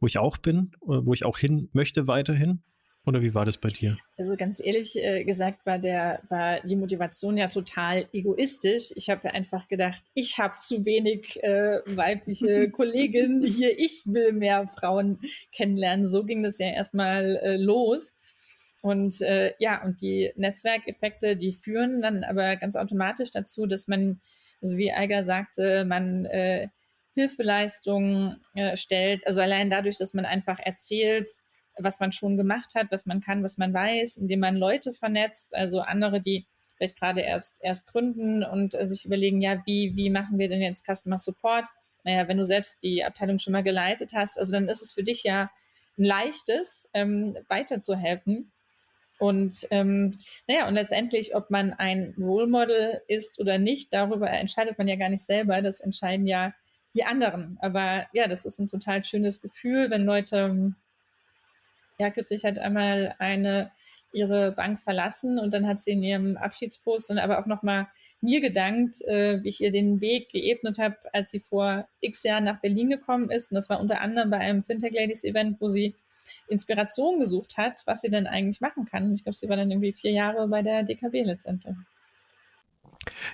wo 0.00 0.06
ich 0.06 0.18
auch 0.18 0.36
bin, 0.36 0.72
äh, 0.82 1.00
wo 1.02 1.14
ich 1.14 1.24
auch 1.24 1.38
hin 1.38 1.68
möchte 1.72 2.06
weiterhin. 2.06 2.62
Oder 3.06 3.22
wie 3.22 3.34
war 3.34 3.46
das 3.46 3.56
bei 3.56 3.70
dir? 3.70 3.96
Also 4.18 4.36
ganz 4.36 4.60
ehrlich 4.62 4.94
äh, 4.96 5.24
gesagt 5.24 5.64
war 5.64 5.78
der 5.78 6.20
war 6.28 6.60
die 6.60 6.76
Motivation 6.76 7.38
ja 7.38 7.48
total 7.48 8.06
egoistisch. 8.12 8.92
Ich 8.96 9.08
habe 9.08 9.28
ja 9.28 9.30
einfach 9.30 9.66
gedacht, 9.66 10.02
ich 10.12 10.36
habe 10.36 10.58
zu 10.58 10.84
wenig 10.84 11.42
äh, 11.42 11.80
weibliche 11.86 12.70
Kolleginnen 12.72 13.46
hier. 13.46 13.78
Ich 13.78 14.02
will 14.04 14.32
mehr 14.32 14.68
Frauen 14.68 15.20
kennenlernen. 15.52 16.06
So 16.06 16.24
ging 16.24 16.42
das 16.42 16.58
ja 16.58 16.68
erstmal 16.68 17.36
äh, 17.36 17.56
los. 17.56 18.14
Und 18.88 19.20
äh, 19.20 19.52
ja, 19.58 19.82
und 19.84 20.00
die 20.00 20.32
Netzwerkeffekte, 20.36 21.36
die 21.36 21.52
führen 21.52 22.00
dann 22.00 22.24
aber 22.24 22.56
ganz 22.56 22.74
automatisch 22.74 23.30
dazu, 23.30 23.66
dass 23.66 23.86
man, 23.86 24.20
also 24.62 24.78
wie 24.78 24.90
Eiger 24.90 25.24
sagte, 25.24 25.84
man 25.84 26.24
äh, 26.24 26.68
Hilfeleistungen 27.12 28.40
äh, 28.54 28.78
stellt. 28.78 29.26
Also 29.26 29.42
allein 29.42 29.68
dadurch, 29.68 29.98
dass 29.98 30.14
man 30.14 30.24
einfach 30.24 30.58
erzählt, 30.58 31.28
was 31.76 32.00
man 32.00 32.12
schon 32.12 32.38
gemacht 32.38 32.74
hat, 32.74 32.86
was 32.90 33.04
man 33.04 33.20
kann, 33.20 33.42
was 33.42 33.58
man 33.58 33.74
weiß, 33.74 34.16
indem 34.16 34.40
man 34.40 34.56
Leute 34.56 34.94
vernetzt, 34.94 35.54
also 35.54 35.80
andere, 35.80 36.22
die 36.22 36.46
vielleicht 36.76 36.98
gerade 36.98 37.20
erst, 37.20 37.58
erst 37.62 37.86
gründen 37.86 38.42
und 38.42 38.74
äh, 38.74 38.86
sich 38.86 39.04
überlegen, 39.04 39.42
ja, 39.42 39.62
wie, 39.66 39.96
wie 39.96 40.08
machen 40.08 40.38
wir 40.38 40.48
denn 40.48 40.62
jetzt 40.62 40.86
Customer 40.86 41.18
Support? 41.18 41.66
Naja, 42.04 42.26
wenn 42.26 42.38
du 42.38 42.46
selbst 42.46 42.82
die 42.82 43.04
Abteilung 43.04 43.38
schon 43.38 43.52
mal 43.52 43.62
geleitet 43.62 44.12
hast, 44.14 44.38
also 44.38 44.52
dann 44.52 44.66
ist 44.66 44.80
es 44.80 44.94
für 44.94 45.02
dich 45.02 45.24
ja 45.24 45.50
ein 45.98 46.04
leichtes, 46.04 46.88
ähm, 46.94 47.36
weiterzuhelfen. 47.48 48.50
Und 49.18 49.66
ähm, 49.70 50.16
naja, 50.46 50.68
und 50.68 50.74
letztendlich, 50.74 51.34
ob 51.34 51.50
man 51.50 51.72
ein 51.72 52.14
Role 52.18 52.46
Model 52.46 53.00
ist 53.08 53.40
oder 53.40 53.58
nicht, 53.58 53.92
darüber 53.92 54.30
entscheidet 54.30 54.78
man 54.78 54.88
ja 54.88 54.96
gar 54.96 55.08
nicht 55.08 55.24
selber. 55.24 55.60
Das 55.60 55.80
entscheiden 55.80 56.26
ja 56.26 56.54
die 56.94 57.04
anderen. 57.04 57.58
Aber 57.60 58.06
ja, 58.12 58.28
das 58.28 58.44
ist 58.44 58.58
ein 58.58 58.68
total 58.68 59.04
schönes 59.04 59.42
Gefühl, 59.42 59.90
wenn 59.90 60.04
Leute 60.04 60.74
ja, 61.98 62.10
kürzlich 62.10 62.44
hat 62.44 62.58
einmal 62.58 63.14
eine 63.18 63.72
ihre 64.12 64.52
Bank 64.52 64.80
verlassen 64.80 65.38
und 65.38 65.52
dann 65.52 65.66
hat 65.66 65.80
sie 65.80 65.92
in 65.92 66.02
ihrem 66.02 66.36
Abschiedspost 66.36 67.10
dann 67.10 67.18
aber 67.18 67.38
auch 67.38 67.46
nochmal 67.46 67.88
mir 68.20 68.40
gedankt, 68.40 69.02
äh, 69.02 69.42
wie 69.42 69.48
ich 69.48 69.60
ihr 69.60 69.70
den 69.70 70.00
Weg 70.00 70.30
geebnet 70.30 70.78
habe, 70.78 70.96
als 71.12 71.30
sie 71.30 71.40
vor 71.40 71.86
x 72.00 72.22
Jahren 72.22 72.44
nach 72.44 72.60
Berlin 72.60 72.88
gekommen 72.88 73.30
ist. 73.30 73.50
Und 73.50 73.56
das 73.56 73.68
war 73.68 73.80
unter 73.80 74.00
anderem 74.00 74.30
bei 74.30 74.38
einem 74.38 74.62
Fintech 74.62 74.94
Ladies 74.94 75.24
Event, 75.24 75.60
wo 75.60 75.68
sie 75.68 75.94
Inspiration 76.48 77.18
gesucht 77.18 77.56
hat, 77.56 77.82
was 77.86 78.00
sie 78.00 78.10
denn 78.10 78.26
eigentlich 78.26 78.60
machen 78.60 78.84
kann. 78.84 79.12
Ich 79.12 79.24
glaube, 79.24 79.36
sie 79.36 79.48
war 79.48 79.56
dann 79.56 79.70
irgendwie 79.70 79.92
vier 79.92 80.12
Jahre 80.12 80.48
bei 80.48 80.62
der 80.62 80.82
DKB 80.82 81.24
letztendlich. 81.24 81.74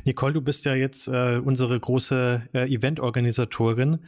Nicole, 0.05 0.35
du 0.35 0.41
bist 0.41 0.65
ja 0.65 0.75
jetzt 0.75 1.09
äh, 1.09 1.41
unsere 1.43 1.79
große 1.79 2.43
äh, 2.53 2.73
Event-Organisatorin. 2.73 4.01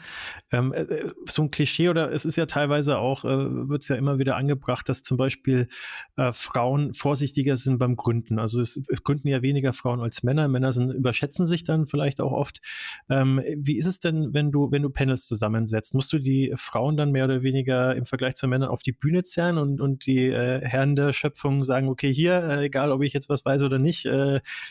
Ähm, 0.53 0.73
äh, 0.73 0.83
äh, 0.83 1.09
so 1.27 1.43
ein 1.43 1.51
Klischee 1.51 1.89
oder 1.89 2.13
es 2.13 2.25
ist 2.25 2.37
ja 2.37 2.47
teilweise 2.47 2.99
auch, 2.99 3.25
äh, 3.25 3.29
wird 3.69 3.83
es 3.83 3.89
ja 3.89 3.97
immer 3.97 4.19
wieder 4.19 4.37
angebracht, 4.37 4.89
dass 4.89 5.03
zum 5.03 5.17
Beispiel 5.17 5.69
äh, 6.17 6.33
Frauen 6.33 6.93
vorsichtiger 6.95 7.57
sind 7.57 7.79
beim 7.79 7.97
Gründen. 7.97 8.39
Also 8.39 8.61
es, 8.61 8.81
es, 8.89 9.03
gründen 9.03 9.29
ja 9.29 9.43
weniger 9.43 9.73
Frauen 9.73 10.01
als 10.01 10.23
Männer. 10.23 10.49
Männer 10.49 10.73
sind, 10.73 10.91
überschätzen 10.91 11.47
sich 11.47 11.65
dann 11.65 11.87
vielleicht 11.87 12.21
auch 12.21 12.33
oft. 12.33 12.61
Ähm, 13.09 13.43
wie 13.57 13.77
ist 13.77 13.87
es 13.87 13.99
denn, 13.99 14.35
wenn 14.35 14.53
du, 14.53 14.71
wenn 14.71 14.83
du 14.83 14.91
Panels 14.91 15.27
zusammensetzt? 15.27 15.95
Musst 15.95 16.13
du 16.13 16.19
die 16.19 16.53
Frauen 16.57 16.97
dann 16.97 17.13
mehr 17.13 17.25
oder 17.25 17.43
weniger 17.43 17.97
im 17.97 18.05
Vergleich 18.05 18.35
zu 18.35 18.47
Männern 18.47 18.69
auf 18.69 18.83
die 18.83 18.93
Bühne 18.93 19.23
zerren 19.23 19.59
und, 19.59 19.81
und 19.81 20.07
die 20.07 20.33
Herren 20.33 20.97
der 20.97 21.13
Schöpfung 21.13 21.65
sagen, 21.65 21.89
okay, 21.89 22.13
hier, 22.13 22.61
egal 22.61 22.93
ob 22.93 23.03
ich 23.03 23.13
jetzt 23.13 23.29
was 23.29 23.45
weiß 23.45 23.63
oder 23.63 23.79
nicht, 23.79 24.09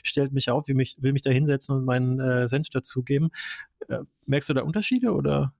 stellt 0.03 0.33
mich 0.33 0.49
auf, 0.49 0.67
wie 0.67 0.73
mich 0.76 0.86
mich, 0.86 1.03
will 1.03 1.13
mich 1.13 1.21
da 1.21 1.32
hinsetzen 1.32 1.76
und 1.76 1.86
meinen 1.86 2.19
äh, 2.19 2.47
Senf 2.47 2.69
dazugeben. 2.69 3.32
Äh, 3.88 3.99
merkst 4.26 4.49
du 4.49 4.53
da 4.53 4.61
Unterschiede 4.61 5.13
oder? 5.13 5.53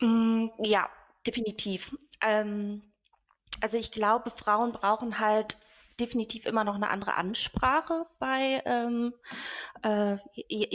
Mm, 0.00 0.48
ja, 0.62 0.88
definitiv. 1.26 1.96
Ähm, 2.22 2.82
also 3.60 3.78
ich 3.78 3.92
glaube, 3.92 4.30
Frauen 4.30 4.72
brauchen 4.72 5.18
halt 5.18 5.56
definitiv 5.98 6.44
immer 6.44 6.62
noch 6.62 6.74
eine 6.74 6.90
andere 6.90 7.14
Ansprache 7.14 8.06
bei 8.18 8.62
ähm, 8.66 9.14
äh, 9.82 10.18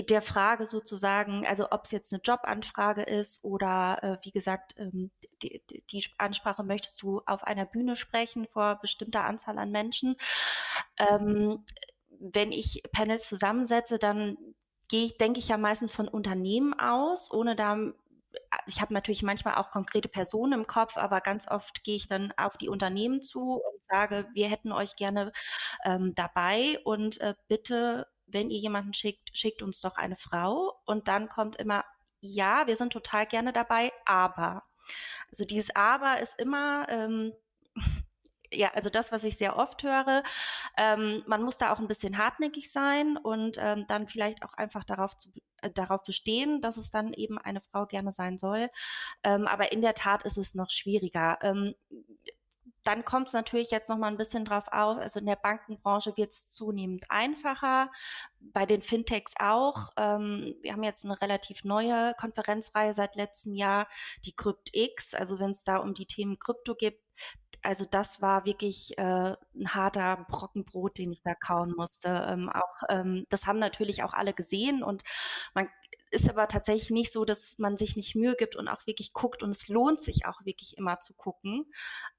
der 0.03 0.21
Frage 0.21 0.65
sozusagen, 0.65 1.45
also 1.45 1.67
ob 1.69 1.83
es 1.83 1.91
jetzt 1.91 2.11
eine 2.11 2.23
Jobanfrage 2.23 3.03
ist 3.03 3.43
oder 3.43 3.99
äh, 4.01 4.17
wie 4.25 4.31
gesagt, 4.31 4.73
ähm, 4.79 5.11
die, 5.43 5.61
die, 5.91 6.05
Ansprache 6.17 6.63
möchtest 6.63 7.03
du 7.03 7.21
auf 7.27 7.43
einer 7.43 7.65
Bühne 7.65 7.95
sprechen 7.95 8.47
vor 8.47 8.79
bestimmter 8.81 9.23
Anzahl 9.23 9.59
an 9.59 9.69
Menschen. 9.69 10.15
Ähm, 10.97 11.63
wenn 12.21 12.51
ich 12.51 12.83
Panels 12.91 13.27
zusammensetze, 13.27 13.97
dann 13.97 14.37
gehe 14.89 15.05
ich, 15.05 15.17
denke 15.17 15.39
ich 15.39 15.47
ja 15.47 15.57
meistens 15.57 15.91
von 15.91 16.07
Unternehmen 16.07 16.77
aus, 16.77 17.31
ohne 17.31 17.55
da 17.55 17.77
ich 18.65 18.81
habe 18.81 18.93
natürlich 18.93 19.23
manchmal 19.23 19.55
auch 19.55 19.71
konkrete 19.71 20.07
Personen 20.07 20.53
im 20.53 20.67
Kopf, 20.67 20.97
aber 20.97 21.21
ganz 21.21 21.47
oft 21.49 21.83
gehe 21.83 21.95
ich 21.95 22.07
dann 22.07 22.33
auf 22.37 22.57
die 22.57 22.69
Unternehmen 22.69 23.21
zu 23.21 23.55
und 23.55 23.83
sage, 23.83 24.27
wir 24.33 24.47
hätten 24.47 24.71
euch 24.71 24.95
gerne 24.95 25.31
ähm, 25.83 26.13
dabei 26.15 26.79
und 26.85 27.19
äh, 27.21 27.35
bitte, 27.47 28.07
wenn 28.27 28.49
ihr 28.49 28.59
jemanden 28.59 28.93
schickt, 28.93 29.35
schickt 29.35 29.61
uns 29.61 29.81
doch 29.81 29.97
eine 29.97 30.15
Frau. 30.15 30.79
Und 30.85 31.09
dann 31.09 31.27
kommt 31.27 31.57
immer, 31.57 31.83
ja, 32.21 32.67
wir 32.67 32.75
sind 32.75 32.93
total 32.93 33.25
gerne 33.25 33.51
dabei, 33.51 33.91
aber. 34.05 34.63
Also 35.29 35.45
dieses 35.45 35.75
Aber 35.75 36.19
ist 36.19 36.39
immer 36.39 36.87
ähm, 36.89 37.33
ja, 38.51 38.71
also 38.73 38.89
das, 38.89 39.11
was 39.11 39.23
ich 39.23 39.37
sehr 39.37 39.57
oft 39.57 39.83
höre, 39.83 40.23
ähm, 40.77 41.23
man 41.25 41.43
muss 41.43 41.57
da 41.57 41.71
auch 41.71 41.79
ein 41.79 41.87
bisschen 41.87 42.17
hartnäckig 42.17 42.71
sein 42.71 43.17
und 43.17 43.57
ähm, 43.59 43.85
dann 43.87 44.07
vielleicht 44.07 44.43
auch 44.43 44.53
einfach 44.53 44.83
darauf, 44.83 45.17
zu, 45.17 45.29
äh, 45.61 45.69
darauf 45.71 46.03
bestehen, 46.03 46.61
dass 46.61 46.77
es 46.77 46.91
dann 46.91 47.13
eben 47.13 47.37
eine 47.37 47.61
Frau 47.61 47.85
gerne 47.85 48.11
sein 48.11 48.37
soll. 48.37 48.69
Ähm, 49.23 49.47
aber 49.47 49.71
in 49.71 49.81
der 49.81 49.93
Tat 49.93 50.23
ist 50.23 50.37
es 50.37 50.55
noch 50.55 50.69
schwieriger. 50.69 51.39
Ähm, 51.41 51.75
dann 52.83 53.05
kommt 53.05 53.27
es 53.27 53.33
natürlich 53.33 53.71
jetzt 53.71 53.89
noch 53.89 53.97
mal 53.97 54.07
ein 54.07 54.17
bisschen 54.17 54.45
drauf 54.45 54.67
auf. 54.71 54.97
Also 54.97 55.19
in 55.19 55.27
der 55.27 55.35
Bankenbranche 55.35 56.17
wird 56.17 56.31
es 56.31 56.49
zunehmend 56.49 57.05
einfacher, 57.09 57.91
bei 58.39 58.65
den 58.65 58.81
Fintechs 58.81 59.33
auch. 59.39 59.89
Ähm, 59.97 60.55
wir 60.61 60.73
haben 60.73 60.83
jetzt 60.83 61.05
eine 61.05 61.19
relativ 61.21 61.63
neue 61.63 62.15
Konferenzreihe 62.15 62.93
seit 62.93 63.15
letztem 63.15 63.53
Jahr, 63.53 63.87
die 64.25 64.35
CryptX. 64.35 65.13
Also 65.13 65.39
wenn 65.39 65.51
es 65.51 65.63
da 65.63 65.77
um 65.77 65.93
die 65.93 66.07
Themen 66.07 66.39
Krypto 66.39 66.75
gibt, 66.75 67.03
also 67.63 67.85
das 67.89 68.21
war 68.21 68.45
wirklich 68.45 68.97
äh, 68.97 69.01
ein 69.01 69.73
harter 69.73 70.25
Brockenbrot, 70.29 70.97
den 70.97 71.11
ich 71.11 71.21
da 71.21 71.35
kauen 71.35 71.73
musste. 71.75 72.09
Ähm, 72.27 72.49
auch, 72.49 72.83
ähm, 72.89 73.25
das 73.29 73.47
haben 73.47 73.59
natürlich 73.59 74.03
auch 74.03 74.13
alle 74.13 74.33
gesehen 74.33 74.83
und 74.83 75.03
man 75.53 75.67
ist 76.11 76.29
aber 76.29 76.47
tatsächlich 76.47 76.89
nicht 76.91 77.13
so, 77.13 77.23
dass 77.23 77.57
man 77.57 77.77
sich 77.77 77.95
nicht 77.95 78.15
Mühe 78.15 78.35
gibt 78.35 78.57
und 78.57 78.67
auch 78.67 78.85
wirklich 78.85 79.13
guckt 79.13 79.43
und 79.43 79.51
es 79.51 79.69
lohnt 79.69 79.99
sich 79.99 80.25
auch 80.25 80.43
wirklich 80.45 80.77
immer 80.77 80.99
zu 80.99 81.13
gucken. 81.13 81.71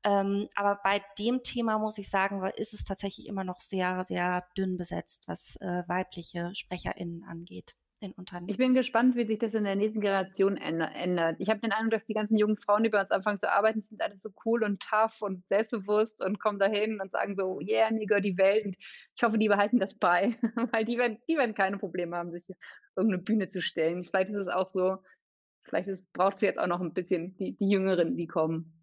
Ähm, 0.02 0.48
aber 0.54 0.80
bei 0.82 1.04
dem 1.18 1.42
Thema 1.42 1.78
muss 1.78 1.98
ich 1.98 2.08
sagen, 2.08 2.42
ist 2.56 2.72
es 2.72 2.84
tatsächlich 2.84 3.26
immer 3.26 3.44
noch 3.44 3.60
sehr, 3.60 4.02
sehr 4.04 4.46
dünn 4.56 4.78
besetzt, 4.78 5.28
was 5.28 5.56
äh, 5.56 5.82
weibliche 5.86 6.54
SprecherInnen 6.54 7.24
angeht 7.24 7.76
in 8.02 8.12
Unternehmen. 8.12 8.50
Ich 8.50 8.56
bin 8.56 8.74
gespannt, 8.74 9.16
wie 9.16 9.24
sich 9.24 9.38
das 9.38 9.54
in 9.54 9.64
der 9.64 9.76
nächsten 9.76 10.00
Generation 10.00 10.56
ändert. 10.56 11.36
Ich 11.38 11.48
habe 11.48 11.60
den 11.60 11.72
Eindruck, 11.72 11.92
dass 11.92 12.04
die 12.04 12.14
ganzen 12.14 12.36
jungen 12.36 12.56
Frauen, 12.56 12.82
die 12.82 12.90
bei 12.90 13.00
uns 13.00 13.10
anfangen 13.10 13.40
zu 13.40 13.50
arbeiten, 13.50 13.80
sind 13.80 14.02
alle 14.02 14.16
so 14.18 14.30
cool 14.44 14.64
und 14.64 14.82
tough 14.82 15.22
und 15.22 15.46
selbstbewusst 15.48 16.22
und 16.24 16.40
kommen 16.40 16.58
dahin 16.58 17.00
und 17.00 17.12
sagen 17.12 17.36
so, 17.36 17.60
yeah, 17.60 17.90
mir 17.90 18.06
gehört 18.06 18.24
die 18.24 18.36
Welt. 18.36 18.66
Und 18.66 18.76
ich 19.16 19.22
hoffe, 19.22 19.38
die 19.38 19.48
behalten 19.48 19.78
das 19.78 19.94
bei, 19.94 20.36
weil 20.72 20.84
die 20.84 20.98
werden, 20.98 21.18
die 21.28 21.36
werden 21.36 21.54
keine 21.54 21.78
Probleme 21.78 22.16
haben, 22.16 22.32
sich 22.32 22.44
irgendeine 22.96 23.22
Bühne 23.22 23.48
zu 23.48 23.62
stellen. 23.62 24.04
Vielleicht 24.04 24.30
ist 24.30 24.40
es 24.40 24.48
auch 24.48 24.66
so, 24.66 24.98
vielleicht 25.62 25.88
braucht 26.12 26.34
es 26.34 26.40
jetzt 26.40 26.58
auch 26.58 26.66
noch 26.66 26.80
ein 26.80 26.92
bisschen 26.92 27.36
die, 27.36 27.56
die 27.56 27.68
Jüngeren, 27.68 28.16
die 28.16 28.26
kommen. 28.26 28.78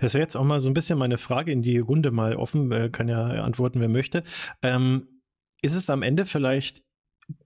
Das 0.00 0.14
wäre 0.14 0.22
jetzt 0.22 0.36
auch 0.36 0.44
mal 0.44 0.60
so 0.60 0.70
ein 0.70 0.74
bisschen 0.74 0.98
meine 0.98 1.18
Frage 1.18 1.52
in 1.52 1.62
die 1.62 1.78
Runde 1.78 2.10
mal 2.10 2.36
offen, 2.36 2.70
äh, 2.72 2.90
kann 2.90 3.08
ja 3.08 3.24
antworten, 3.42 3.80
wer 3.80 3.88
möchte. 3.88 4.22
Ähm, 4.62 5.22
ist 5.62 5.74
es 5.74 5.90
am 5.90 6.02
Ende 6.02 6.24
vielleicht 6.24 6.82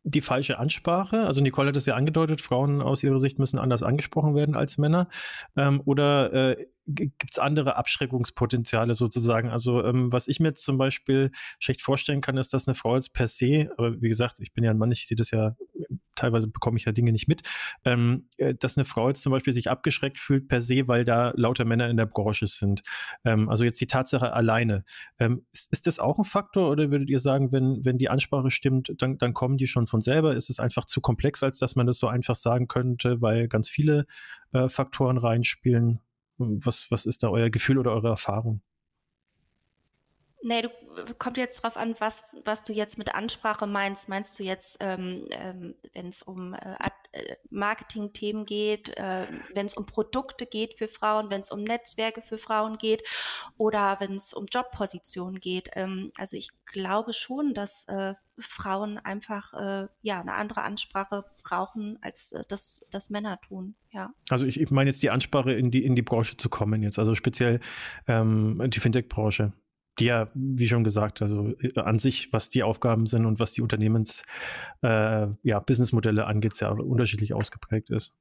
die 0.03 0.21
falsche 0.21 0.59
Ansprache? 0.59 1.27
Also 1.27 1.41
Nicole 1.41 1.69
hat 1.69 1.77
es 1.77 1.87
ja 1.87 1.95
angedeutet, 1.95 2.41
Frauen 2.41 2.83
aus 2.83 3.03
ihrer 3.03 3.19
Sicht 3.19 3.39
müssen 3.39 3.59
anders 3.59 3.83
angesprochen 3.83 4.35
werden 4.35 4.55
als 4.55 4.79
Männer. 4.79 5.09
Ähm, 5.57 5.83
oder 5.85 6.33
äh, 6.33 6.67
gibt 6.87 7.31
es 7.31 7.39
andere 7.39 7.77
Abschreckungspotenziale 7.77 8.95
sozusagen? 8.95 9.49
Also 9.49 9.83
ähm, 9.85 10.13
was 10.13 10.29
ich 10.29 10.41
mir 10.41 10.49
jetzt 10.49 10.65
zum 10.65 10.79
Beispiel 10.79 11.31
schlecht 11.59 11.83
vorstellen 11.83 12.21
kann, 12.21 12.37
ist, 12.37 12.53
dass 12.53 12.69
eine 12.69 12.75
Frau 12.75 12.95
jetzt 12.95 13.13
per 13.13 13.29
se, 13.29 13.71
aber 13.77 14.01
wie 14.01 14.09
gesagt, 14.09 14.41
ich 14.41 14.53
bin 14.53 14.65
ja 14.65 14.71
ein 14.71 14.79
Mann, 14.79 14.91
ich 14.91 15.07
sehe 15.07 15.17
das 15.17 15.31
ja, 15.31 15.57
teilweise 16.15 16.49
bekomme 16.49 16.77
ich 16.77 16.85
ja 16.85 16.93
Dinge 16.93 17.13
nicht 17.13 17.29
mit, 17.29 17.43
ähm, 17.85 18.29
äh, 18.37 18.55
dass 18.55 18.77
eine 18.77 18.85
Frau 18.85 19.09
jetzt 19.09 19.23
zum 19.23 19.33
Beispiel 19.33 19.53
sich 19.53 19.71
abgeschreckt 19.71 20.19
fühlt 20.19 20.49
per 20.49 20.61
se, 20.61 20.89
weil 20.89 21.05
da 21.05 21.33
lauter 21.37 21.65
Männer 21.65 21.89
in 21.89 21.97
der 21.97 22.07
Branche 22.07 22.47
sind. 22.47 22.83
Ähm, 23.25 23.49
also 23.49 23.65
jetzt 23.65 23.81
die 23.81 23.87
Tatsache 23.87 24.33
alleine. 24.33 24.85
Ähm, 25.19 25.47
ist, 25.53 25.73
ist, 25.73 25.87
das 25.87 25.99
auch 25.99 26.19
ein 26.19 26.25
Faktor 26.25 26.71
oder 26.71 26.91
würdet 26.91 27.11
ihr 27.11 27.19
sagen, 27.19 27.53
wenn, 27.53 27.85
wenn 27.85 27.99
die 27.99 28.09
Ansprache 28.09 28.51
stimmt, 28.51 28.93
dann, 28.99 29.19
dann 29.19 29.35
kommen 29.35 29.57
die 29.57 29.67
schon 29.67 29.87
von 29.87 30.01
selber? 30.01 30.35
Ist 30.35 30.51
es 30.51 30.59
einfach 30.61 30.85
zu 30.85 31.01
komplex, 31.01 31.43
als 31.43 31.59
dass 31.59 31.77
man 31.77 31.87
das 31.87 31.99
so 31.99 32.09
einfach 32.09 32.35
sagen 32.35 32.69
könnte, 32.69 33.23
weil 33.23 33.49
ganz 33.49 33.69
viele 33.69 34.07
äh, 34.53 34.69
Faktoren 34.69 35.19
reinspielen? 35.19 36.01
Was, 36.39 36.91
was 36.91 37.07
ist 37.07 37.23
da 37.23 37.29
euer 37.29 37.51
Gefühl 37.51 37.79
oder 37.79 37.93
eure 37.93 38.09
Erfahrung? 38.09 38.61
Nee, 40.47 40.61
du 40.61 40.69
kommt 41.19 41.39
jetzt 41.39 41.63
drauf 41.63 41.79
an, 41.79 41.95
was, 42.01 42.25
was 42.45 42.65
du 42.65 42.75
jetzt 42.75 42.99
mit 42.99 43.15
Ansprache 43.15 43.67
meinst. 43.67 44.11
Meinst 44.11 44.39
du 44.39 44.43
jetzt, 44.43 44.77
ähm, 44.81 45.27
ähm, 45.31 45.75
wenn 45.95 46.09
es 46.09 46.23
um 46.23 46.53
äh, 46.53 46.77
äh, 47.13 47.37
Marketing-Themen 47.49 48.45
geht, 48.45 48.91
äh, 48.99 49.27
wenn 49.55 49.65
es 49.65 49.73
um 49.73 49.87
Produkte 49.87 50.45
geht 50.45 50.75
für 50.75 50.87
Frauen, 50.87 51.31
wenn 51.31 51.41
es 51.41 51.51
um 51.51 51.65
Netzwerke 51.65 52.21
für 52.21 52.37
Frauen 52.37 52.77
geht 52.77 53.03
oder 53.57 53.97
wenn 54.01 54.17
es 54.17 54.35
um 54.35 54.45
Jobpositionen 54.45 55.39
geht? 55.39 55.71
Ähm, 55.73 56.13
also 56.19 56.37
ich 56.37 56.51
glaube 56.67 57.15
schon, 57.15 57.55
dass 57.55 57.89
äh, 57.89 58.13
Frauen 58.39 58.99
einfach 58.99 59.55
äh, 59.55 59.89
ja 60.03 60.21
eine 60.21 60.35
andere 60.35 60.61
Ansprache 60.61 61.25
brauchen, 61.43 61.97
als 62.03 62.33
äh, 62.33 62.45
das, 62.49 62.85
das 62.91 63.09
Männer 63.09 63.41
tun. 63.41 63.77
Ja. 63.93 64.13
Also 64.29 64.45
ich, 64.45 64.61
ich 64.61 64.71
meine 64.71 64.91
jetzt 64.91 65.03
die 65.03 65.11
Ansprache 65.11 65.53
in 65.53 65.71
die 65.71 65.87
in 65.87 65.95
die 65.95 66.03
Branche 66.03 66.37
zu 66.37 66.51
kommen 66.51 66.83
jetzt, 66.83 66.99
also 66.99 67.15
speziell 67.15 67.61
ähm, 68.07 68.61
die 68.69 68.81
Fintech-Branche 68.81 69.55
die 69.99 70.07
ja, 70.07 70.29
wie 70.35 70.67
schon 70.67 70.85
gesagt, 70.85 71.23
also 71.23 71.55
äh, 71.61 71.81
an 71.81 71.99
sich, 71.99 72.33
was 72.33 72.51
die 72.51 72.63
Aufgaben 72.63 73.07
sind 73.07 73.27
und 73.27 73.39
was 73.39 73.53
die 73.53 73.63
Unternehmens, 73.63 74.25
äh, 74.83 75.27
ja, 75.43 75.61
Businessmodelle 75.61 76.27
angeht, 76.27 76.55
sehr 76.55 76.73
unterschiedlich 76.73 77.35
ausgeprägt 77.35 77.91
ist. 77.91 78.15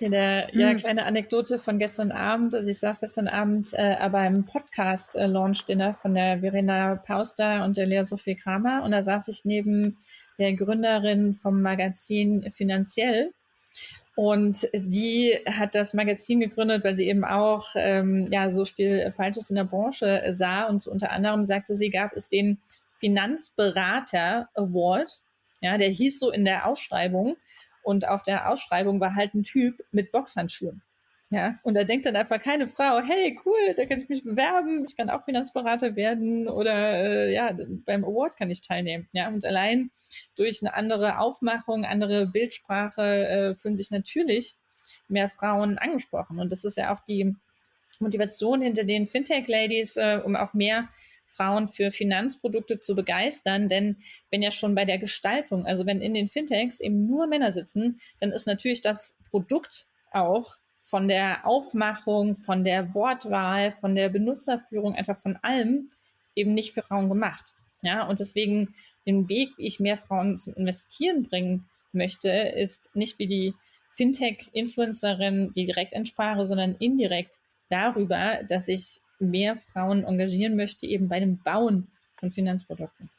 Eine 0.00 0.48
ja, 0.52 0.70
hm. 0.70 0.76
kleine 0.76 1.04
Anekdote 1.04 1.58
von 1.58 1.78
gestern 1.78 2.12
Abend. 2.12 2.54
Also 2.54 2.68
ich 2.70 2.78
saß 2.78 3.00
gestern 3.00 3.28
Abend 3.28 3.74
äh, 3.74 4.08
beim 4.10 4.44
Podcast-Launch-Dinner 4.44 5.94
von 5.94 6.14
der 6.14 6.40
Verena 6.40 6.96
Pauster 6.96 7.64
und 7.64 7.76
der 7.76 7.86
Lea 7.86 8.04
Sophie 8.04 8.36
Kramer 8.36 8.82
und 8.84 8.92
da 8.92 9.02
saß 9.02 9.28
ich 9.28 9.44
neben 9.44 9.98
der 10.38 10.54
Gründerin 10.54 11.34
vom 11.34 11.60
Magazin 11.60 12.50
Finanziell 12.50 13.32
und 14.16 14.68
die 14.74 15.38
hat 15.46 15.74
das 15.74 15.94
Magazin 15.94 16.40
gegründet, 16.40 16.84
weil 16.84 16.96
sie 16.96 17.08
eben 17.08 17.24
auch 17.24 17.68
ähm, 17.76 18.26
ja, 18.30 18.50
so 18.50 18.64
viel 18.64 19.12
Falsches 19.12 19.50
in 19.50 19.56
der 19.56 19.64
Branche 19.64 20.22
sah. 20.30 20.64
Und 20.64 20.86
unter 20.86 21.12
anderem 21.12 21.44
sagte 21.44 21.74
sie, 21.74 21.90
gab 21.90 22.12
es 22.14 22.28
den 22.28 22.58
Finanzberater 22.92 24.48
Award. 24.54 25.22
Ja, 25.60 25.78
der 25.78 25.88
hieß 25.88 26.18
so 26.18 26.30
in 26.30 26.44
der 26.44 26.66
Ausschreibung. 26.66 27.36
Und 27.82 28.06
auf 28.06 28.22
der 28.22 28.50
Ausschreibung 28.50 29.00
war 29.00 29.14
halt 29.14 29.34
ein 29.34 29.42
Typ 29.42 29.80
mit 29.90 30.12
Boxhandschuhen. 30.12 30.82
Ja, 31.32 31.60
und 31.62 31.74
da 31.74 31.84
denkt 31.84 32.06
dann 32.06 32.16
einfach 32.16 32.40
keine 32.40 32.66
Frau, 32.66 33.00
hey, 33.00 33.38
cool, 33.44 33.74
da 33.76 33.86
kann 33.86 34.00
ich 34.00 34.08
mich 34.08 34.24
bewerben, 34.24 34.84
ich 34.84 34.96
kann 34.96 35.10
auch 35.10 35.24
Finanzberater 35.24 35.94
werden 35.94 36.48
oder 36.48 37.04
äh, 37.04 37.32
ja, 37.32 37.56
beim 37.86 38.04
Award 38.04 38.36
kann 38.36 38.50
ich 38.50 38.62
teilnehmen. 38.62 39.08
Ja, 39.12 39.28
und 39.28 39.46
allein 39.46 39.92
durch 40.34 40.60
eine 40.60 40.74
andere 40.74 41.20
Aufmachung, 41.20 41.84
andere 41.84 42.26
Bildsprache 42.26 43.28
äh, 43.28 43.54
fühlen 43.54 43.76
sich 43.76 43.92
natürlich 43.92 44.56
mehr 45.06 45.28
Frauen 45.28 45.78
angesprochen. 45.78 46.40
Und 46.40 46.50
das 46.50 46.64
ist 46.64 46.76
ja 46.76 46.92
auch 46.92 47.00
die 47.00 47.36
Motivation 48.00 48.60
hinter 48.60 48.82
den 48.82 49.06
Fintech-Ladies, 49.06 49.98
äh, 49.98 50.20
um 50.24 50.34
auch 50.34 50.52
mehr 50.52 50.88
Frauen 51.26 51.68
für 51.68 51.92
Finanzprodukte 51.92 52.80
zu 52.80 52.96
begeistern. 52.96 53.68
Denn 53.68 53.98
wenn 54.30 54.42
ja 54.42 54.50
schon 54.50 54.74
bei 54.74 54.84
der 54.84 54.98
Gestaltung, 54.98 55.64
also 55.64 55.86
wenn 55.86 56.00
in 56.00 56.14
den 56.14 56.28
Fintechs 56.28 56.80
eben 56.80 57.06
nur 57.06 57.28
Männer 57.28 57.52
sitzen, 57.52 58.00
dann 58.18 58.32
ist 58.32 58.48
natürlich 58.48 58.80
das 58.80 59.16
Produkt 59.30 59.86
auch 60.10 60.56
von 60.90 61.06
der 61.06 61.46
Aufmachung, 61.46 62.34
von 62.34 62.64
der 62.64 62.92
Wortwahl, 62.94 63.70
von 63.72 63.94
der 63.94 64.08
Benutzerführung, 64.08 64.96
einfach 64.96 65.18
von 65.18 65.36
allem 65.36 65.90
eben 66.34 66.52
nicht 66.52 66.74
für 66.74 66.82
Frauen 66.82 67.08
gemacht. 67.08 67.54
Ja, 67.82 68.06
und 68.06 68.18
deswegen 68.18 68.74
den 69.06 69.28
Weg, 69.28 69.50
wie 69.56 69.66
ich 69.66 69.78
mehr 69.78 69.96
Frauen 69.96 70.36
zum 70.36 70.54
Investieren 70.54 71.28
bringen 71.28 71.68
möchte, 71.92 72.28
ist 72.28 72.94
nicht 72.94 73.18
wie 73.18 73.28
die 73.28 73.54
Fintech-Influencerin 73.92 75.52
die 75.54 75.66
Direktansprache, 75.66 76.44
sondern 76.44 76.74
indirekt 76.76 77.36
darüber, 77.68 78.40
dass 78.48 78.68
ich 78.68 79.00
mehr 79.20 79.56
Frauen 79.56 80.04
engagieren 80.04 80.56
möchte, 80.56 80.86
eben 80.86 81.08
bei 81.08 81.20
dem 81.20 81.38
Bauen 81.42 81.88
von 82.18 82.32
Finanzprodukten. 82.32 83.10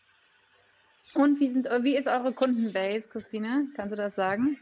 Und 1.15 1.39
wie, 1.39 1.51
sind, 1.51 1.65
wie 1.83 1.95
ist 1.95 2.07
eure 2.07 2.33
Kundenbase, 2.33 3.03
Christine? 3.09 3.67
Kannst 3.75 3.93
du 3.93 3.97
das 3.97 4.15
sagen? 4.15 4.57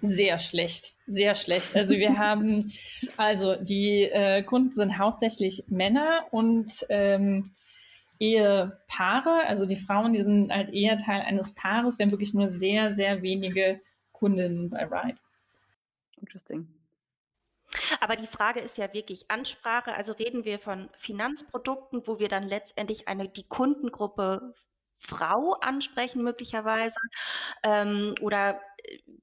Sehr 0.00 0.38
schlecht, 0.38 0.94
sehr 1.06 1.34
schlecht. 1.34 1.76
Also 1.76 1.96
wir 1.96 2.18
haben, 2.18 2.72
also 3.16 3.56
die 3.56 4.02
äh, 4.02 4.42
Kunden 4.42 4.72
sind 4.72 4.98
hauptsächlich 4.98 5.64
Männer 5.68 6.26
und 6.30 6.84
ähm, 6.88 7.52
Ehepaare. 8.18 9.46
Also 9.46 9.66
die 9.66 9.76
Frauen, 9.76 10.12
die 10.12 10.22
sind 10.22 10.52
halt 10.52 10.70
eher 10.70 10.98
Teil 10.98 11.22
eines 11.22 11.54
Paares. 11.54 11.98
Wir 11.98 12.06
haben 12.06 12.12
wirklich 12.12 12.34
nur 12.34 12.48
sehr, 12.48 12.92
sehr 12.92 13.22
wenige 13.22 13.80
Kundinnen 14.12 14.70
bei 14.70 14.84
Ride. 14.84 15.18
Interesting. 16.20 16.68
Aber 18.00 18.16
die 18.16 18.26
Frage 18.26 18.60
ist 18.60 18.78
ja 18.78 18.92
wirklich 18.92 19.30
Ansprache. 19.30 19.94
Also 19.94 20.12
reden 20.12 20.44
wir 20.44 20.58
von 20.58 20.88
Finanzprodukten, 20.94 22.06
wo 22.06 22.18
wir 22.18 22.28
dann 22.28 22.44
letztendlich 22.44 23.08
eine, 23.08 23.28
die 23.28 23.48
Kundengruppe 23.48 24.54
Frau 25.06 25.54
ansprechen 25.60 26.22
möglicherweise? 26.22 26.98
Ähm, 27.62 28.14
oder 28.20 28.60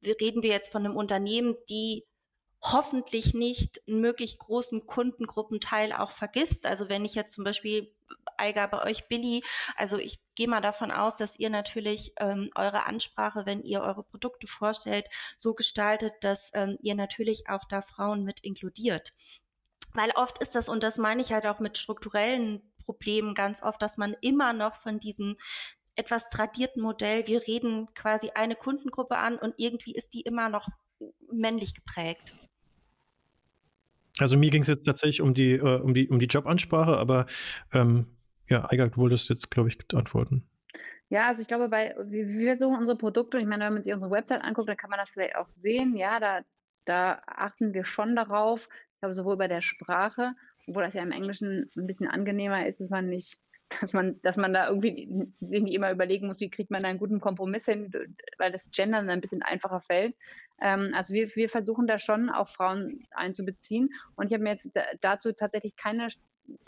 äh, 0.04 0.12
reden 0.22 0.44
wir 0.44 0.52
jetzt 0.52 0.72
von 0.72 0.86
einem 0.86 0.96
Unternehmen, 0.96 1.56
die 1.70 2.06
hoffentlich 2.62 3.34
nicht 3.34 3.82
einen 3.88 4.02
möglich 4.02 4.38
großen 4.38 4.86
Kundengruppenteil 4.86 5.94
auch 5.94 6.12
vergisst. 6.12 6.66
Also 6.66 6.90
wenn 6.90 7.06
ich 7.06 7.16
jetzt 7.16 7.34
zum 7.34 7.44
Beispiel 7.44 7.92
Eiger 8.38 8.68
bei 8.68 8.84
euch 8.84 9.08
Billy, 9.08 9.44
also 9.76 9.98
ich 9.98 10.20
gehe 10.36 10.48
mal 10.48 10.62
davon 10.62 10.92
aus, 10.92 11.16
dass 11.16 11.40
ihr 11.40 11.50
natürlich 11.50 12.14
ähm, 12.20 12.52
eure 12.56 12.86
Ansprache, 12.86 13.46
wenn 13.46 13.62
ihr 13.62 13.82
eure 13.82 14.04
Produkte 14.04 14.48
vorstellt, 14.48 15.06
so 15.38 15.54
gestaltet, 15.54 16.14
dass 16.22 16.52
ähm, 16.54 16.78
ihr 16.82 16.96
natürlich 16.96 17.50
auch 17.50 17.66
da 17.66 17.82
Frauen 17.82 18.24
mit 18.24 18.42
inkludiert. 18.42 19.14
Weil 19.94 20.12
oft 20.12 20.38
ist 20.38 20.56
das, 20.56 20.70
und 20.70 20.84
das 20.84 20.98
meine 20.98 21.22
ich 21.22 21.34
halt 21.34 21.46
auch 21.46 21.60
mit 21.60 21.78
strukturellen 21.78 22.71
Problem 22.84 23.34
ganz 23.34 23.64
oft, 23.64 23.82
dass 23.82 23.98
man 23.98 24.16
immer 24.22 24.54
noch 24.54 24.76
von 24.76 25.00
diesem 25.00 25.38
etwas 25.96 26.30
tradierten 26.30 26.82
Modell, 26.82 27.28
wir 27.28 27.46
reden 27.48 27.88
quasi 27.94 28.32
eine 28.34 28.56
Kundengruppe 28.56 29.18
an 29.18 29.38
und 29.38 29.54
irgendwie 29.58 29.94
ist 29.94 30.14
die 30.14 30.22
immer 30.22 30.50
noch 30.50 30.68
männlich 31.32 31.74
geprägt. 31.76 32.34
Also 34.20 34.38
mir 34.38 34.52
ging 34.52 34.62
es 34.62 34.68
jetzt 34.68 34.86
tatsächlich 34.86 35.22
um 35.22 35.34
die, 35.34 35.54
äh, 35.54 35.82
um 35.82 35.94
die, 35.94 36.10
um 36.10 36.20
die 36.20 36.28
Jobansprache, 36.28 36.98
aber 36.98 37.26
ähm, 37.74 38.06
ja, 38.48 38.70
Eiger, 38.70 38.90
du 38.90 38.98
wolltest 38.98 39.30
jetzt, 39.30 39.50
glaube 39.50 39.70
ich, 39.70 39.78
antworten. 39.94 40.48
Ja, 41.10 41.28
also 41.28 41.42
ich 41.42 41.48
glaube, 41.48 41.70
bei, 41.70 41.96
wir 42.10 42.58
versuchen 42.58 42.78
unsere 42.78 42.98
Produkte, 42.98 43.38
ich 43.38 43.46
meine, 43.46 43.66
wenn 43.66 43.74
man 43.74 43.84
sich 43.84 43.94
unsere 43.94 44.12
Website 44.12 44.44
anguckt, 44.44 44.70
dann 44.70 44.78
kann 44.78 44.90
man 44.90 45.00
das 45.00 45.10
vielleicht 45.10 45.36
auch 45.36 45.50
sehen. 45.50 45.96
Ja, 45.98 46.20
da, 46.20 46.42
da 46.86 47.22
achten 47.26 47.74
wir 47.74 47.84
schon 47.84 48.16
darauf, 48.16 48.70
ich 48.94 49.00
glaube, 49.02 49.16
sowohl 49.16 49.38
bei 49.38 49.48
der 49.48 49.62
Sprache 49.62 50.36
obwohl 50.68 50.84
das 50.84 50.94
ja 50.94 51.04
im 51.04 51.12
Englischen 51.12 51.70
ein 51.76 51.88
bisschen 51.88 52.08
angenehmer 52.08 52.66
ist, 52.66 52.80
dass 52.80 52.90
man 52.90 53.10
nicht, 53.10 53.40
dass 53.82 53.94
man, 53.94 54.22
dass 54.22 54.38
man 54.38 54.54
da 54.54 54.68
irgendwie 54.68 55.28
sich 55.40 55.64
nicht 55.64 55.74
immer 55.74 55.92
überlegen 55.92 56.28
muss, 56.28 56.40
wie 56.40 56.50
kriegt 56.50 56.72
man 56.72 56.82
da 56.82 56.90
einen 56.90 57.00
guten 57.00 57.20
Kompromiss 57.20 57.66
hin, 57.66 57.92
weil 58.38 58.52
das 58.52 58.70
Gendern 58.72 59.10
ein 59.10 59.22
bisschen 59.22 59.44
einfacher 59.44 59.82
fällt. 59.82 60.16
Ähm, 60.62 60.92
also 60.94 61.14
wir, 61.14 61.30
wir 61.36 61.50
versuchen 61.50 61.88
da 61.88 62.00
schon 62.00 62.30
auch 62.30 62.50
Frauen 62.50 63.06
einzubeziehen. 63.12 63.90
Und 64.16 64.28
ich 64.28 64.34
habe 64.34 64.44
mir 64.44 64.54
jetzt 64.54 64.70
dazu 65.02 65.32
tatsächlich 65.32 65.76
keine, 65.76 66.10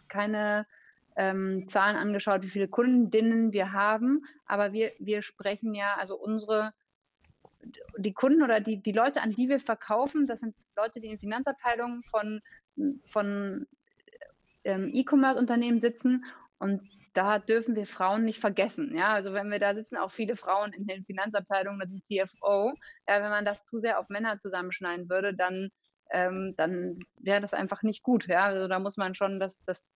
keine 0.08 0.66
ähm, 1.16 1.68
Zahlen 1.68 1.98
angeschaut, 1.98 2.41
wie 2.44 2.50
viele 2.50 2.68
Kundinnen 2.68 3.54
wir 3.54 3.72
haben, 3.72 4.26
aber 4.46 4.74
wir, 4.74 4.91
wir 5.00 5.22
sprechen 5.22 5.74
ja, 5.74 5.96
also 6.00 6.16
unsere 6.16 6.74
die 7.98 8.14
Kunden 8.14 8.44
oder 8.44 8.60
die, 8.60 8.82
die 8.82 8.91
Leute, 8.91 9.22
an 9.22 9.32
die 9.32 9.50
wir 9.50 9.60
verkaufen, 9.60 10.28
das 10.28 10.39
sind 10.39 10.56
Leute, 10.76 11.00
die 11.00 11.08
in 11.08 11.20
Finanzabteilungen 11.20 12.04
von, 12.04 12.41
von 13.06 13.68
ähm, 14.64 14.89
E-Commerce-Unternehmen 14.93 15.80
sitzen 15.80 16.26
und 16.59 16.82
da 17.14 17.39
dürfen 17.39 17.76
wir 17.76 17.86
Frauen 17.86 18.26
nicht 18.26 18.39
vergessen. 18.39 18.95
Ja, 18.95 19.14
also 19.14 19.34
wenn 19.34 19.51
wir 19.51 19.59
da 19.59 19.76
sitzen, 19.76 19.97
auch 19.97 20.11
viele 20.11 20.36
Frauen 20.36 20.74
in 20.74 20.88
den 20.88 21.05
Finanzabteilungen, 21.05 21.80
das 21.80 21.89
sind 21.89 22.05
CFO. 22.05 22.74
Ja, 23.07 23.22
wenn 23.22 23.30
man 23.30 23.45
das 23.45 23.66
zu 23.66 23.80
sehr 23.80 23.99
auf 23.99 24.09
Männer 24.09 24.39
zusammenschneiden 24.39 25.09
würde, 25.09 25.36
dann, 25.36 25.70
ähm, 26.11 26.55
dann 26.57 26.99
wäre 27.18 27.41
das 27.41 27.53
einfach 27.53 27.84
nicht 27.84 28.01
gut. 28.01 28.28
Ja, 28.28 28.45
also 28.45 28.68
da 28.68 28.80
muss 28.80 28.97
man 28.97 29.14
schon 29.14 29.39
das, 29.39 29.64
das 29.66 29.93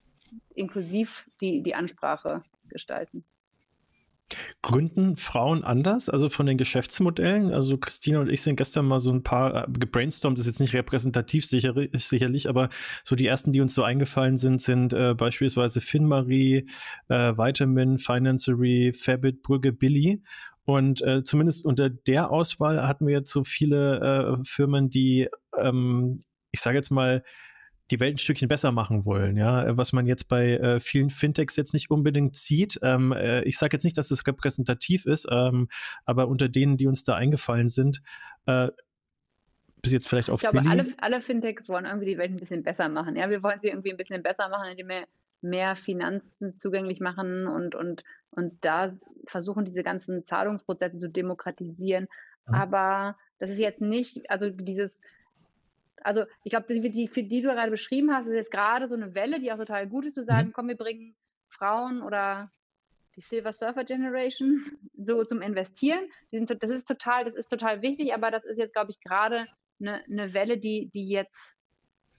inklusiv 0.53 1.27
die, 1.41 1.63
die 1.63 1.73
Ansprache 1.73 2.43
gestalten. 2.69 3.25
Gründen 4.61 5.15
Frauen 5.15 5.63
anders, 5.63 6.09
also 6.09 6.29
von 6.29 6.45
den 6.45 6.57
Geschäftsmodellen? 6.57 7.53
Also 7.53 7.77
Christine 7.77 8.19
und 8.19 8.29
ich 8.29 8.41
sind 8.41 8.57
gestern 8.57 8.85
mal 8.85 8.99
so 8.99 9.11
ein 9.11 9.23
paar 9.23 9.67
äh, 9.67 9.71
gebrainstormt, 9.71 10.37
das 10.37 10.45
ist 10.45 10.53
jetzt 10.53 10.59
nicht 10.59 10.73
repräsentativ 10.73 11.45
sicher, 11.45 11.73
sicherlich, 11.93 12.49
aber 12.49 12.69
so 13.03 13.15
die 13.15 13.27
ersten, 13.27 13.53
die 13.53 13.61
uns 13.61 13.73
so 13.73 13.83
eingefallen 13.83 14.37
sind, 14.37 14.61
sind 14.61 14.93
äh, 14.93 15.13
beispielsweise 15.13 15.79
FinMarie, 15.79 16.65
äh, 17.07 17.37
Vitamin, 17.37 17.97
Financery, 17.97 18.93
Fabit, 18.93 19.41
Brügge, 19.43 19.71
Billy. 19.71 20.21
Und 20.65 21.01
äh, 21.01 21.23
zumindest 21.23 21.63
unter 21.63 21.89
der 21.89 22.29
Auswahl 22.29 22.85
hatten 22.85 23.07
wir 23.07 23.13
jetzt 23.13 23.31
so 23.31 23.45
viele 23.45 24.37
äh, 24.39 24.43
Firmen, 24.43 24.89
die, 24.89 25.29
ähm, 25.57 26.17
ich 26.51 26.59
sage 26.59 26.75
jetzt 26.75 26.91
mal, 26.91 27.23
die 27.91 27.99
Welt 27.99 28.15
ein 28.15 28.17
Stückchen 28.17 28.47
besser 28.47 28.71
machen 28.71 29.05
wollen, 29.05 29.37
ja, 29.37 29.77
was 29.77 29.93
man 29.93 30.05
jetzt 30.05 30.27
bei 30.27 30.57
äh, 30.57 30.79
vielen 30.79 31.09
Fintechs 31.09 31.55
jetzt 31.55 31.73
nicht 31.73 31.89
unbedingt 31.89 32.35
sieht. 32.35 32.79
Ähm, 32.83 33.13
äh, 33.13 33.43
ich 33.43 33.57
sage 33.57 33.75
jetzt 33.75 33.83
nicht, 33.83 33.97
dass 33.97 34.09
das 34.09 34.27
repräsentativ 34.27 35.05
ist, 35.05 35.27
ähm, 35.31 35.69
aber 36.05 36.27
unter 36.27 36.49
denen, 36.49 36.77
die 36.77 36.87
uns 36.87 37.03
da 37.03 37.15
eingefallen 37.15 37.69
sind, 37.69 38.01
äh, 38.45 38.69
bis 39.81 39.93
jetzt 39.93 40.09
vielleicht 40.09 40.29
auf 40.29 40.43
Ich 40.43 40.49
glaube, 40.49 40.67
alle, 40.69 40.85
alle 40.97 41.21
Fintechs 41.21 41.69
wollen 41.69 41.85
irgendwie 41.85 42.07
die 42.07 42.17
Welt 42.17 42.31
ein 42.31 42.37
bisschen 42.37 42.63
besser 42.63 42.89
machen. 42.89 43.15
Ja, 43.15 43.29
wir 43.29 43.41
wollen 43.43 43.59
sie 43.61 43.69
irgendwie 43.69 43.91
ein 43.91 43.97
bisschen 43.97 44.23
besser 44.23 44.49
machen, 44.49 44.71
indem 44.71 44.89
wir 44.89 45.05
mehr 45.41 45.75
Finanzen 45.75 46.57
zugänglich 46.57 46.99
machen 46.99 47.47
und, 47.47 47.75
und, 47.75 48.03
und 48.31 48.53
da 48.61 48.97
versuchen, 49.27 49.65
diese 49.65 49.83
ganzen 49.83 50.25
Zahlungsprozesse 50.25 50.97
zu 50.97 51.09
demokratisieren. 51.09 52.07
Mhm. 52.47 52.53
Aber 52.53 53.17
das 53.39 53.51
ist 53.51 53.59
jetzt 53.59 53.81
nicht, 53.81 54.29
also 54.29 54.49
dieses 54.49 54.99
also 56.07 56.23
ich 56.43 56.51
glaube, 56.51 56.67
die, 56.67 56.89
die, 56.89 57.27
die 57.27 57.41
du 57.41 57.49
gerade 57.49 57.69
beschrieben 57.69 58.13
hast, 58.13 58.27
ist 58.27 58.33
jetzt 58.33 58.51
gerade 58.51 58.87
so 58.87 58.95
eine 58.95 59.13
Welle, 59.13 59.41
die 59.41 59.51
auch 59.51 59.57
total 59.57 59.87
gut 59.87 60.05
ist, 60.05 60.15
zu 60.15 60.23
sagen, 60.23 60.47
mhm. 60.47 60.53
komm, 60.53 60.69
wir 60.69 60.77
bringen 60.77 61.15
Frauen 61.49 62.01
oder 62.01 62.49
die 63.17 63.21
Silver 63.21 63.51
Surfer 63.51 63.83
Generation 63.83 64.63
so 64.97 65.25
zum 65.25 65.41
Investieren. 65.41 65.99
Sind, 66.31 66.49
das 66.63 66.69
ist 66.69 66.87
total, 66.87 67.25
das 67.25 67.35
ist 67.35 67.49
total 67.49 67.81
wichtig, 67.81 68.13
aber 68.13 68.31
das 68.31 68.45
ist 68.45 68.57
jetzt, 68.57 68.73
glaube 68.73 68.91
ich, 68.91 69.01
gerade 69.01 69.47
eine, 69.81 70.01
eine 70.05 70.33
Welle, 70.33 70.57
die, 70.57 70.89
die 70.93 71.09
jetzt 71.09 71.57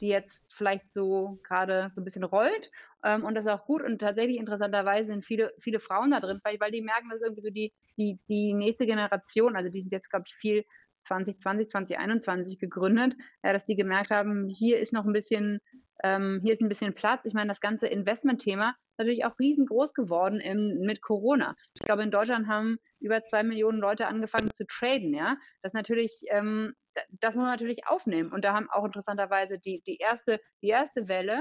die 0.01 0.09
jetzt 0.09 0.53
vielleicht 0.53 0.93
so 0.93 1.41
gerade 1.43 1.91
so 1.93 2.01
ein 2.01 2.05
bisschen 2.05 2.23
rollt. 2.23 2.71
Ähm, 3.03 3.25
und 3.25 3.35
das 3.35 3.47
ist 3.47 3.51
auch 3.51 3.65
gut. 3.65 3.83
Und 3.83 3.99
tatsächlich 3.99 4.37
interessanterweise 4.37 5.09
sind 5.09 5.27
viele, 5.27 5.53
viele 5.59 5.81
Frauen 5.81 6.13
da 6.13 6.21
drin, 6.21 6.39
weil, 6.45 6.61
weil 6.61 6.71
die 6.71 6.83
merken, 6.83 7.09
dass 7.09 7.21
irgendwie 7.21 7.41
so 7.41 7.51
die, 7.51 7.73
die, 7.97 8.21
die 8.29 8.55
nächste 8.55 8.87
Generation, 8.87 9.57
also 9.57 9.71
die 9.71 9.81
sind 9.81 9.91
jetzt, 9.91 10.09
glaube 10.09 10.27
ich, 10.29 10.35
viel 10.37 10.65
2020, 11.09 11.69
2021 11.69 12.59
gegründet, 12.59 13.15
ja, 13.43 13.53
dass 13.53 13.65
die 13.65 13.77
gemerkt 13.77 14.11
haben, 14.11 14.49
hier 14.49 14.79
ist 14.79 14.93
noch 14.93 15.05
ein 15.05 15.13
bisschen, 15.13 15.61
ähm, 16.05 16.41
hier 16.43 16.53
ist 16.53 16.63
ein 16.63 16.69
bisschen 16.69 16.95
Platz. 16.95 17.25
Ich 17.25 17.35
meine, 17.35 17.49
das 17.49 17.61
ganze 17.61 17.89
Investment-Thema 17.89 18.71
ist 18.71 18.99
natürlich 18.99 19.25
auch 19.25 19.39
riesengroß 19.39 19.95
geworden 19.95 20.41
im, 20.41 20.81
mit 20.81 21.03
Corona. 21.03 21.57
Ich 21.75 21.87
glaube, 21.87 22.03
in 22.03 22.11
Deutschland 22.11 22.47
haben 22.47 22.79
über 23.01 23.25
zwei 23.25 23.43
Millionen 23.43 23.81
Leute 23.81 24.07
angefangen 24.07 24.53
zu 24.53 24.67
traden, 24.67 25.15
ja. 25.15 25.37
Das 25.63 25.73
natürlich, 25.73 26.23
ähm, 26.29 26.75
das 27.21 27.35
muss 27.35 27.45
man 27.45 27.53
natürlich 27.53 27.87
aufnehmen. 27.87 28.33
Und 28.33 28.45
da 28.45 28.55
haben 28.55 28.69
auch 28.71 28.85
interessanterweise 28.85 29.59
die, 29.59 29.83
die 29.87 29.97
erste, 29.97 30.41
die 30.63 30.69
erste 30.69 31.09
Welle, 31.09 31.41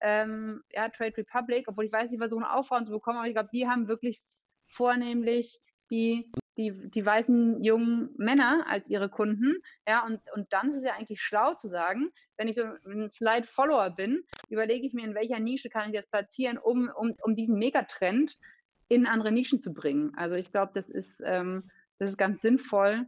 ähm, 0.00 0.62
ja, 0.72 0.88
Trade 0.88 1.16
Republic, 1.16 1.66
obwohl 1.68 1.86
ich 1.86 1.92
weiß, 1.92 2.10
die 2.10 2.18
versuchen 2.18 2.44
Auffahren 2.44 2.84
zu 2.84 2.92
bekommen, 2.92 3.18
aber 3.18 3.26
ich 3.26 3.34
glaube, 3.34 3.50
die 3.52 3.66
haben 3.66 3.88
wirklich 3.88 4.20
vornehmlich 4.68 5.60
die 5.90 6.30
die, 6.58 6.72
die 6.90 7.06
weißen 7.06 7.62
jungen 7.62 8.10
Männer 8.16 8.66
als 8.68 8.90
ihre 8.90 9.08
Kunden. 9.08 9.54
Ja, 9.86 10.04
und, 10.04 10.20
und 10.34 10.52
dann 10.52 10.70
ist 10.70 10.78
es 10.78 10.84
ja 10.84 10.94
eigentlich 10.94 11.22
schlau 11.22 11.54
zu 11.54 11.68
sagen, 11.68 12.10
wenn 12.36 12.48
ich 12.48 12.56
so 12.56 12.64
ein 12.84 13.08
Slide-Follower 13.08 13.90
bin, 13.90 14.24
überlege 14.50 14.86
ich 14.86 14.92
mir, 14.92 15.04
in 15.04 15.14
welcher 15.14 15.38
Nische 15.38 15.70
kann 15.70 15.88
ich 15.88 15.96
das 15.96 16.08
platzieren, 16.08 16.58
um, 16.58 16.90
um, 16.96 17.14
um 17.22 17.34
diesen 17.34 17.58
Megatrend 17.58 18.36
in 18.88 19.06
andere 19.06 19.30
Nischen 19.30 19.60
zu 19.60 19.72
bringen. 19.72 20.12
Also 20.16 20.34
ich 20.34 20.50
glaube, 20.50 20.72
das 20.74 20.88
ist, 20.88 21.22
ähm, 21.24 21.70
das 21.98 22.10
ist 22.10 22.18
ganz 22.18 22.42
sinnvoll. 22.42 23.06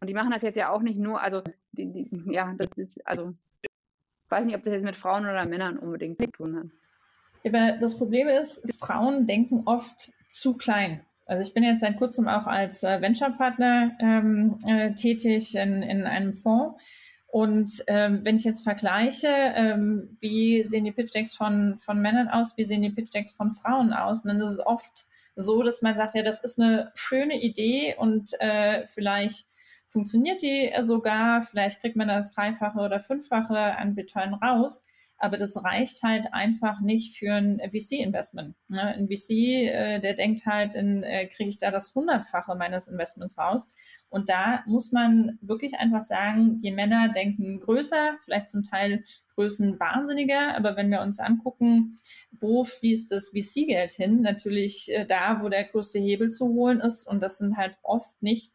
Und 0.00 0.08
die 0.08 0.14
machen 0.14 0.32
das 0.32 0.42
jetzt 0.42 0.56
ja 0.56 0.70
auch 0.70 0.82
nicht 0.82 0.98
nur, 0.98 1.20
also 1.20 1.42
die, 1.72 1.92
die, 1.92 2.10
ja, 2.32 2.54
das 2.58 2.70
ist, 2.76 3.06
also 3.06 3.34
ich 3.62 4.30
weiß 4.30 4.46
nicht, 4.46 4.56
ob 4.56 4.64
das 4.64 4.74
jetzt 4.74 4.84
mit 4.84 4.96
Frauen 4.96 5.24
oder 5.24 5.46
Männern 5.46 5.78
unbedingt 5.78 6.18
zu 6.18 6.26
tun 6.26 6.56
hat. 6.56 7.80
Das 7.80 7.96
Problem 7.96 8.28
ist, 8.28 8.62
Frauen 8.78 9.26
denken 9.26 9.62
oft 9.64 10.10
zu 10.28 10.56
klein. 10.56 11.04
Also 11.30 11.44
ich 11.44 11.54
bin 11.54 11.62
jetzt 11.62 11.78
seit 11.78 11.96
kurzem 11.96 12.26
auch 12.26 12.48
als 12.48 12.82
äh, 12.82 13.00
Venture-Partner 13.00 13.92
ähm, 14.00 14.58
äh, 14.66 14.94
tätig 14.94 15.54
in, 15.54 15.80
in 15.80 16.02
einem 16.02 16.32
Fonds. 16.32 16.82
Und 17.28 17.84
ähm, 17.86 18.24
wenn 18.24 18.34
ich 18.34 18.42
jetzt 18.42 18.64
vergleiche, 18.64 19.28
ähm, 19.28 20.16
wie 20.18 20.64
sehen 20.64 20.82
die 20.82 20.90
Pitch-Decks 20.90 21.36
von, 21.36 21.78
von 21.78 22.02
Männern 22.02 22.28
aus, 22.28 22.56
wie 22.56 22.64
sehen 22.64 22.82
die 22.82 22.90
Pitch-Decks 22.90 23.30
von 23.30 23.52
Frauen 23.52 23.92
aus, 23.92 24.22
dann 24.22 24.40
ist 24.40 24.48
es 24.48 24.66
oft 24.66 25.06
so, 25.36 25.62
dass 25.62 25.82
man 25.82 25.94
sagt, 25.94 26.16
ja, 26.16 26.24
das 26.24 26.42
ist 26.42 26.58
eine 26.58 26.90
schöne 26.96 27.40
Idee 27.40 27.94
und 27.96 28.32
äh, 28.40 28.84
vielleicht 28.86 29.46
funktioniert 29.86 30.42
die 30.42 30.72
sogar, 30.80 31.44
vielleicht 31.44 31.80
kriegt 31.80 31.94
man 31.94 32.08
das 32.08 32.32
Dreifache 32.32 32.80
oder 32.80 32.98
Fünffache 32.98 33.56
an 33.56 33.94
Return 33.94 34.34
raus 34.34 34.82
aber 35.20 35.36
das 35.36 35.62
reicht 35.62 36.02
halt 36.02 36.32
einfach 36.32 36.80
nicht 36.80 37.18
für 37.18 37.34
ein 37.34 37.60
VC-Investment. 37.60 38.56
Ne? 38.68 38.80
Ein 38.80 39.06
VC, 39.06 39.30
äh, 39.30 40.00
der 40.00 40.14
denkt 40.14 40.46
halt, 40.46 40.74
äh, 40.74 41.26
kriege 41.26 41.50
ich 41.50 41.58
da 41.58 41.70
das 41.70 41.94
Hundertfache 41.94 42.54
meines 42.54 42.88
Investments 42.88 43.36
raus. 43.36 43.68
Und 44.08 44.30
da 44.30 44.64
muss 44.66 44.92
man 44.92 45.38
wirklich 45.42 45.74
einfach 45.78 46.00
sagen, 46.00 46.58
die 46.58 46.72
Männer 46.72 47.10
denken 47.10 47.60
größer, 47.60 48.16
vielleicht 48.24 48.48
zum 48.48 48.62
Teil 48.62 49.04
Größen 49.34 49.78
wahnsinniger, 49.78 50.56
aber 50.56 50.76
wenn 50.76 50.90
wir 50.90 51.02
uns 51.02 51.20
angucken, 51.20 51.96
wo 52.40 52.64
fließt 52.64 53.12
das 53.12 53.28
VC-Geld 53.28 53.92
hin, 53.92 54.22
natürlich 54.22 54.90
äh, 54.90 55.04
da, 55.04 55.42
wo 55.42 55.50
der 55.50 55.64
größte 55.64 55.98
Hebel 55.98 56.30
zu 56.30 56.46
holen 56.48 56.80
ist. 56.80 57.06
Und 57.06 57.20
das 57.20 57.36
sind 57.38 57.58
halt 57.58 57.76
oft 57.82 58.22
nicht 58.22 58.52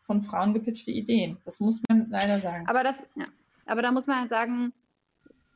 von 0.00 0.22
Frauen 0.22 0.52
gepitchte 0.52 0.90
Ideen. 0.90 1.38
Das 1.44 1.60
muss 1.60 1.80
man 1.88 2.10
leider 2.10 2.40
sagen. 2.40 2.66
Aber 2.66 2.82
das, 2.82 2.98
ja. 3.16 3.26
aber 3.66 3.82
da 3.82 3.92
muss 3.92 4.06
man 4.08 4.20
halt 4.20 4.30
sagen, 4.30 4.72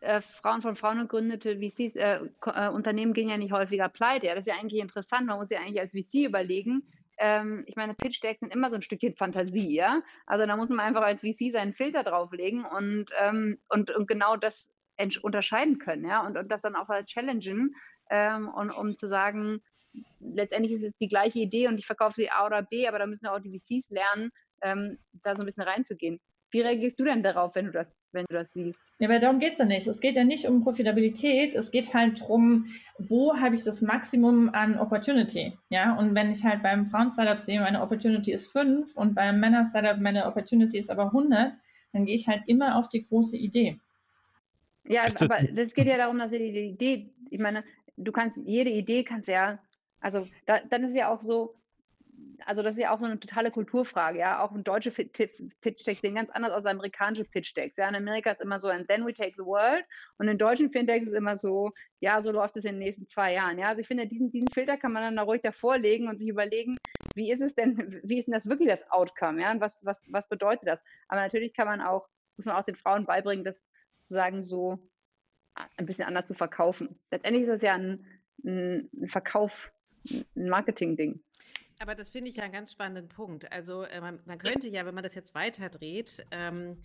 äh, 0.03 0.21
Frauen 0.21 0.63
von 0.63 0.77
Frauen 0.77 0.99
gegründete 0.99 1.59
VCs, 1.59 1.97
äh, 1.97 2.21
äh, 2.47 2.69
Unternehmen 2.69 3.13
gehen 3.13 3.29
ja 3.29 3.37
nicht 3.37 3.53
häufiger 3.53 3.89
pleite. 3.89 4.27
Ja, 4.27 4.35
das 4.35 4.47
ist 4.47 4.53
ja 4.53 4.61
eigentlich 4.61 4.81
interessant. 4.81 5.27
Man 5.27 5.39
muss 5.39 5.51
ja 5.51 5.61
eigentlich 5.61 5.81
als 5.81 5.93
VC 5.93 6.27
überlegen. 6.27 6.83
Ähm, 7.19 7.63
ich 7.67 7.77
meine, 7.77 7.95
Pitch 7.95 8.23
Decks 8.23 8.41
sind 8.41 8.53
immer 8.53 8.71
so 8.71 8.77
ein 8.77 8.83
Stückchen 8.83 9.15
Fantasie, 9.15 9.75
ja. 9.75 10.03
Also 10.27 10.47
da 10.47 10.57
muss 10.57 10.69
man 10.69 10.81
einfach 10.81 11.03
als 11.03 11.21
VC 11.21 11.53
seinen 11.53 11.73
Filter 11.73 12.03
drauflegen 12.03 12.65
und, 12.65 13.07
ähm, 13.19 13.59
und, 13.69 13.91
und 13.91 14.09
genau 14.09 14.37
das 14.37 14.73
unterscheiden 15.23 15.79
können, 15.79 16.07
ja, 16.07 16.25
und, 16.25 16.37
und 16.37 16.49
das 16.49 16.63
dann 16.63 16.77
auch 16.77 16.89
halt 16.89 17.07
challengen, 17.07 17.75
ähm, 18.11 18.49
und, 18.49 18.71
um 18.71 18.97
zu 18.97 19.09
sagen, 19.09 19.61
letztendlich 20.21 20.73
ist 20.73 20.85
es 20.85 20.97
die 20.97 21.09
gleiche 21.09 21.41
Idee 21.41 21.69
und 21.69 21.79
ich 21.79 21.87
verkaufe 21.87 22.15
sie 22.15 22.31
A 22.31 22.47
oder 22.47 22.63
B, 22.63 22.87
aber 22.87 22.99
da 22.99 23.07
müssen 23.07 23.27
auch 23.27 23.41
die 23.41 23.51
VCs 23.51 23.91
lernen, 23.91 24.31
ähm, 24.61 24.99
da 25.25 25.35
so 25.35 25.43
ein 25.43 25.47
bisschen 25.47 25.65
reinzugehen. 25.65 26.21
Wie 26.53 26.61
reagierst 26.61 27.01
du 27.01 27.05
denn 27.05 27.23
darauf, 27.23 27.55
wenn 27.55 27.67
du 27.67 27.73
das 27.73 27.87
wenn 28.13 28.27
du 28.29 28.35
das 28.35 28.53
siehst. 28.53 28.81
Ja, 28.99 29.09
aber 29.09 29.19
darum 29.19 29.39
geht 29.39 29.53
es 29.53 29.59
ja 29.59 29.65
nicht. 29.65 29.87
Es 29.87 30.01
geht 30.01 30.17
ja 30.17 30.25
nicht 30.25 30.47
um 30.47 30.63
Profitabilität, 30.63 31.55
es 31.55 31.71
geht 31.71 31.95
halt 31.95 32.21
darum, 32.21 32.67
wo 32.99 33.37
habe 33.37 33.55
ich 33.55 33.65
das 33.65 33.83
Maximum 33.83 34.51
an 34.51 34.79
Opportunity. 34.79 35.57
Ja, 35.71 35.97
und 35.97 36.15
wenn 36.15 36.31
ich 36.31 36.45
halt 36.45 36.63
beim 36.63 36.87
Frauen-Startup 36.87 37.41
sehe, 37.41 37.61
meine 37.61 37.83
Opportunity 37.83 38.33
ist 38.33 38.49
5 38.49 38.95
und 38.97 39.15
beim 39.15 39.41
Männer-Startup 39.41 39.99
meine 40.01 40.27
Opportunity 40.27 40.79
ist 40.79 40.91
aber 40.91 41.07
100, 41.07 41.55
dann 41.93 42.07
gehe 42.07 42.15
ich 42.15 42.29
halt 42.29 42.43
immer 42.47 42.77
auf 42.77 42.89
die 42.89 43.07
große 43.07 43.37
Idee. 43.37 43.79
Ja, 44.85 45.03
aber 45.21 45.43
das 45.53 45.75
geht 45.75 45.87
ja 45.87 45.97
darum, 45.97 46.19
dass 46.19 46.31
die 46.33 46.37
Idee, 46.37 47.11
ich 47.31 47.39
meine, 47.39 47.65
du 47.97 48.13
kannst, 48.13 48.39
jede 48.45 48.71
Idee 48.71 49.05
kannst 49.05 49.29
ja, 49.29 49.59
also 50.01 50.27
da, 50.47 50.61
dann 50.69 50.85
ist 50.85 50.97
ja 50.97 51.09
auch 51.09 51.21
so, 51.21 51.55
also 52.47 52.63
das 52.63 52.77
ist 52.77 52.83
ja 52.83 52.95
auch 52.95 52.99
so 52.99 53.07
eine 53.07 53.19
totale 53.19 53.51
Kulturfrage, 53.51 54.19
ja. 54.19 54.43
Auch 54.43 54.53
ein 54.53 54.65
deutsche 54.65 54.91
Pitch-Decks 54.91 56.01
sehen 56.01 56.15
ganz 56.15 56.31
anders 56.31 56.53
aus 56.53 56.67
als 56.67 56.75
amerikanische 56.75 57.25
Pitch-Decks. 57.25 57.77
Ja, 57.77 57.89
in 57.89 57.95
Amerika 57.95 58.31
ist 58.33 58.41
immer 58.41 58.61
so 58.61 58.69
ein 58.69 58.87
Then 58.87 59.07
we 59.07 59.13
take 59.13 59.35
the 59.37 59.45
world 59.45 59.85
und 60.19 60.29
in 60.29 60.39
deutschen 60.39 60.71
Fintechs 60.71 61.07
ist 61.09 61.15
immer 61.15 61.37
so, 61.37 61.73
ja, 62.01 62.21
so 62.21 62.31
läuft 62.31 62.57
es 62.57 62.65
in 62.65 62.73
den 62.73 62.81
nächsten 62.81 63.07
zwei 63.07 63.35
Jahren. 63.35 63.59
Ja, 63.59 63.69
also 63.69 63.81
ich 63.81 63.87
finde, 63.87 64.07
diesen, 64.07 64.31
diesen 64.31 64.51
Filter 64.51 64.77
kann 64.77 64.93
man 64.93 65.03
dann 65.03 65.17
da 65.17 65.23
ruhig 65.23 65.43
davor 65.43 65.79
legen 65.79 66.09
und 66.09 66.19
sich 66.19 66.29
überlegen, 66.29 66.77
wie 67.15 67.31
ist 67.31 67.43
es 67.43 67.55
denn, 67.55 67.77
wie 68.05 68.19
ist 68.19 68.27
denn 68.27 68.35
das 68.35 68.49
wirklich 68.49 68.69
das 68.69 68.91
Outcome, 68.91 69.41
ja, 69.41 69.51
und 69.51 69.61
was, 69.61 69.85
was, 69.85 70.03
was 70.09 70.29
bedeutet 70.29 70.69
das? 70.69 70.83
Aber 71.09 71.21
natürlich 71.21 71.55
kann 71.55 71.67
man 71.67 71.81
auch, 71.81 72.09
muss 72.37 72.47
man 72.47 72.57
auch 72.57 72.65
den 72.65 72.77
Frauen 72.77 73.07
beibringen, 73.07 73.45
das 73.45 73.63
sozusagen 74.01 74.43
so 74.43 74.79
ein 75.77 75.87
bisschen 75.87 76.07
anders 76.07 76.27
zu 76.27 76.35
verkaufen. 76.35 76.99
Letztendlich 77.11 77.43
ist 77.43 77.51
das 77.51 77.63
ja 77.63 77.75
ein, 77.75 78.07
ein 78.45 78.89
Verkauf, 79.07 79.71
ein 80.11 80.49
Marketing-Ding. 80.49 81.23
Aber 81.83 81.97
das 81.97 82.11
finde 82.11 82.31
ich 82.31 82.37
ja 82.37 82.45
einen 82.45 82.53
ganz 82.53 82.71
spannenden 82.71 83.09
Punkt. 83.09 83.51
Also 83.51 83.83
äh, 83.83 84.01
man, 84.01 84.21
man, 84.25 84.39
könnte 84.39 84.69
ja, 84.69 84.87
wenn 84.87 84.95
man 84.95 85.03
das 85.03 85.17
jetzt 85.17 85.35
weiterdreht, 85.35 86.25
ähm, 86.31 86.81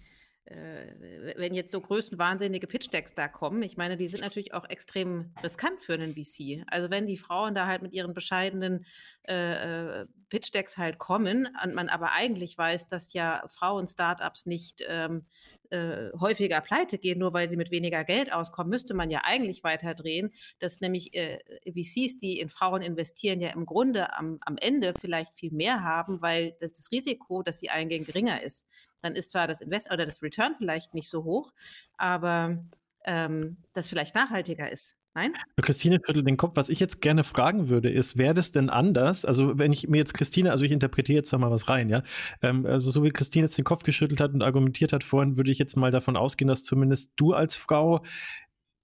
äh, 0.45 1.36
wenn 1.38 1.54
jetzt 1.54 1.72
so 1.72 1.80
größenwahnsinnige 1.80 2.66
Pitch-Decks 2.66 3.14
da 3.14 3.28
kommen, 3.28 3.62
ich 3.62 3.78
meine, 3.78 3.95
die 3.95 4.08
sind 4.08 4.22
natürlich 4.22 4.56
auch 4.56 4.68
extrem 4.68 5.36
riskant 5.43 5.82
für 5.82 5.93
einen 5.93 6.16
VC. 6.16 6.64
Also 6.66 6.89
wenn 6.89 7.06
die 7.06 7.16
Frauen 7.16 7.54
da 7.54 7.68
halt 7.68 7.84
mit 7.84 7.93
ihren 7.93 8.16
bescheidenen 8.16 8.88
äh, 9.28 10.02
äh, 10.02 10.08
Pitch-Decks 10.30 10.80
halt 10.80 10.98
kommen 10.98 11.48
und 11.64 11.76
man 11.76 11.89
aber 11.89 12.14
eigentlich 12.14 12.58
weiß, 12.58 12.88
dass 12.88 13.14
ja 13.14 13.43
Frauen-Startups 13.48 14.48
nicht 14.48 14.84
ähm, 14.88 15.28
äh, 15.72 16.11
häufiger 16.20 16.61
pleite 16.61 16.97
gehen, 16.97 17.20
nur 17.20 17.34
weil 17.34 17.49
sie 17.49 17.57
mit 17.57 17.72
weniger 17.72 18.03
Geld 18.03 18.34
auskommen, 18.34 18.70
müsste 18.70 18.93
man 18.93 19.09
ja 19.09 19.22
eigentlich 19.24 19.63
weiter 19.63 19.93
drehen, 19.93 20.34
dass 20.59 20.82
nämlich 20.82 21.13
äh, 21.13 21.39
VCs, 21.65 22.18
die 22.18 22.39
in 22.39 22.49
Frauen 22.49 22.82
investieren, 22.82 23.39
ja 23.39 23.49
im 23.49 23.65
Grunde 23.65 24.13
am, 24.18 24.39
am 24.41 24.57
Ende 24.57 24.93
vielleicht 24.99 25.36
viel 25.36 25.51
mehr 25.51 25.84
haben, 25.84 26.22
weil 26.22 26.55
das, 26.59 26.74
das 26.74 26.91
Risiko, 26.91 27.43
dass 27.43 27.59
sie 27.59 27.70
eingehen, 27.70 28.03
geringer 28.03 28.43
ist. 28.43 28.68
Dann 29.01 29.15
ist 29.15 29.32
zwar 29.32 29.47
das 29.47 29.61
Invest 29.61 29.93
oder 29.93 30.05
das 30.05 30.22
Return 30.22 30.55
vielleicht 30.57 30.93
nicht 30.93 31.09
so 31.09 31.24
hoch, 31.24 31.53
aber 31.97 32.63
ähm, 33.05 33.57
das 33.74 33.88
vielleicht 33.89 34.15
nachhaltiger 34.15 34.72
ist. 34.72 34.97
Nein? 35.18 35.34
Christine 35.59 35.99
schüttelt 36.05 36.28
den 36.28 36.38
Kopf. 36.38 36.57
Was 36.57 36.70
ich 36.70 36.80
jetzt 36.80 37.01
gerne 37.01 37.24
fragen 37.24 37.70
würde, 37.70 37.89
ist, 37.89 38.20
wäre 38.20 38.36
das 38.36 38.51
denn 38.51 38.70
anders? 38.70 39.26
Also, 39.26 39.57
wenn 39.57 39.72
ich 39.72 39.88
mir 39.88 39.97
jetzt 39.97 40.13
Christine, 40.13 40.51
also 40.51 40.63
ich 40.63 40.72
interpretiere 40.72 41.15
jetzt 41.15 41.34
da 41.34 41.39
mal 41.39 41.49
was 41.49 41.70
rein, 41.70 41.89
ja. 41.89 42.03
Ähm, 42.43 42.68
also, 42.68 42.91
so 42.91 43.03
wie 43.03 43.09
Christine 43.09 43.45
jetzt 43.45 43.57
den 43.57 43.65
Kopf 43.65 43.82
geschüttelt 43.82 44.22
hat 44.22 44.36
und 44.36 44.43
argumentiert 44.43 44.93
hat 44.93 45.03
vorhin, 45.03 45.36
würde 45.36 45.49
ich 45.49 45.57
jetzt 45.57 45.76
mal 45.76 45.89
davon 45.89 46.18
ausgehen, 46.18 46.47
dass 46.47 46.61
zumindest 46.61 47.13
du 47.15 47.34
als 47.34 47.55
Frau 47.55 48.03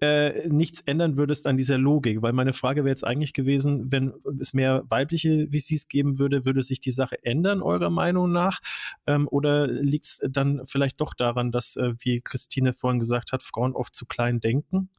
äh, 0.01 0.49
nichts 0.49 0.81
ändern 0.81 1.17
würdest 1.17 1.45
an 1.45 1.55
dieser 1.55 1.77
Logik, 1.77 2.23
weil 2.23 2.33
meine 2.33 2.53
Frage 2.53 2.83
wäre 2.83 2.89
jetzt 2.89 3.05
eigentlich 3.05 3.33
gewesen, 3.33 3.91
wenn 3.91 4.13
es 4.41 4.55
mehr 4.55 4.83
weibliche 4.89 5.47
VCs 5.51 5.87
geben 5.87 6.17
würde, 6.17 6.45
würde 6.45 6.63
sich 6.63 6.79
die 6.79 6.89
Sache 6.89 7.23
ändern, 7.23 7.61
eurer 7.61 7.91
Meinung 7.91 8.31
nach? 8.31 8.59
Ähm, 9.05 9.27
oder 9.29 9.67
liegt 9.67 10.05
es 10.05 10.21
dann 10.27 10.63
vielleicht 10.65 10.99
doch 10.99 11.13
daran, 11.13 11.51
dass, 11.51 11.75
äh, 11.75 11.93
wie 11.99 12.21
Christine 12.21 12.73
vorhin 12.73 12.99
gesagt 12.99 13.33
hat, 13.33 13.43
Frauen 13.43 13.73
oft 13.73 13.93
zu 13.93 14.07
klein 14.07 14.39
denken? 14.39 14.89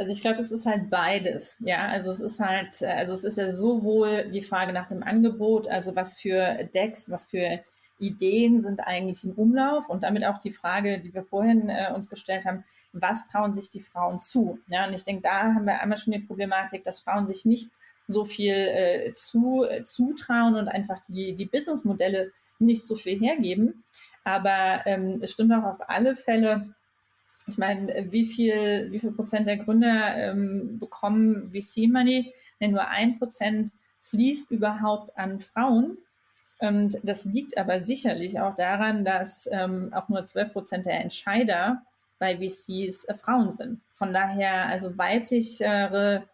Also 0.00 0.12
ich 0.12 0.22
glaube, 0.22 0.40
es 0.40 0.50
ist 0.50 0.64
halt 0.64 0.88
beides. 0.88 1.58
Ja, 1.60 1.88
also 1.88 2.10
es 2.10 2.22
ist 2.22 2.40
halt, 2.40 2.80
äh, 2.80 2.86
also 2.86 3.12
es 3.12 3.22
ist 3.22 3.36
ja 3.36 3.50
sowohl 3.50 4.30
die 4.30 4.40
Frage 4.40 4.72
nach 4.72 4.88
dem 4.88 5.02
Angebot, 5.02 5.68
also 5.68 5.94
was 5.94 6.18
für 6.18 6.64
Decks, 6.74 7.10
was 7.10 7.26
für 7.26 7.60
Ideen 7.98 8.62
sind 8.62 8.80
eigentlich 8.80 9.24
im 9.24 9.32
Umlauf 9.32 9.90
und 9.90 10.02
damit 10.02 10.24
auch 10.24 10.38
die 10.38 10.52
Frage, 10.52 11.00
die 11.00 11.12
wir 11.12 11.22
vorhin 11.22 11.68
äh, 11.68 11.92
uns 11.94 12.08
gestellt 12.08 12.46
haben, 12.46 12.64
was 12.94 13.28
trauen 13.28 13.54
sich 13.54 13.68
die 13.68 13.80
Frauen 13.80 14.20
zu? 14.20 14.58
Ja, 14.68 14.86
und 14.86 14.94
ich 14.94 15.04
denke, 15.04 15.20
da 15.20 15.52
haben 15.52 15.66
wir 15.66 15.82
einmal 15.82 15.98
schon 15.98 16.14
die 16.14 16.20
Problematik, 16.20 16.82
dass 16.82 17.02
Frauen 17.02 17.26
sich 17.26 17.44
nicht 17.44 17.68
so 18.08 18.24
viel 18.24 18.54
äh, 18.54 19.12
zu, 19.12 19.66
äh, 19.68 19.84
zutrauen 19.84 20.54
und 20.54 20.68
einfach 20.68 21.00
die, 21.10 21.34
die 21.34 21.44
Businessmodelle 21.44 22.32
nicht 22.58 22.86
so 22.86 22.96
viel 22.96 23.20
hergeben. 23.20 23.84
Aber 24.24 24.80
ähm, 24.86 25.18
es 25.20 25.32
stimmt 25.32 25.52
auch 25.52 25.64
auf 25.64 25.90
alle 25.90 26.16
Fälle, 26.16 26.74
ich 27.46 27.58
meine, 27.58 28.06
wie 28.10 28.24
viel, 28.24 28.88
wie 28.90 28.98
viel 28.98 29.12
Prozent 29.12 29.46
der 29.46 29.56
Gründer 29.56 30.16
ähm, 30.16 30.78
bekommen 30.78 31.50
VC-Money? 31.52 32.32
Nur 32.60 32.86
ein 32.88 33.18
Prozent 33.18 33.72
fließt 34.02 34.50
überhaupt 34.50 35.16
an 35.16 35.40
Frauen. 35.40 35.98
Und 36.58 36.98
das 37.02 37.24
liegt 37.24 37.56
aber 37.56 37.80
sicherlich 37.80 38.38
auch 38.38 38.54
daran, 38.54 39.04
dass 39.04 39.48
ähm, 39.50 39.92
auch 39.94 40.08
nur 40.08 40.24
12 40.24 40.52
Prozent 40.52 40.86
der 40.86 41.00
Entscheider 41.00 41.82
bei 42.18 42.36
VCs 42.36 43.06
äh, 43.06 43.14
Frauen 43.14 43.50
sind. 43.50 43.80
Von 43.92 44.12
daher, 44.12 44.66
also 44.66 44.96
weiblichere, 44.98 46.24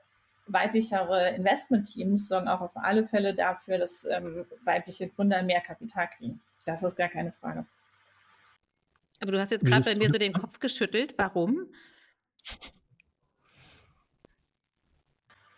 weiblichere 0.49 1.31
Investmentteams 1.37 2.29
sorgen 2.29 2.49
auch 2.49 2.61
auf 2.61 2.77
alle 2.77 3.07
Fälle 3.07 3.35
dafür, 3.35 3.79
dass 3.79 4.05
ähm, 4.05 4.45
weibliche 4.65 5.09
Gründer 5.09 5.43
mehr 5.43 5.61
Kapital 5.61 6.09
kriegen. 6.09 6.41
Das 6.65 6.83
ist 6.83 6.97
gar 6.97 7.09
keine 7.09 7.31
Frage. 7.31 7.65
Aber 9.21 9.33
du 9.33 9.41
hast 9.41 9.51
jetzt 9.51 9.65
gerade 9.65 9.85
bei 9.85 9.97
mir 9.97 10.11
so 10.11 10.19
den 10.19 10.33
Kopf 10.35 10.59
geschüttelt. 10.61 11.15
Warum? 11.17 11.69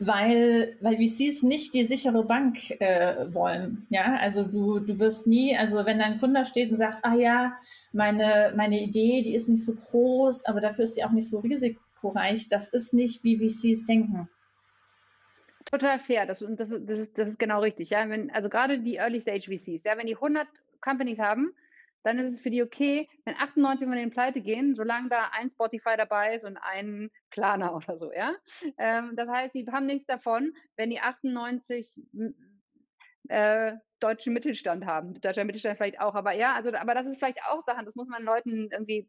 Weil, 0.00 0.76
weil 0.80 0.96
VCs 0.96 1.42
nicht 1.42 1.74
die 1.74 1.82
sichere 1.82 2.24
Bank 2.24 2.70
äh, 2.80 3.34
wollen. 3.34 3.86
Ja, 3.90 4.14
also 4.14 4.44
du, 4.44 4.78
du 4.78 5.00
wirst 5.00 5.26
nie, 5.26 5.56
also 5.56 5.84
wenn 5.84 5.98
dein 5.98 6.18
Gründer 6.18 6.44
steht 6.44 6.70
und 6.70 6.76
sagt, 6.76 7.04
ah 7.04 7.16
ja, 7.16 7.58
meine, 7.92 8.52
meine 8.56 8.80
Idee, 8.80 9.22
die 9.22 9.34
ist 9.34 9.48
nicht 9.48 9.64
so 9.64 9.74
groß, 9.74 10.44
aber 10.44 10.60
dafür 10.60 10.84
ist 10.84 10.94
sie 10.94 11.02
auch 11.02 11.10
nicht 11.10 11.28
so 11.28 11.40
risikoreich, 11.40 12.48
das 12.48 12.68
ist 12.68 12.94
nicht, 12.94 13.24
wie 13.24 13.38
VCs 13.38 13.86
denken. 13.86 14.28
Total 15.64 15.98
fair, 15.98 16.26
das, 16.26 16.44
das, 16.48 16.68
das, 16.68 16.98
ist, 16.98 17.18
das 17.18 17.30
ist 17.30 17.38
genau 17.40 17.60
richtig. 17.60 17.90
Ja? 17.90 18.08
Wenn, 18.08 18.30
also 18.30 18.48
gerade 18.48 18.78
die 18.78 18.96
Early 18.96 19.20
Stage 19.20 19.50
VCs, 19.50 19.82
ja, 19.82 19.98
wenn 19.98 20.06
die 20.06 20.14
100 20.14 20.46
Companies 20.80 21.18
haben, 21.18 21.52
dann 22.08 22.18
ist 22.24 22.32
es 22.32 22.40
für 22.40 22.50
die 22.50 22.62
okay, 22.62 23.08
wenn 23.24 23.36
98 23.36 23.86
von 23.86 23.96
denen 23.96 24.10
pleite 24.10 24.40
gehen, 24.40 24.74
solange 24.74 25.08
da 25.08 25.30
ein 25.32 25.50
Spotify 25.50 25.96
dabei 25.96 26.34
ist 26.34 26.44
und 26.44 26.56
ein 26.56 27.10
Klarna 27.30 27.72
oder 27.76 27.98
so, 27.98 28.12
ja. 28.12 28.34
Ähm, 28.78 29.12
das 29.14 29.28
heißt, 29.28 29.52
sie 29.52 29.66
haben 29.70 29.86
nichts 29.86 30.06
davon, 30.06 30.54
wenn 30.76 30.90
die 30.90 31.00
98 31.00 32.06
äh, 33.28 33.72
deutschen 34.00 34.32
Mittelstand 34.32 34.86
haben. 34.86 35.20
Deutscher 35.20 35.44
Mittelstand 35.44 35.76
vielleicht 35.76 36.00
auch, 36.00 36.14
aber 36.14 36.32
ja, 36.32 36.54
also, 36.54 36.72
aber 36.74 36.94
das 36.94 37.06
ist 37.06 37.18
vielleicht 37.18 37.42
auch 37.44 37.62
Sachen, 37.66 37.84
das 37.84 37.96
muss 37.96 38.08
man 38.08 38.22
Leuten 38.22 38.68
irgendwie, 38.70 39.08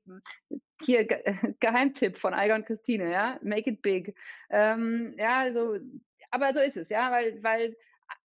hier, 0.81 1.05
Ge 1.05 1.23
Geheimtipp 1.59 2.17
von 2.17 2.33
Eiger 2.33 2.55
und 2.55 2.65
Christine, 2.65 3.11
ja, 3.11 3.39
make 3.41 3.69
it 3.69 3.81
big. 3.81 4.15
Ähm, 4.49 5.15
ja, 5.17 5.37
also, 5.37 5.77
aber 6.31 6.53
so 6.53 6.59
ist 6.59 6.75
es, 6.77 6.89
ja, 6.89 7.11
weil, 7.11 7.41
weil 7.43 7.77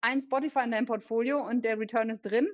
ein 0.00 0.22
Spotify 0.22 0.60
in 0.60 0.70
deinem 0.70 0.86
Portfolio 0.86 1.44
und 1.44 1.64
der 1.64 1.78
Return 1.78 2.10
ist 2.10 2.22
drin. 2.22 2.48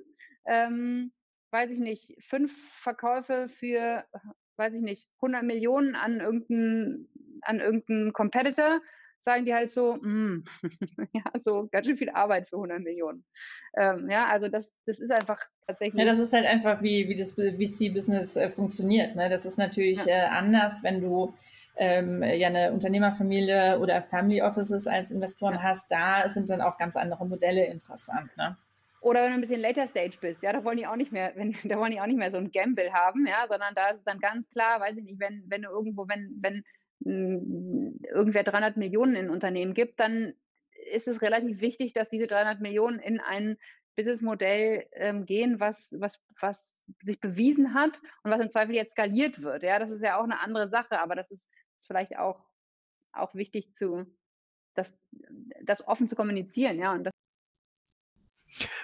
Ähm, 0.45 1.11
weiß 1.51 1.71
ich 1.71 1.79
nicht, 1.79 2.15
fünf 2.19 2.55
Verkäufe 2.81 3.47
für, 3.47 4.03
weiß 4.57 4.73
ich 4.73 4.81
nicht, 4.81 5.09
100 5.17 5.43
Millionen 5.43 5.95
an 5.95 6.19
irgendeinen 6.19 7.09
an 7.43 7.59
irgendeinen 7.59 8.13
Competitor, 8.13 8.81
sagen 9.19 9.45
die 9.45 9.53
halt 9.53 9.71
so, 9.71 9.95
mm, 9.95 10.43
ja, 11.13 11.23
so 11.41 11.67
ganz 11.71 11.87
schön 11.87 11.97
viel 11.97 12.09
Arbeit 12.09 12.47
für 12.49 12.57
100 12.57 12.79
Millionen. 12.81 13.23
Ähm, 13.75 14.09
ja, 14.09 14.27
also 14.27 14.47
das, 14.47 14.73
das 14.85 14.99
ist 14.99 15.11
einfach 15.11 15.39
tatsächlich. 15.65 15.99
Ja, 15.99 16.05
das 16.05 16.19
ist 16.19 16.33
halt 16.33 16.45
einfach, 16.45 16.81
wie, 16.81 17.07
wie 17.09 17.15
das 17.15 17.31
VC-Business 17.31 18.37
äh, 18.37 18.49
funktioniert. 18.49 19.15
Ne? 19.15 19.29
Das 19.29 19.45
ist 19.45 19.57
natürlich 19.57 20.05
ja. 20.05 20.25
äh, 20.25 20.27
anders, 20.27 20.83
wenn 20.83 21.01
du 21.01 21.33
ähm, 21.77 22.23
ja 22.23 22.47
eine 22.47 22.71
Unternehmerfamilie 22.71 23.79
oder 23.79 24.01
Family 24.01 24.41
Offices 24.41 24.87
als 24.87 25.11
Investoren 25.11 25.55
ja. 25.55 25.63
hast. 25.63 25.91
Da 25.91 26.29
sind 26.29 26.49
dann 26.49 26.61
auch 26.61 26.77
ganz 26.77 26.95
andere 26.95 27.25
Modelle 27.25 27.65
interessant. 27.65 28.35
Ne? 28.37 28.57
Oder 29.07 29.23
wenn 29.23 29.29
du 29.29 29.35
ein 29.35 29.41
bisschen 29.41 29.61
later 29.61 29.87
Stage 29.87 30.17
bist, 30.19 30.43
ja, 30.43 30.51
da 30.51 30.65
wollen 30.65 30.75
die 30.75 30.85
auch 30.85 30.97
nicht 30.97 31.13
mehr, 31.13 31.31
wenn, 31.37 31.55
da 31.63 31.79
wollen 31.79 31.93
die 31.93 32.01
auch 32.01 32.07
nicht 32.07 32.17
mehr 32.17 32.29
so 32.29 32.35
ein 32.35 32.51
Gamble 32.51 32.91
haben, 32.91 33.25
ja, 33.25 33.47
sondern 33.47 33.73
da 33.73 33.91
ist 33.91 33.99
es 33.99 34.03
dann 34.03 34.19
ganz 34.19 34.49
klar, 34.49 34.81
weiß 34.81 34.97
ich 34.97 35.03
nicht, 35.05 35.19
wenn, 35.21 35.45
wenn 35.47 35.61
du 35.61 35.69
irgendwo, 35.69 36.09
wenn, 36.09 36.35
wenn 36.41 36.65
mh, 36.99 37.39
hm, 37.39 37.99
irgendwer 38.03 38.43
300 38.43 38.75
Millionen 38.75 39.15
in 39.15 39.29
Unternehmen 39.29 39.73
gibt, 39.73 40.01
dann 40.01 40.33
ist 40.91 41.07
es 41.07 41.21
relativ 41.21 41.61
wichtig, 41.61 41.93
dass 41.93 42.09
diese 42.09 42.27
300 42.27 42.59
Millionen 42.59 42.99
in 42.99 43.21
ein 43.21 43.55
Businessmodell 43.95 44.85
ähm, 44.91 45.25
gehen, 45.25 45.61
was, 45.61 45.95
was, 45.97 46.19
was 46.41 46.75
sich 47.01 47.21
bewiesen 47.21 47.73
hat 47.73 48.01
und 48.23 48.31
was 48.31 48.41
im 48.41 48.51
Zweifel 48.51 48.75
jetzt 48.75 48.91
skaliert 48.91 49.41
wird. 49.41 49.63
Ja, 49.63 49.79
das 49.79 49.89
ist 49.89 50.03
ja 50.03 50.19
auch 50.19 50.25
eine 50.25 50.41
andere 50.41 50.67
Sache, 50.67 50.99
aber 50.99 51.15
das 51.15 51.31
ist, 51.31 51.49
ist 51.77 51.87
vielleicht 51.87 52.17
auch, 52.19 52.45
auch 53.13 53.33
wichtig 53.35 53.73
zu, 53.73 54.05
das, 54.75 54.99
das 55.63 55.87
offen 55.87 56.09
zu 56.09 56.17
kommunizieren, 56.17 56.77
ja, 56.77 56.91
und 56.91 57.05
das 57.05 57.13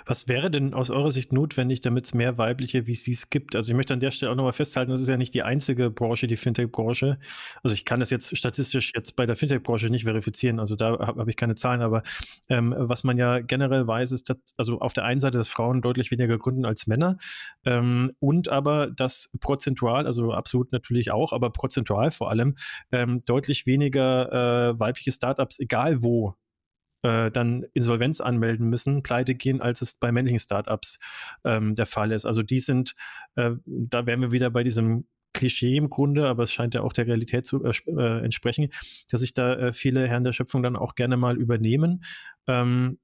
was 0.05 0.27
wäre 0.27 0.51
denn 0.51 0.73
aus 0.73 0.89
eurer 0.89 1.11
Sicht 1.11 1.33
notwendig, 1.33 1.81
damit 1.81 2.05
es 2.05 2.13
mehr 2.13 2.37
weibliche 2.37 2.83
VCs 2.83 3.29
gibt? 3.29 3.55
Also 3.55 3.71
ich 3.71 3.75
möchte 3.75 3.93
an 3.93 3.99
der 3.99 4.11
Stelle 4.11 4.31
auch 4.31 4.35
nochmal 4.35 4.53
festhalten, 4.53 4.91
das 4.91 5.01
ist 5.01 5.09
ja 5.09 5.17
nicht 5.17 5.33
die 5.33 5.43
einzige 5.43 5.89
Branche, 5.89 6.27
die 6.27 6.35
Fintech-Branche. 6.35 7.17
Also 7.63 7.73
ich 7.73 7.85
kann 7.85 7.99
das 7.99 8.09
jetzt 8.09 8.37
statistisch 8.37 8.91
jetzt 8.95 9.15
bei 9.15 9.25
der 9.25 9.35
Fintech-Branche 9.35 9.89
nicht 9.89 10.03
verifizieren, 10.03 10.59
also 10.59 10.75
da 10.75 10.99
habe 10.99 11.21
hab 11.21 11.27
ich 11.27 11.37
keine 11.37 11.55
Zahlen, 11.55 11.81
aber 11.81 12.03
ähm, 12.49 12.73
was 12.77 13.03
man 13.03 13.17
ja 13.17 13.39
generell 13.39 13.87
weiß, 13.87 14.11
ist, 14.11 14.29
dass 14.29 14.37
also 14.57 14.79
auf 14.79 14.93
der 14.93 15.05
einen 15.05 15.19
Seite, 15.19 15.37
dass 15.37 15.47
Frauen 15.47 15.81
deutlich 15.81 16.11
weniger 16.11 16.37
gründen 16.37 16.65
als 16.65 16.87
Männer 16.87 17.17
ähm, 17.65 18.11
und 18.19 18.49
aber, 18.49 18.91
dass 18.91 19.31
prozentual, 19.39 20.05
also 20.05 20.33
absolut 20.33 20.71
natürlich 20.71 21.11
auch, 21.11 21.33
aber 21.33 21.49
prozentual 21.49 22.11
vor 22.11 22.29
allem, 22.29 22.55
ähm, 22.91 23.21
deutlich 23.25 23.65
weniger 23.65 24.71
äh, 24.71 24.79
weibliche 24.79 25.11
Startups, 25.11 25.59
egal 25.59 26.03
wo, 26.03 26.35
äh, 27.03 27.29
dann 27.31 27.65
Insolvenz 27.73 28.21
anmelden 28.21 28.69
müssen, 28.69 29.03
pleite 29.03 29.35
gehen, 29.35 29.61
als 29.61 29.81
es 29.81 29.95
bei 29.95 30.11
männlichen 30.11 30.39
Startups 30.39 30.99
ähm, 31.43 31.75
der 31.75 31.85
Fall 31.85 32.11
ist. 32.11 32.25
Also 32.25 32.43
die 32.43 32.59
sind, 32.59 32.95
äh, 33.35 33.51
da 33.65 34.05
wären 34.05 34.21
wir 34.21 34.31
wieder 34.31 34.49
bei 34.49 34.63
diesem 34.63 35.05
Klischee 35.33 35.77
im 35.77 35.89
Grunde, 35.89 36.27
aber 36.27 36.43
es 36.43 36.51
scheint 36.51 36.75
ja 36.75 36.81
auch 36.81 36.93
der 36.93 37.07
Realität 37.07 37.45
zu 37.45 37.63
äh, 37.63 37.71
äh 37.87 38.23
entsprechen, 38.23 38.69
dass 39.09 39.21
sich 39.21 39.33
da 39.33 39.55
äh, 39.55 39.73
viele 39.73 40.07
Herren 40.07 40.23
der 40.23 40.33
Schöpfung 40.33 40.63
dann 40.63 40.75
auch 40.75 40.95
gerne 40.95 41.17
mal 41.17 41.37
übernehmen. 41.37 42.03
Ähm, 42.47 42.99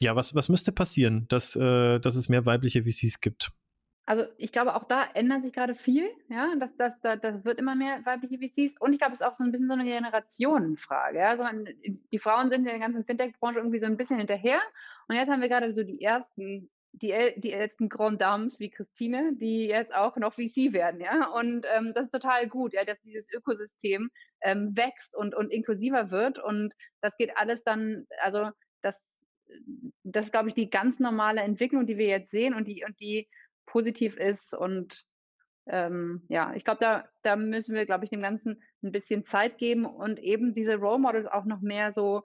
ja, 0.00 0.14
was, 0.14 0.34
was 0.34 0.48
müsste 0.48 0.72
passieren, 0.72 1.26
dass, 1.28 1.52
dass 1.52 2.16
es 2.16 2.28
mehr 2.28 2.44
weibliche 2.44 2.82
VCs 2.82 3.22
gibt? 3.22 3.50
Also 4.08 4.24
ich 4.38 4.52
glaube, 4.52 4.76
auch 4.76 4.84
da 4.84 5.04
ändert 5.14 5.42
sich 5.42 5.52
gerade 5.52 5.74
viel, 5.74 6.08
ja, 6.28 6.54
das, 6.60 6.76
das, 6.76 7.00
das, 7.00 7.18
das 7.20 7.44
wird 7.44 7.58
immer 7.58 7.74
mehr 7.74 8.06
weibliche 8.06 8.38
VCs 8.38 8.80
und 8.80 8.92
ich 8.92 9.00
glaube, 9.00 9.14
es 9.14 9.20
ist 9.20 9.26
auch 9.26 9.34
so 9.34 9.42
ein 9.42 9.50
bisschen 9.50 9.66
so 9.66 9.72
eine 9.72 9.82
Generationenfrage. 9.82 11.18
Ja? 11.18 11.30
Also 11.30 11.42
man, 11.42 11.68
die 12.12 12.18
Frauen 12.20 12.48
sind 12.48 12.60
in 12.60 12.66
der 12.66 12.78
ganzen 12.78 13.04
Fintech-Branche 13.04 13.58
irgendwie 13.58 13.80
so 13.80 13.86
ein 13.86 13.96
bisschen 13.96 14.18
hinterher 14.18 14.60
und 15.08 15.16
jetzt 15.16 15.28
haben 15.28 15.42
wir 15.42 15.48
gerade 15.48 15.74
so 15.74 15.82
die 15.82 16.00
ersten, 16.00 16.70
die, 16.92 17.12
die 17.38 17.52
ältesten 17.52 17.88
Grand 17.88 18.20
Dames 18.20 18.60
wie 18.60 18.70
Christine, 18.70 19.32
die 19.34 19.66
jetzt 19.66 19.92
auch 19.92 20.16
noch 20.16 20.34
VC 20.34 20.72
werden, 20.72 21.00
ja, 21.00 21.26
und 21.30 21.66
ähm, 21.76 21.92
das 21.92 22.04
ist 22.04 22.12
total 22.12 22.46
gut, 22.46 22.74
ja, 22.74 22.84
dass 22.84 23.00
dieses 23.00 23.28
Ökosystem 23.32 24.10
ähm, 24.40 24.76
wächst 24.76 25.16
und, 25.16 25.34
und 25.34 25.52
inklusiver 25.52 26.12
wird 26.12 26.38
und 26.38 26.74
das 27.00 27.16
geht 27.16 27.36
alles 27.36 27.64
dann, 27.64 28.06
also 28.22 28.50
das, 28.82 29.10
das 30.04 30.26
ist, 30.26 30.32
glaube 30.32 30.46
ich, 30.46 30.54
die 30.54 30.70
ganz 30.70 31.00
normale 31.00 31.40
Entwicklung, 31.40 31.86
die 31.86 31.98
wir 31.98 32.06
jetzt 32.06 32.30
sehen 32.30 32.54
und 32.54 32.68
die, 32.68 32.84
und 32.86 32.98
die 33.00 33.28
positiv 33.66 34.16
ist 34.16 34.54
und 34.54 35.04
ähm, 35.68 36.22
ja, 36.28 36.54
ich 36.54 36.64
glaube, 36.64 36.78
da, 36.80 37.08
da 37.22 37.36
müssen 37.36 37.74
wir, 37.74 37.86
glaube 37.86 38.04
ich, 38.04 38.10
dem 38.10 38.22
Ganzen 38.22 38.62
ein 38.82 38.92
bisschen 38.92 39.24
Zeit 39.24 39.58
geben 39.58 39.84
und 39.84 40.18
eben 40.20 40.52
diese 40.52 40.76
Role 40.76 40.98
Models 40.98 41.26
auch 41.26 41.44
noch 41.44 41.60
mehr 41.60 41.92
so 41.92 42.22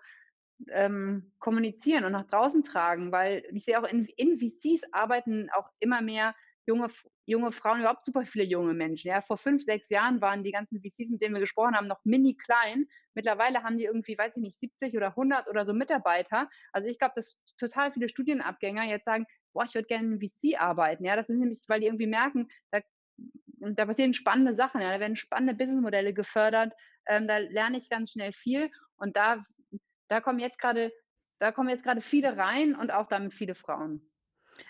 ähm, 0.69 1.31
kommunizieren 1.39 2.05
und 2.05 2.11
nach 2.11 2.27
draußen 2.27 2.63
tragen, 2.63 3.11
weil 3.11 3.43
ich 3.51 3.65
sehe 3.65 3.79
auch 3.79 3.87
in, 3.87 4.05
in 4.17 4.37
VCs 4.39 4.83
arbeiten 4.91 5.49
auch 5.53 5.69
immer 5.79 6.01
mehr 6.01 6.35
junge, 6.67 6.89
junge 7.25 7.51
Frauen, 7.51 7.79
überhaupt 7.79 8.05
super 8.05 8.25
viele 8.25 8.43
junge 8.43 8.73
Menschen. 8.73 9.07
Ja, 9.07 9.21
vor 9.21 9.37
fünf, 9.37 9.63
sechs 9.63 9.89
Jahren 9.89 10.21
waren 10.21 10.43
die 10.43 10.51
ganzen 10.51 10.79
VCs, 10.79 11.09
mit 11.09 11.21
denen 11.21 11.33
wir 11.33 11.41
gesprochen 11.41 11.75
haben, 11.75 11.87
noch 11.87 12.01
mini 12.03 12.35
klein. 12.35 12.85
Mittlerweile 13.13 13.63
haben 13.63 13.77
die 13.77 13.85
irgendwie, 13.85 14.17
weiß 14.17 14.37
ich 14.37 14.43
nicht, 14.43 14.59
70 14.59 14.95
oder 14.95 15.07
100 15.09 15.49
oder 15.49 15.65
so 15.65 15.73
Mitarbeiter. 15.73 16.49
Also 16.71 16.87
ich 16.87 16.99
glaube, 16.99 17.13
dass 17.15 17.41
total 17.57 17.91
viele 17.91 18.07
Studienabgänger 18.07 18.83
jetzt 18.83 19.05
sagen, 19.05 19.25
boah, 19.53 19.63
ich 19.65 19.73
würde 19.73 19.87
gerne 19.87 20.15
in 20.15 20.19
VC 20.19 20.59
arbeiten. 20.59 21.05
Ja, 21.05 21.15
das 21.15 21.29
ist 21.29 21.37
nämlich, 21.37 21.63
weil 21.67 21.79
die 21.79 21.87
irgendwie 21.87 22.07
merken, 22.07 22.47
da 22.71 22.81
da 23.61 23.85
passieren 23.85 24.13
spannende 24.13 24.55
Sachen, 24.55 24.81
ja, 24.81 24.91
da 24.91 24.99
werden 24.99 25.15
spannende 25.15 25.53
Businessmodelle 25.53 26.13
gefördert, 26.13 26.73
ähm, 27.07 27.27
da 27.27 27.37
lerne 27.37 27.77
ich 27.77 27.89
ganz 27.89 28.11
schnell 28.11 28.31
viel 28.31 28.71
und 28.95 29.15
da, 29.15 29.41
da 30.07 30.21
kommen 30.21 30.39
jetzt 30.39 30.59
gerade, 30.59 30.91
da 31.39 31.51
kommen 31.51 31.69
jetzt 31.69 31.83
gerade 31.83 32.01
viele 32.01 32.37
rein 32.37 32.75
und 32.75 32.91
auch 32.91 33.07
damit 33.07 33.33
viele 33.33 33.55
Frauen. 33.55 34.09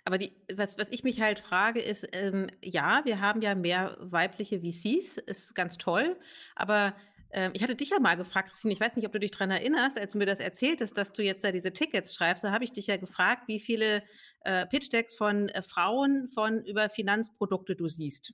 Aber 0.06 0.18
die, 0.18 0.36
was, 0.54 0.78
was 0.78 0.90
ich 0.90 1.04
mich 1.04 1.22
halt 1.22 1.40
frage, 1.40 1.80
ist, 1.82 2.08
ähm, 2.14 2.48
ja, 2.64 3.02
wir 3.06 3.20
haben 3.20 3.42
ja 3.42 3.56
mehr 3.56 3.98
weibliche 4.00 4.60
VCs, 4.60 5.18
ist 5.18 5.56
ganz 5.56 5.78
toll, 5.78 6.20
aber 6.56 6.96
ähm, 7.34 7.52
ich 7.54 7.64
hatte 7.64 7.76
dich 7.76 7.90
ja 7.90 8.00
mal 8.00 8.16
gefragt, 8.16 8.50
Christine, 8.50 8.74
ich 8.74 8.80
weiß 8.80 8.96
nicht, 8.96 9.06
ob 9.06 9.12
du 9.12 9.20
dich 9.20 9.32
daran 9.32 9.52
erinnerst, 9.52 10.00
als 10.00 10.14
du 10.14 10.18
mir 10.18 10.26
das 10.26 10.40
erzähltest, 10.40 10.98
dass 10.98 11.14
du 11.14 11.24
jetzt 11.24 11.44
da 11.44 11.52
diese 11.52 11.74
Tickets 11.74 12.14
schreibst, 12.14 12.44
da 12.44 12.52
habe 12.52 12.64
ich 12.64 12.74
dich 12.74 12.88
ja 12.88 12.98
gefragt, 12.98 13.44
wie 13.48 13.60
viele 13.60 14.04
äh, 14.42 14.66
Pitch-Decks 14.66 15.16
von 15.16 15.50
äh, 15.50 15.62
Frauen 15.62 16.30
von 16.30 16.64
über 16.66 16.90
Finanzprodukte 16.90 17.76
du 17.76 17.88
siehst. 17.88 18.34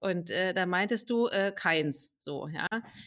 Und 0.00 0.30
äh, 0.30 0.54
da 0.54 0.64
meintest 0.64 1.10
du 1.10 1.26
äh, 1.26 1.52
keins. 1.54 2.10
So, 2.18 2.48
ja. 2.48 2.66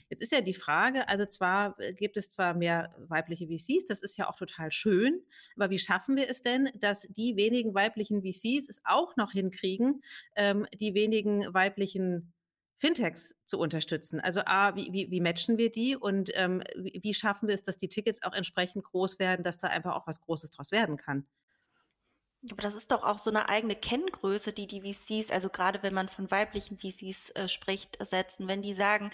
Jetzt 0.10 0.22
ist 0.22 0.32
ja 0.32 0.42
die 0.42 0.54
Frage, 0.54 1.10
also 1.10 1.26
zwar 1.26 1.76
äh, 1.80 1.94
gibt 1.94 2.18
es 2.18 2.30
zwar 2.30 2.54
mehr 2.54 2.96
weibliche 3.08 3.48
VCs, 3.48 3.86
das 3.86 4.02
ist 4.02 4.16
ja 4.18 4.30
auch 4.30 4.36
total 4.36 4.72
schön, 4.72 5.22
aber 5.56 5.72
wie 5.72 5.80
schaffen 5.80 6.16
wir 6.16 6.30
es 6.30 6.44
denn, 6.44 6.70
dass 6.76 7.08
die 7.10 7.36
wenigen 7.36 7.74
weiblichen 7.74 8.22
VCs 8.22 8.70
es 8.70 8.82
auch 8.84 9.16
noch 9.16 9.32
hinkriegen, 9.32 10.04
ähm, 10.36 10.68
die 10.80 10.94
wenigen 10.94 11.52
weiblichen 11.52 12.33
Fintechs 12.84 13.34
zu 13.46 13.60
unterstützen? 13.60 14.20
Also 14.20 14.42
A, 14.46 14.76
wie, 14.76 14.92
wie, 14.92 15.10
wie 15.10 15.22
matchen 15.22 15.58
wir 15.58 15.72
die 15.72 15.96
und 15.96 16.32
ähm, 16.34 16.62
wie, 16.76 17.14
schaffen 17.14 17.48
wir 17.48 17.56
es, 17.56 17.64
dass 17.64 17.78
die 17.78 17.88
Tickets 17.88 18.22
auch 18.24 18.34
entsprechend 18.34 18.84
groß 18.84 19.20
werden, 19.20 19.42
dass 19.42 19.58
da 19.58 19.70
einfach 19.70 19.96
auch 19.96 20.06
was 20.06 20.20
Großes 20.20 20.52
draus 20.52 20.74
werden 20.74 20.98
kann? 20.98 21.26
Aber 22.52 22.62
das 22.62 22.76
ist 22.76 22.92
doch 22.92 23.04
auch 23.04 23.20
so 23.20 23.30
eine 23.30 23.48
eigene 23.48 23.78
Kenngröße, 23.78 24.52
die 24.52 24.68
die 24.68 24.82
VCs, 24.82 25.32
also 25.32 25.48
gerade 25.48 25.82
wenn 25.82 25.94
man 25.94 26.10
von 26.10 26.30
weiblichen 26.30 26.78
VCs 26.78 27.30
äh, 27.30 27.48
spricht, 27.48 27.98
setzen. 28.06 28.50
Wenn 28.50 28.62
die 28.62 28.74
sagen, 28.74 29.12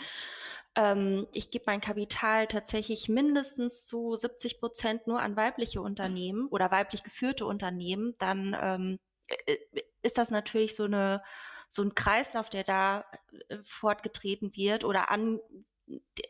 ähm, 0.73 1.27
ich 1.31 1.51
gebe 1.51 1.65
mein 1.67 1.79
Kapital 1.79 2.47
tatsächlich 2.47 3.07
mindestens 3.07 3.85
zu 3.85 4.15
70 4.15 4.59
Prozent 4.59 5.05
nur 5.05 5.21
an 5.21 5.35
weibliche 5.35 5.79
Unternehmen 5.79 6.47
oder 6.47 6.71
weiblich 6.71 7.03
geführte 7.03 7.45
Unternehmen, 7.45 8.15
dann 8.17 8.57
ähm, 8.59 8.99
äh, 9.27 9.57
ist 10.01 10.17
das 10.17 10.31
natürlich 10.31 10.75
so 10.75 10.85
eine 10.85 11.21
so 11.69 11.83
ein 11.83 11.95
Kreislauf, 11.95 12.49
der 12.49 12.63
da 12.63 13.05
äh, 13.49 13.57
fortgetreten 13.63 14.55
wird 14.55 14.83
oder 14.83 15.09
an 15.11 15.39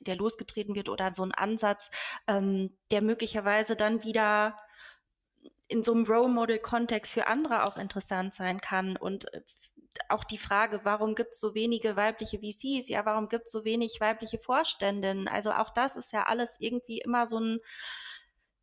der 0.02 0.16
losgetreten 0.16 0.76
wird 0.76 0.90
oder 0.90 1.14
so 1.14 1.24
ein 1.24 1.34
Ansatz, 1.34 1.92
ähm, 2.28 2.78
der 2.92 3.02
möglicherweise 3.02 3.76
dann 3.76 4.04
wieder 4.04 4.58
in 5.68 5.84
so 5.84 5.94
einem 5.94 6.06
Role 6.06 6.30
Model 6.30 6.60
Kontext 6.60 7.14
für 7.14 7.28
andere 7.28 7.64
auch 7.64 7.78
interessant 7.78 8.34
sein 8.34 8.60
kann 8.62 8.98
und 8.98 9.34
äh, 9.34 9.42
auch 10.08 10.24
die 10.24 10.38
Frage, 10.38 10.82
warum 10.84 11.16
gibt 11.16 11.34
es 11.34 11.40
so 11.40 11.56
wenige 11.56 11.96
weibliche 11.96 12.40
VCs? 12.40 12.90
Ja, 12.90 13.06
warum 13.06 13.28
gibt 13.28 13.46
es 13.46 13.52
so 13.52 13.66
wenig 13.66 14.00
weibliche 14.00 14.40
Vorständinnen? 14.40 15.28
Also 15.28 15.52
auch 15.52 15.72
das 15.72 15.96
ist 15.96 16.14
ja 16.14 16.24
alles 16.24 16.58
irgendwie 16.60 17.00
immer 17.00 17.28
so 17.28 17.40
ein 17.40 17.60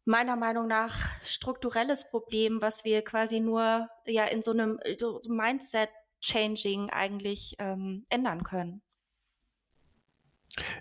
meiner 0.04 0.36
Meinung 0.36 0.68
nach 0.68 0.94
strukturelles 1.24 2.08
Problem, 2.10 2.62
was 2.62 2.84
wir 2.84 3.02
quasi 3.02 3.40
nur 3.40 3.88
ja 4.06 4.24
in 4.24 4.40
so 4.40 4.52
einem 4.52 4.78
so 4.98 5.20
Mindset 5.28 5.90
Changing 6.20 6.90
eigentlich 6.90 7.54
ähm, 7.58 8.04
ändern 8.10 8.42
können. 8.42 8.82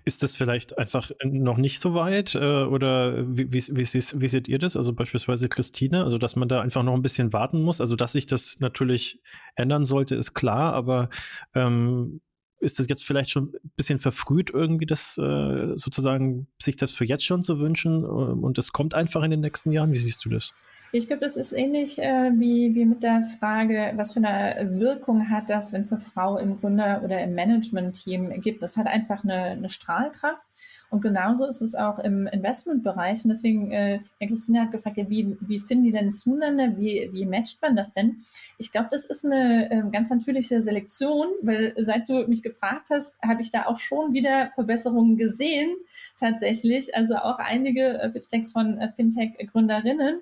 Ist 0.06 0.24
das 0.24 0.36
vielleicht 0.36 0.78
einfach 0.78 1.12
noch 1.24 1.58
nicht 1.58 1.82
so 1.82 1.94
weit? 1.94 2.36
Äh, 2.36 2.64
oder 2.64 3.26
wie, 3.28 3.52
wie, 3.52 3.62
wie, 3.62 3.84
wie, 3.84 4.28
seht 4.28 4.48
ihr 4.48 4.60
das? 4.60 4.78
Also 4.78 4.94
beispielsweise 4.94 5.50
Christine, 5.50 6.04
also 6.04 6.18
dass 6.18 6.36
man 6.36 6.48
da 6.48 6.62
einfach 6.62 6.84
noch 6.84 6.94
ein 6.94 7.02
bisschen 7.02 7.34
warten 7.34 7.62
muss. 7.62 7.82
Also 7.82 7.96
dass 7.96 8.14
sich 8.14 8.26
das 8.26 8.60
natürlich 8.60 9.22
ändern 9.56 9.86
sollte, 9.86 10.16
ist 10.16 10.34
klar, 10.34 10.74
aber 10.74 11.10
ähm, 11.54 12.22
ist 12.60 12.80
das 12.80 12.88
jetzt 12.88 13.06
vielleicht 13.06 13.30
schon 13.30 13.54
ein 13.54 13.72
bisschen 13.76 14.00
verfrüht, 14.00 14.50
irgendwie 14.50 14.86
das 14.86 15.18
äh, 15.18 15.74
sozusagen, 15.76 16.48
sich 16.62 16.78
das 16.78 16.92
für 16.92 17.06
jetzt 17.06 17.26
schon 17.26 17.44
zu 17.44 17.60
wünschen 17.60 18.04
ähm, 18.04 18.44
und 18.44 18.58
es 18.58 18.72
kommt 18.72 18.94
einfach 18.94 19.24
in 19.24 19.32
den 19.32 19.42
nächsten 19.42 19.72
Jahren? 19.72 19.92
Wie 19.92 20.00
siehst 20.00 20.24
du 20.24 20.30
das? 20.30 20.54
Ich 20.98 21.08
glaube, 21.08 21.20
das 21.26 21.36
ist 21.36 21.52
ähnlich 21.52 22.00
äh, 22.00 22.32
wie, 22.36 22.74
wie 22.74 22.86
mit 22.86 23.04
der 23.04 23.22
Frage, 23.38 23.92
was 23.98 24.14
für 24.14 24.26
eine 24.26 24.80
Wirkung 24.80 25.30
hat 25.30 25.50
das, 25.50 25.74
wenn 25.74 25.82
es 25.82 25.92
eine 25.92 26.00
Frau 26.00 26.38
im 26.38 26.58
Gründer- 26.58 27.02
oder 27.04 27.22
im 27.22 27.36
Management-Team 27.36 28.40
gibt. 28.40 28.64
Das 28.64 28.78
hat 28.78 28.88
einfach 28.88 29.26
eine, 29.26 29.34
eine 29.34 29.68
Strahlkraft. 29.68 30.42
Und 30.90 31.02
genauso 31.02 31.48
ist 31.48 31.60
es 31.60 31.76
auch 31.76 32.00
im 32.00 32.28
Investmentbereich. 32.28 33.26
Und 33.26 33.30
deswegen, 33.30 33.72
äh, 33.72 34.00
Herr 34.20 34.28
Christine 34.30 34.62
hat 34.62 34.72
gefragt, 34.72 34.96
ja, 34.96 35.10
wie, 35.10 35.36
wie 35.42 35.60
finden 35.60 35.84
die 35.84 35.92
denn 35.92 36.12
zueinander? 36.12 36.78
Wie, 36.78 37.10
wie 37.12 37.26
matcht 37.26 37.62
man 37.62 37.76
das 37.76 37.94
denn? 37.94 38.22
Ich 38.58 38.72
glaube, 38.72 38.88
das 38.90 39.06
ist 39.06 39.26
eine 39.26 39.70
äh, 39.70 39.84
ganz 39.92 40.10
natürliche 40.10 40.62
Selektion, 40.62 41.28
weil 41.42 41.74
seit 41.78 42.08
du 42.08 42.26
mich 42.28 42.42
gefragt 42.42 42.88
hast, 42.90 43.18
habe 43.22 43.42
ich 43.42 43.52
da 43.52 43.66
auch 43.66 43.78
schon 43.78 44.14
wieder 44.14 44.52
Verbesserungen 44.56 45.18
gesehen, 45.18 45.76
tatsächlich. 46.18 46.96
Also 46.96 47.16
auch 47.16 47.40
einige 47.40 48.02
äh, 48.02 48.10
Bittex 48.10 48.54
von 48.54 48.78
äh, 48.78 48.94
Fintech-Gründerinnen 48.94 50.22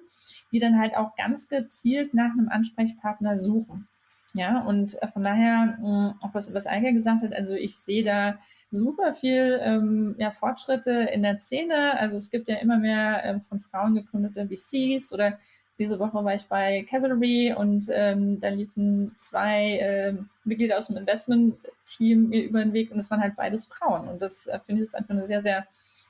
die 0.54 0.60
dann 0.60 0.80
halt 0.80 0.96
auch 0.96 1.16
ganz 1.16 1.50
gezielt 1.50 2.14
nach 2.14 2.32
einem 2.32 2.48
Ansprechpartner 2.48 3.38
suchen. 3.38 3.88
Ja, 4.36 4.62
und 4.62 5.00
äh, 5.02 5.08
von 5.08 5.24
daher, 5.24 5.78
mh, 5.80 6.16
auch 6.22 6.34
was, 6.34 6.54
was 6.54 6.66
Eiger 6.66 6.92
gesagt 6.92 7.22
hat, 7.22 7.34
also 7.34 7.54
ich 7.54 7.76
sehe 7.78 8.04
da 8.04 8.40
super 8.72 9.14
viel 9.14 9.60
ähm, 9.62 10.16
ja, 10.18 10.32
Fortschritte 10.32 10.92
in 10.92 11.22
der 11.22 11.38
Szene. 11.38 12.00
Also 12.00 12.18
es 12.18 12.32
gibt 12.32 12.48
ja 12.50 12.56
immer 12.56 12.78
mehr 12.80 13.24
ähm, 13.24 13.42
von 13.42 13.60
Frauen 13.60 13.94
gegründete 13.94 14.48
VCs 14.48 15.14
oder 15.14 15.38
diese 15.78 16.00
Woche 16.00 16.24
war 16.24 16.34
ich 16.34 16.48
bei 16.48 16.84
Cavalry 16.90 17.54
und 17.56 17.88
ähm, 17.92 18.40
da 18.40 18.50
liefen 18.50 19.16
zwei 19.20 19.78
äh, 19.78 20.16
Mitglieder 20.44 20.78
aus 20.78 20.88
dem 20.88 20.98
Investment-Team 20.98 22.30
mir 22.30 22.44
über 22.44 22.64
den 22.64 22.74
Weg 22.74 22.92
und 22.92 22.98
es 22.98 23.12
waren 23.12 23.22
halt 23.22 23.36
beides 23.36 23.68
Frauen. 23.68 24.08
Und 24.08 24.22
das 24.22 24.48
äh, 24.48 24.60
finde 24.66 24.82
ich 24.82 24.88
ist 24.88 24.96
einfach 24.96 25.12
eine 25.12 25.28
sehr, 25.28 25.44
sehr 25.44 25.68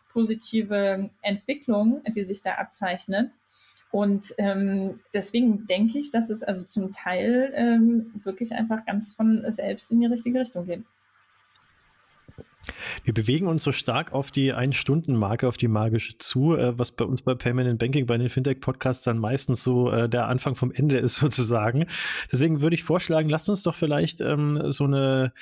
positive 0.09 1.09
Entwicklung, 1.21 2.01
die 2.15 2.23
sich 2.23 2.41
da 2.41 2.53
abzeichnet. 2.55 3.31
Und 3.93 4.33
ähm, 4.39 5.01
deswegen 5.13 5.67
denke 5.67 5.99
ich, 5.99 6.09
dass 6.09 6.31
es 6.31 6.41
also 6.41 6.65
zum 6.65 6.91
Teil 6.91 7.51
ähm, 7.53 8.11
wirklich 8.23 8.55
einfach 8.55 8.83
ganz 8.87 9.13
von 9.13 9.45
selbst 9.51 9.91
in 9.91 9.99
die 9.99 10.07
richtige 10.07 10.39
Richtung 10.39 10.65
geht. 10.65 10.83
Wir 13.03 13.13
bewegen 13.13 13.47
uns 13.47 13.63
so 13.63 13.71
stark 13.71 14.13
auf 14.13 14.31
die 14.31 14.53
Ein-Stunden-Marke, 14.53 15.47
auf 15.47 15.57
die 15.57 15.67
magische 15.67 16.17
zu, 16.17 16.55
äh, 16.55 16.77
was 16.77 16.91
bei 16.91 17.05
uns 17.05 17.21
bei 17.21 17.35
Payment 17.35 17.69
and 17.69 17.79
Banking, 17.79 18.05
bei 18.05 18.17
den 18.17 18.29
Fintech-Podcasts 18.29 19.03
dann 19.03 19.17
meistens 19.17 19.63
so 19.63 19.91
äh, 19.91 20.07
der 20.07 20.27
Anfang 20.27 20.55
vom 20.55 20.71
Ende 20.71 20.97
ist 20.97 21.15
sozusagen. 21.17 21.85
Deswegen 22.31 22.61
würde 22.61 22.75
ich 22.75 22.83
vorschlagen, 22.83 23.29
lasst 23.29 23.49
uns 23.49 23.63
doch 23.63 23.75
vielleicht 23.75 24.21
ähm, 24.21 24.71
so 24.71 24.85
eine 24.85 25.33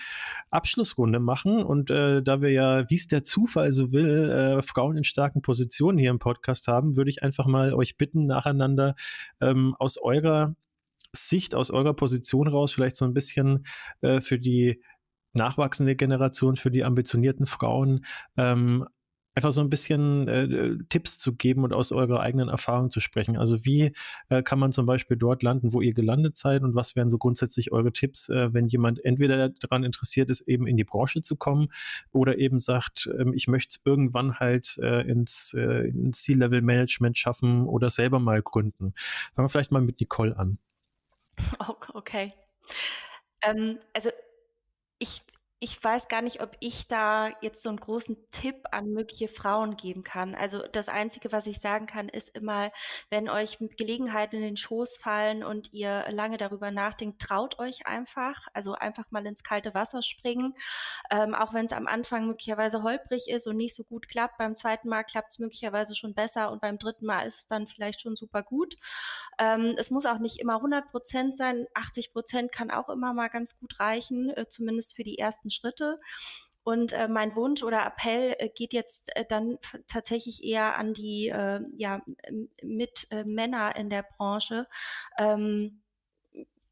Abschlussrunde 0.49 1.19
machen. 1.19 1.63
Und 1.63 1.91
äh, 1.91 2.23
da 2.23 2.41
wir 2.41 2.51
ja, 2.51 2.89
wie 2.89 2.95
es 2.95 3.07
der 3.07 3.23
Zufall 3.23 3.71
so 3.71 3.91
will, 3.91 4.29
äh, 4.29 4.61
Frauen 4.61 4.97
in 4.97 5.03
starken 5.03 5.41
Positionen 5.41 5.97
hier 5.97 6.09
im 6.09 6.19
Podcast 6.19 6.67
haben, 6.67 6.97
würde 6.97 7.09
ich 7.09 7.23
einfach 7.23 7.45
mal 7.45 7.73
euch 7.73 7.97
bitten, 7.97 8.25
nacheinander 8.25 8.95
ähm, 9.39 9.75
aus 9.77 9.97
eurer 9.97 10.55
Sicht, 11.13 11.55
aus 11.55 11.71
eurer 11.71 11.93
Position 11.93 12.47
raus, 12.47 12.73
vielleicht 12.73 12.95
so 12.95 13.05
ein 13.05 13.13
bisschen 13.13 13.65
äh, 14.01 14.21
für 14.21 14.39
die 14.39 14.81
nachwachsende 15.33 15.95
Generation, 15.95 16.55
für 16.55 16.71
die 16.71 16.83
ambitionierten 16.83 17.45
Frauen, 17.45 18.05
ähm, 18.37 18.85
einfach 19.33 19.51
so 19.51 19.61
ein 19.61 19.69
bisschen 19.69 20.27
äh, 20.27 20.77
Tipps 20.89 21.17
zu 21.17 21.35
geben 21.35 21.63
und 21.63 21.73
aus 21.73 21.91
eurer 21.91 22.19
eigenen 22.19 22.49
Erfahrung 22.49 22.89
zu 22.89 22.99
sprechen. 22.99 23.37
Also 23.37 23.63
wie 23.63 23.93
äh, 24.29 24.43
kann 24.43 24.59
man 24.59 24.71
zum 24.71 24.85
Beispiel 24.85 25.15
dort 25.15 25.41
landen, 25.41 25.73
wo 25.73 25.81
ihr 25.81 25.93
gelandet 25.93 26.37
seid 26.37 26.63
und 26.63 26.75
was 26.75 26.95
wären 26.95 27.09
so 27.09 27.17
grundsätzlich 27.17 27.71
eure 27.71 27.93
Tipps, 27.93 28.29
äh, 28.29 28.53
wenn 28.53 28.65
jemand 28.65 29.03
entweder 29.05 29.49
daran 29.49 29.83
interessiert 29.83 30.29
ist, 30.29 30.41
eben 30.41 30.67
in 30.67 30.75
die 30.75 30.83
Branche 30.83 31.21
zu 31.21 31.37
kommen 31.37 31.69
oder 32.11 32.37
eben 32.39 32.59
sagt, 32.59 33.09
ähm, 33.17 33.33
ich 33.33 33.47
möchte 33.47 33.75
es 33.77 33.81
irgendwann 33.85 34.39
halt 34.39 34.77
äh, 34.81 35.01
ins, 35.09 35.53
äh, 35.53 35.87
ins 35.87 36.23
C-Level-Management 36.23 37.17
schaffen 37.17 37.65
oder 37.67 37.89
selber 37.89 38.19
mal 38.19 38.41
gründen. 38.41 38.93
Fangen 39.33 39.45
wir 39.45 39.49
vielleicht 39.49 39.71
mal 39.71 39.81
mit 39.81 39.99
Nicole 39.99 40.37
an. 40.37 40.57
Okay. 41.93 42.27
Ähm, 43.43 43.77
also 43.93 44.11
ich 45.01 45.23
ich 45.63 45.81
weiß 45.81 46.07
gar 46.07 46.23
nicht, 46.23 46.41
ob 46.41 46.57
ich 46.59 46.87
da 46.87 47.29
jetzt 47.41 47.61
so 47.61 47.69
einen 47.69 47.79
großen 47.79 48.17
Tipp 48.31 48.55
an 48.71 48.93
mögliche 48.93 49.27
Frauen 49.27 49.77
geben 49.77 50.03
kann. 50.03 50.33
Also 50.33 50.65
das 50.71 50.89
Einzige, 50.89 51.31
was 51.31 51.45
ich 51.45 51.59
sagen 51.59 51.85
kann, 51.85 52.09
ist 52.09 52.29
immer, 52.29 52.71
wenn 53.11 53.29
euch 53.29 53.59
Gelegenheiten 53.77 54.37
in 54.37 54.41
den 54.41 54.57
Schoß 54.57 54.97
fallen 54.97 55.43
und 55.43 55.71
ihr 55.71 56.05
lange 56.09 56.37
darüber 56.37 56.71
nachdenkt, 56.71 57.21
traut 57.21 57.59
euch 57.59 57.85
einfach. 57.85 58.47
Also 58.53 58.73
einfach 58.73 59.05
mal 59.11 59.23
ins 59.27 59.43
kalte 59.43 59.75
Wasser 59.75 60.01
springen. 60.01 60.55
Ähm, 61.11 61.35
auch 61.35 61.53
wenn 61.53 61.65
es 61.65 61.73
am 61.73 61.85
Anfang 61.85 62.25
möglicherweise 62.25 62.81
holprig 62.81 63.29
ist 63.29 63.45
und 63.45 63.57
nicht 63.57 63.75
so 63.75 63.83
gut 63.83 64.09
klappt. 64.09 64.39
Beim 64.39 64.55
zweiten 64.55 64.89
Mal 64.89 65.03
klappt 65.03 65.29
es 65.29 65.37
möglicherweise 65.37 65.93
schon 65.93 66.15
besser 66.15 66.51
und 66.51 66.59
beim 66.59 66.79
dritten 66.79 67.05
Mal 67.05 67.27
ist 67.27 67.37
es 67.37 67.47
dann 67.47 67.67
vielleicht 67.67 68.01
schon 68.01 68.15
super 68.15 68.41
gut. 68.41 68.77
Ähm, 69.37 69.75
es 69.77 69.91
muss 69.91 70.07
auch 70.07 70.17
nicht 70.17 70.39
immer 70.39 70.55
100 70.55 70.87
Prozent 70.87 71.37
sein. 71.37 71.67
80 71.75 72.13
Prozent 72.13 72.51
kann 72.51 72.71
auch 72.71 72.89
immer 72.89 73.13
mal 73.13 73.27
ganz 73.27 73.59
gut 73.59 73.79
reichen, 73.79 74.31
äh, 74.31 74.47
zumindest 74.47 74.95
für 74.95 75.03
die 75.03 75.19
ersten 75.19 75.50
Schritte. 75.51 75.99
Und 76.63 76.93
äh, 76.93 77.07
mein 77.07 77.35
Wunsch 77.35 77.63
oder 77.63 77.85
Appell 77.85 78.35
äh, 78.37 78.49
geht 78.49 78.73
jetzt 78.73 79.15
äh, 79.15 79.25
dann 79.27 79.57
tatsächlich 79.87 80.43
eher 80.43 80.77
an 80.77 80.93
die 80.93 81.29
äh, 81.29 81.61
ja, 81.75 82.01
mit 82.61 83.07
äh, 83.09 83.23
Männer 83.23 83.75
in 83.75 83.89
der 83.89 84.03
Branche. 84.03 84.67
Ähm, 85.17 85.81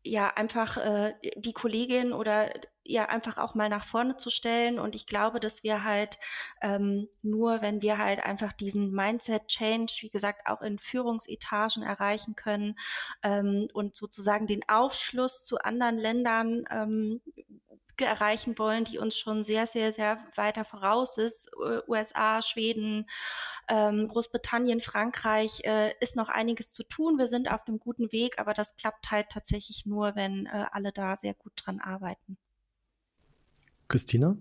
ja, 0.03 0.29
einfach 0.29 0.77
äh, 0.77 1.15
die 1.35 1.53
Kollegin 1.53 2.13
oder 2.13 2.49
ja 2.83 3.05
einfach 3.05 3.37
auch 3.37 3.55
mal 3.55 3.69
nach 3.69 3.83
vorne 3.83 4.17
zu 4.17 4.29
stellen. 4.29 4.79
Und 4.79 4.95
ich 4.95 5.05
glaube, 5.07 5.39
dass 5.39 5.63
wir 5.63 5.83
halt 5.83 6.17
ähm, 6.61 7.07
nur, 7.21 7.61
wenn 7.61 7.81
wir 7.81 7.97
halt 7.97 8.19
einfach 8.23 8.53
diesen 8.53 8.91
Mindset-Change, 8.91 9.93
wie 10.01 10.09
gesagt, 10.09 10.47
auch 10.47 10.61
in 10.61 10.79
Führungsetagen 10.79 11.83
erreichen 11.83 12.35
können 12.35 12.77
ähm, 13.23 13.67
und 13.73 13.95
sozusagen 13.95 14.47
den 14.47 14.67
Aufschluss 14.67 15.43
zu 15.43 15.59
anderen 15.59 15.97
Ländern 15.97 16.65
ähm, 16.71 17.21
erreichen 18.05 18.57
wollen, 18.57 18.85
die 18.85 18.97
uns 18.97 19.17
schon 19.17 19.43
sehr, 19.43 19.67
sehr, 19.67 19.93
sehr 19.93 20.17
weiter 20.35 20.65
voraus 20.65 21.17
ist. 21.17 21.49
USA, 21.87 22.41
Schweden, 22.41 23.09
ähm, 23.67 24.07
Großbritannien, 24.07 24.81
Frankreich 24.81 25.61
äh, 25.63 25.93
ist 25.99 26.15
noch 26.15 26.29
einiges 26.29 26.71
zu 26.71 26.83
tun. 26.83 27.17
Wir 27.17 27.27
sind 27.27 27.51
auf 27.51 27.67
einem 27.67 27.79
guten 27.79 28.11
Weg, 28.11 28.39
aber 28.39 28.53
das 28.53 28.75
klappt 28.75 29.11
halt 29.11 29.29
tatsächlich 29.29 29.85
nur, 29.85 30.15
wenn 30.15 30.45
äh, 30.47 30.65
alle 30.71 30.91
da 30.91 31.15
sehr 31.15 31.33
gut 31.33 31.53
dran 31.55 31.79
arbeiten. 31.79 32.37
Christina? 33.87 34.37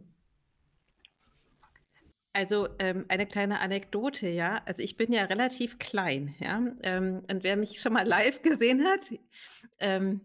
Also 2.38 2.68
ähm, 2.78 3.04
eine 3.08 3.26
kleine 3.26 3.58
Anekdote, 3.58 4.28
ja. 4.28 4.62
Also 4.64 4.80
ich 4.80 4.96
bin 4.96 5.10
ja 5.12 5.24
relativ 5.24 5.80
klein, 5.80 6.36
ja. 6.38 6.62
Ähm, 6.84 7.24
und 7.28 7.42
wer 7.42 7.56
mich 7.56 7.80
schon 7.80 7.92
mal 7.92 8.06
live 8.06 8.42
gesehen 8.42 8.84
hat, 8.84 9.12
ähm, 9.80 10.20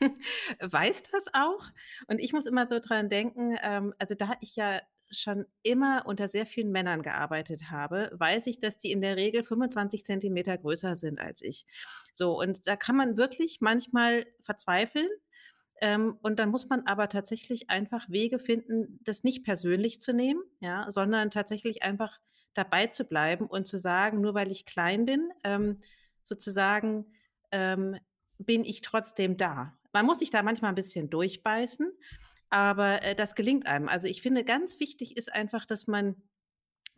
weiß 0.60 1.02
das 1.10 1.26
auch. 1.34 1.66
Und 2.06 2.20
ich 2.20 2.32
muss 2.32 2.46
immer 2.46 2.68
so 2.68 2.78
dran 2.78 3.08
denken, 3.08 3.56
ähm, 3.64 3.92
also 3.98 4.14
da 4.14 4.34
ich 4.40 4.54
ja 4.54 4.78
schon 5.10 5.44
immer 5.64 6.04
unter 6.06 6.28
sehr 6.28 6.46
vielen 6.46 6.70
Männern 6.70 7.02
gearbeitet 7.02 7.68
habe, 7.72 8.12
weiß 8.12 8.46
ich, 8.46 8.60
dass 8.60 8.78
die 8.78 8.92
in 8.92 9.00
der 9.00 9.16
Regel 9.16 9.42
25 9.42 10.04
Zentimeter 10.04 10.56
größer 10.56 10.94
sind 10.94 11.18
als 11.20 11.42
ich. 11.42 11.66
So, 12.14 12.38
und 12.38 12.68
da 12.68 12.76
kann 12.76 12.94
man 12.94 13.16
wirklich 13.16 13.58
manchmal 13.60 14.24
verzweifeln, 14.40 15.08
ähm, 15.80 16.18
und 16.22 16.38
dann 16.38 16.50
muss 16.50 16.68
man 16.68 16.86
aber 16.86 17.08
tatsächlich 17.08 17.70
einfach 17.70 18.08
Wege 18.10 18.38
finden, 18.38 19.00
das 19.02 19.24
nicht 19.24 19.44
persönlich 19.44 20.00
zu 20.00 20.12
nehmen, 20.12 20.42
ja, 20.60 20.90
sondern 20.92 21.30
tatsächlich 21.30 21.82
einfach 21.82 22.20
dabei 22.54 22.86
zu 22.86 23.04
bleiben 23.04 23.46
und 23.46 23.66
zu 23.66 23.78
sagen, 23.78 24.20
nur 24.20 24.34
weil 24.34 24.50
ich 24.50 24.66
klein 24.66 25.06
bin, 25.06 25.30
ähm, 25.44 25.78
sozusagen 26.22 27.06
ähm, 27.52 27.96
bin 28.38 28.64
ich 28.64 28.82
trotzdem 28.82 29.36
da. 29.36 29.76
Man 29.92 30.06
muss 30.06 30.18
sich 30.18 30.30
da 30.30 30.42
manchmal 30.42 30.72
ein 30.72 30.76
bisschen 30.76 31.10
durchbeißen, 31.10 31.90
aber 32.50 33.02
äh, 33.04 33.14
das 33.14 33.34
gelingt 33.34 33.66
einem. 33.66 33.88
Also 33.88 34.06
ich 34.06 34.22
finde, 34.22 34.44
ganz 34.44 34.80
wichtig 34.80 35.16
ist 35.16 35.32
einfach, 35.32 35.64
dass 35.64 35.86
man 35.86 36.16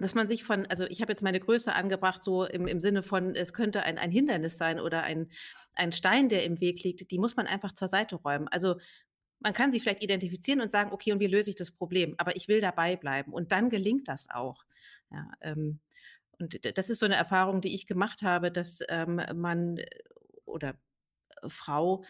dass 0.03 0.15
man 0.15 0.29
sich 0.29 0.45
von, 0.45 0.67
also 0.67 0.85
ich 0.85 1.01
habe 1.01 1.13
jetzt 1.13 1.23
meine 1.23 1.41
Größe 1.41 1.75
angebracht, 1.75 2.23
so 2.25 2.45
im, 2.45 2.67
im 2.67 2.81
Sinne 2.81 3.03
von, 3.03 3.35
es 3.35 3.53
könnte 3.53 3.83
ein, 3.83 3.99
ein 3.99 4.11
Hindernis 4.11 4.59
sein 4.59 4.81
oder 4.81 5.03
ein, 5.03 5.31
ein 5.75 5.93
Stein, 5.93 6.29
der 6.29 6.45
im 6.45 6.61
Weg 6.61 6.83
liegt, 6.83 7.11
die 7.11 7.19
muss 7.19 7.37
man 7.37 7.47
einfach 7.47 7.73
zur 7.73 7.89
Seite 7.89 8.17
räumen. 8.17 8.49
Also 8.49 8.77
man 9.41 9.53
kann 9.53 9.73
sie 9.73 9.81
vielleicht 9.81 10.03
identifizieren 10.03 10.61
und 10.61 10.71
sagen, 10.71 10.93
okay, 10.93 11.13
und 11.13 11.21
wie 11.21 11.27
löse 11.27 11.51
ich 11.51 11.57
das 11.57 11.71
Problem? 11.71 12.15
Aber 12.19 12.37
ich 12.37 12.49
will 12.49 12.61
dabei 12.61 12.97
bleiben. 12.97 13.33
Und 13.33 13.53
dann 13.53 13.71
gelingt 13.71 14.09
das 14.09 14.29
auch. 14.31 14.65
Ja, 15.11 15.31
ähm, 15.41 15.81
und 16.39 16.77
das 16.77 16.91
ist 16.91 16.99
so 16.99 17.07
eine 17.07 17.17
Erfahrung, 17.17 17.61
die 17.61 17.75
ich 17.75 17.87
gemacht 17.87 18.23
habe, 18.23 18.51
dass 18.51 18.81
ähm, 18.89 19.21
man 19.35 19.81
oder 20.45 20.75
Frau 21.47 22.05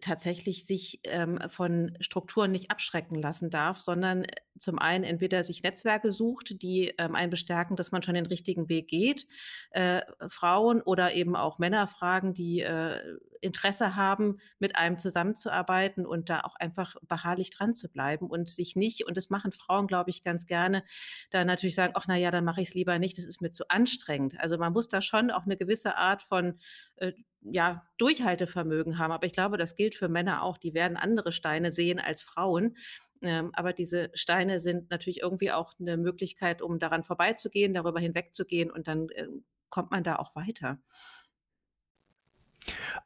tatsächlich 0.00 0.66
sich 0.66 1.00
ähm, 1.04 1.38
von 1.48 1.96
Strukturen 2.00 2.50
nicht 2.52 2.70
abschrecken 2.70 3.20
lassen 3.20 3.50
darf, 3.50 3.80
sondern 3.80 4.26
zum 4.60 4.78
einen 4.78 5.04
entweder 5.04 5.42
sich 5.42 5.62
Netzwerke 5.62 6.12
sucht, 6.12 6.62
die 6.62 6.92
ähm, 6.98 7.14
einen 7.14 7.30
bestärken, 7.30 7.76
dass 7.76 7.92
man 7.92 8.02
schon 8.02 8.14
den 8.14 8.26
richtigen 8.26 8.68
Weg 8.68 8.88
geht, 8.88 9.26
äh, 9.70 10.02
Frauen 10.28 10.82
oder 10.82 11.14
eben 11.14 11.34
auch 11.34 11.58
Männer 11.58 11.86
fragen, 11.86 12.34
die 12.34 12.60
äh, 12.60 13.00
Interesse 13.40 13.96
haben, 13.96 14.38
mit 14.58 14.76
einem 14.76 14.98
zusammenzuarbeiten 14.98 16.04
und 16.04 16.28
da 16.28 16.40
auch 16.40 16.56
einfach 16.56 16.96
beharrlich 17.08 17.50
dran 17.50 17.72
zu 17.72 17.88
bleiben 17.88 18.28
und 18.28 18.50
sich 18.50 18.76
nicht, 18.76 19.06
und 19.06 19.16
das 19.16 19.30
machen 19.30 19.50
Frauen, 19.50 19.86
glaube 19.86 20.10
ich, 20.10 20.22
ganz 20.22 20.44
gerne, 20.44 20.84
da 21.30 21.42
natürlich 21.44 21.74
sagen, 21.74 21.94
ach 21.96 22.04
na 22.06 22.16
ja, 22.16 22.30
dann 22.30 22.44
mache 22.44 22.60
ich 22.60 22.68
es 22.68 22.74
lieber 22.74 22.98
nicht, 22.98 23.16
das 23.16 23.24
ist 23.24 23.40
mir 23.40 23.50
zu 23.50 23.70
anstrengend. 23.70 24.38
Also 24.38 24.58
man 24.58 24.74
muss 24.74 24.88
da 24.88 25.00
schon 25.00 25.30
auch 25.30 25.46
eine 25.46 25.56
gewisse 25.56 25.96
Art 25.96 26.20
von 26.20 26.58
äh, 26.96 27.12
ja, 27.42 27.86
Durchhaltevermögen 27.98 28.98
haben. 28.98 29.12
Aber 29.12 29.26
ich 29.26 29.32
glaube, 29.32 29.56
das 29.56 29.76
gilt 29.76 29.94
für 29.94 30.08
Männer 30.08 30.42
auch. 30.42 30.58
Die 30.58 30.74
werden 30.74 30.96
andere 30.96 31.32
Steine 31.32 31.72
sehen 31.72 31.98
als 31.98 32.22
Frauen. 32.22 32.76
Ähm, 33.22 33.50
aber 33.54 33.72
diese 33.72 34.10
Steine 34.14 34.60
sind 34.60 34.90
natürlich 34.90 35.20
irgendwie 35.20 35.52
auch 35.52 35.74
eine 35.78 35.96
Möglichkeit, 35.96 36.62
um 36.62 36.78
daran 36.78 37.02
vorbeizugehen, 37.02 37.74
darüber 37.74 38.00
hinwegzugehen 38.00 38.70
und 38.70 38.88
dann 38.88 39.08
äh, 39.10 39.26
kommt 39.68 39.90
man 39.90 40.02
da 40.02 40.16
auch 40.16 40.34
weiter. 40.34 40.78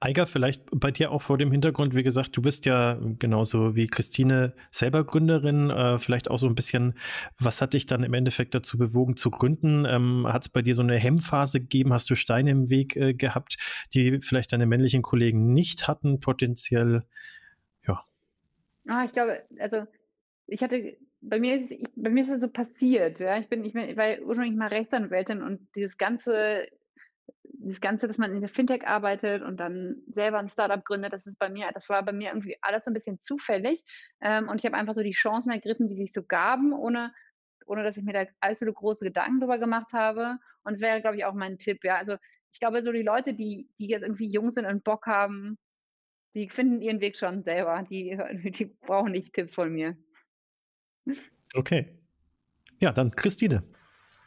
Eiger, 0.01 0.27
vielleicht 0.27 0.63
bei 0.73 0.91
dir 0.91 1.11
auch 1.11 1.23
vor 1.23 1.39
dem 1.39 1.51
Hintergrund, 1.51 1.95
wie 1.95 2.03
gesagt, 2.03 2.37
du 2.37 2.43
bist 2.43 2.67
ja 2.67 2.99
genauso 3.19 3.77
wie 3.77 3.87
Christine 3.87 4.55
selber 4.71 5.05
Gründerin, 5.05 5.71
äh, 5.71 5.99
vielleicht 5.99 6.31
auch 6.31 6.39
so 6.39 6.47
ein 6.47 6.55
bisschen, 6.55 6.95
was 7.39 7.61
hat 7.61 7.75
dich 7.75 7.87
dann 7.87 8.03
im 8.03 8.15
Endeffekt 8.15 8.55
dazu 8.55 8.79
bewogen 8.79 9.17
zu 9.17 9.31
gründen? 9.31 9.85
Ähm, 9.87 10.27
hat 10.27 10.43
es 10.43 10.49
bei 10.49 10.63
dir 10.63 10.75
so 10.75 10.83
eine 10.83 10.99
Hemmphase 10.99 11.61
gegeben? 11.61 11.93
Hast 11.93 12.11
du 12.11 12.15
Steine 12.15 12.51
im 12.51 12.71
Weg 12.71 12.97
äh, 12.97 13.15
gehabt, 13.15 13.57
die 13.95 14.21
vielleicht 14.21 14.53
deine 14.53 14.67
männlichen 14.67 15.03
Kollegen 15.03 15.53
nicht 15.53 15.89
hatten, 15.89 16.21
potenziell? 16.21 17.05
Ja. 17.87 18.03
Ah, 18.89 19.05
ich 19.05 19.13
glaube, 19.13 19.43
also 19.59 19.87
ich 20.47 20.63
hatte 20.63 20.97
bei 21.21 21.39
mir 21.39 21.59
ist, 21.59 21.71
ich, 21.71 21.87
bei 21.97 22.11
mir 22.11 22.21
ist 22.21 22.31
das 22.31 22.43
so 22.43 22.49
passiert. 22.49 23.19
Ja? 23.19 23.39
Ich 23.39 23.49
bin, 23.49 23.65
ich 23.65 23.73
bin, 23.73 23.89
ich 23.89 23.97
war 23.97 24.19
ursprünglich 24.21 24.57
mal 24.57 24.69
Rechtsanwältin 24.69 25.43
und 25.43 25.69
dieses 25.75 25.97
ganze 25.97 26.67
das 27.67 27.81
Ganze, 27.81 28.07
dass 28.07 28.19
man 28.19 28.33
in 28.33 28.41
der 28.41 28.49
Fintech 28.49 28.87
arbeitet 28.87 29.43
und 29.43 29.59
dann 29.59 30.03
selber 30.09 30.39
ein 30.39 30.49
Startup 30.49 30.85
gründet, 30.85 31.13
das 31.13 31.27
ist 31.27 31.39
bei 31.39 31.49
mir, 31.49 31.71
das 31.73 31.89
war 31.89 32.03
bei 32.05 32.13
mir 32.13 32.29
irgendwie 32.29 32.57
alles 32.61 32.85
so 32.85 32.91
ein 32.91 32.95
bisschen 32.95 33.21
zufällig. 33.21 33.85
Ähm, 34.21 34.49
und 34.49 34.59
ich 34.59 34.67
habe 34.67 34.77
einfach 34.77 34.95
so 34.95 35.03
die 35.03 35.13
Chancen 35.13 35.51
ergriffen, 35.51 35.87
die 35.87 35.95
sich 35.95 36.13
so 36.13 36.23
gaben, 36.23 36.73
ohne, 36.73 37.13
ohne 37.67 37.83
dass 37.83 37.97
ich 37.97 38.05
mir 38.05 38.13
da 38.13 38.27
allzu 38.41 38.67
große 38.67 39.05
Gedanken 39.05 39.41
drüber 39.41 39.59
gemacht 39.59 39.93
habe. 39.93 40.39
Und 40.63 40.75
es 40.75 40.81
wäre, 40.81 41.01
glaube 41.01 41.17
ich, 41.17 41.25
auch 41.25 41.35
mein 41.35 41.59
Tipp, 41.59 41.85
ja. 41.85 41.97
Also 41.97 42.17
ich 42.53 42.61
glaube, 42.61 42.83
so 42.83 42.93
die 42.93 43.03
Leute, 43.03 43.35
die, 43.35 43.71
die 43.79 43.89
jetzt 43.89 44.03
irgendwie 44.03 44.29
jung 44.29 44.51
sind 44.51 44.67
und 44.67 44.85
Bock 44.85 45.07
haben, 45.07 45.59
die 46.35 46.49
finden 46.49 46.83
ihren 46.83 47.01
Weg 47.01 47.17
schon 47.17 47.45
selber. 47.45 47.85
Die, 47.89 48.19
die 48.51 48.67
brauchen 48.67 49.13
nicht 49.13 49.33
Tipps 49.33 49.55
von 49.55 49.73
mir. 49.73 49.97
Okay. 51.55 51.87
Ja, 52.81 52.93
dann 52.93 53.13
Christine. 53.13 53.63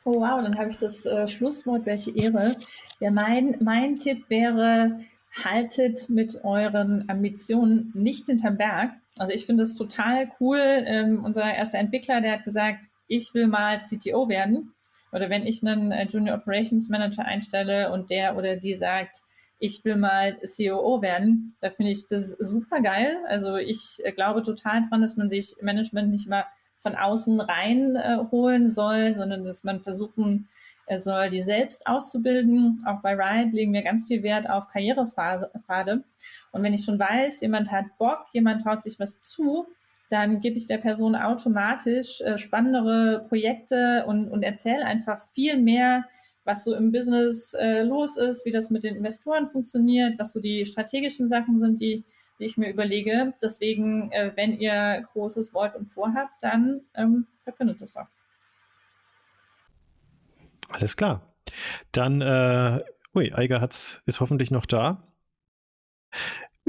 Oh 0.03 0.21
wow, 0.21 0.41
dann 0.41 0.57
habe 0.57 0.69
ich 0.69 0.77
das 0.77 1.05
äh, 1.05 1.27
Schlusswort, 1.27 1.85
welche 1.85 2.15
Ehre. 2.15 2.55
Ja, 2.99 3.11
mein, 3.11 3.57
mein 3.59 3.97
Tipp 3.97 4.29
wäre, 4.29 4.99
haltet 5.43 6.09
mit 6.09 6.43
euren 6.43 7.09
Ambitionen 7.09 7.91
nicht 7.93 8.27
hinterm 8.27 8.57
Berg. 8.57 8.91
Also 9.17 9.33
ich 9.33 9.45
finde 9.45 9.63
es 9.63 9.75
total 9.75 10.31
cool. 10.39 10.59
Ähm, 10.59 11.23
unser 11.23 11.43
erster 11.53 11.79
Entwickler, 11.79 12.21
der 12.21 12.33
hat 12.33 12.45
gesagt, 12.45 12.85
ich 13.07 13.33
will 13.33 13.47
mal 13.47 13.79
CTO 13.79 14.29
werden. 14.29 14.73
Oder 15.11 15.29
wenn 15.29 15.45
ich 15.45 15.61
einen 15.61 15.91
äh, 15.91 16.05
Junior 16.05 16.37
Operations 16.37 16.89
Manager 16.89 17.25
einstelle 17.25 17.91
und 17.91 18.09
der 18.09 18.37
oder 18.37 18.55
die 18.55 18.73
sagt, 18.73 19.17
ich 19.59 19.83
will 19.83 19.95
mal 19.95 20.37
COO 20.55 21.01
werden, 21.01 21.55
da 21.61 21.69
finde 21.69 21.91
ich 21.91 22.05
das 22.07 22.31
super 22.31 22.81
geil. 22.81 23.17
Also 23.27 23.55
ich 23.55 23.99
äh, 24.03 24.11
glaube 24.11 24.43
total 24.43 24.83
dran, 24.83 25.01
dass 25.01 25.17
man 25.17 25.29
sich 25.29 25.55
Management 25.61 26.09
nicht 26.09 26.27
mal 26.27 26.45
von 26.77 26.95
außen 26.95 27.39
reinholen 27.41 28.67
äh, 28.67 28.69
soll, 28.69 29.13
sondern 29.13 29.43
dass 29.43 29.63
man 29.63 29.81
versuchen 29.81 30.47
äh, 30.85 30.97
soll, 30.97 31.29
die 31.29 31.41
selbst 31.41 31.87
auszubilden. 31.87 32.83
Auch 32.87 33.01
bei 33.01 33.15
Riot 33.15 33.53
legen 33.53 33.73
wir 33.73 33.81
ganz 33.81 34.07
viel 34.07 34.23
Wert 34.23 34.49
auf 34.49 34.69
Karrierepfade. 34.69 36.03
Und 36.51 36.63
wenn 36.63 36.73
ich 36.73 36.85
schon 36.85 36.99
weiß, 36.99 37.41
jemand 37.41 37.71
hat 37.71 37.85
Bock, 37.97 38.25
jemand 38.31 38.61
traut 38.61 38.81
sich 38.81 38.99
was 38.99 39.19
zu, 39.19 39.67
dann 40.09 40.39
gebe 40.39 40.55
ich 40.55 40.65
der 40.65 40.77
Person 40.77 41.15
automatisch 41.15 42.21
äh, 42.21 42.37
spannendere 42.37 43.25
Projekte 43.27 44.05
und, 44.07 44.29
und 44.29 44.43
erzähle 44.43 44.85
einfach 44.85 45.21
viel 45.33 45.57
mehr, 45.57 46.05
was 46.45 46.63
so 46.63 46.73
im 46.73 46.93
Business 46.93 47.53
äh, 47.53 47.83
los 47.83 48.15
ist, 48.15 48.45
wie 48.45 48.51
das 48.51 48.69
mit 48.69 48.85
den 48.85 48.95
Investoren 48.95 49.49
funktioniert, 49.49 50.17
was 50.17 50.31
so 50.31 50.39
die 50.39 50.63
strategischen 50.63 51.27
Sachen 51.27 51.59
sind, 51.59 51.81
die 51.81 52.05
die 52.39 52.45
ich 52.45 52.57
mir 52.57 52.69
überlege. 52.69 53.33
Deswegen, 53.41 54.11
äh, 54.11 54.31
wenn 54.35 54.57
ihr 54.57 55.05
großes 55.13 55.53
wollt 55.53 55.75
und 55.75 55.87
vorhabt, 55.87 56.41
dann 56.41 56.81
ähm, 56.95 57.27
verkündet 57.43 57.81
es 57.81 57.95
auch. 57.97 58.07
Alles 60.69 60.97
klar. 60.97 61.21
Dann, 61.91 62.21
äh, 62.21 62.83
ui, 63.15 63.33
Eiger 63.33 63.61
hat's, 63.61 64.01
ist 64.05 64.19
hoffentlich 64.19 64.51
noch 64.51 64.65
da. 64.65 65.03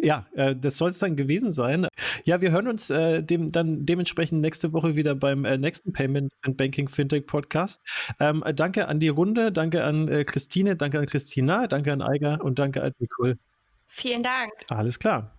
Ja, 0.01 0.27
äh, 0.35 0.55
das 0.55 0.79
soll 0.79 0.91
es 0.91 0.99
dann 0.99 1.17
gewesen 1.17 1.53
sein. 1.53 1.89
Ja, 2.25 2.41
wir 2.41 2.53
hören 2.53 2.69
uns 2.69 2.91
äh, 2.91 3.23
dem, 3.23 3.51
dann 3.51 3.85
dementsprechend 3.85 4.41
nächste 4.41 4.73
Woche 4.73 4.97
wieder 4.97 5.15
beim 5.15 5.45
äh, 5.45 5.59
nächsten 5.59 5.93
Payment 5.93 6.33
and 6.43 6.57
Banking 6.57 6.89
Fintech 6.89 7.27
Podcast. 7.27 7.81
Ähm, 8.21 8.45
danke 8.55 8.87
an 8.87 9.01
die 9.01 9.09
Runde, 9.09 9.51
danke 9.51 9.85
an 9.85 10.09
äh, 10.09 10.25
Christine, 10.25 10.77
danke 10.77 10.99
an 11.01 11.07
Christina, 11.07 11.67
danke 11.67 11.93
an 11.93 12.03
Eiger 12.03 12.41
und 12.43 12.59
danke 12.59 12.83
an 12.83 12.93
Nicole. 12.99 13.39
Vielen 13.87 14.23
Dank. 14.23 14.53
Alles 14.69 14.99
klar. 14.99 15.38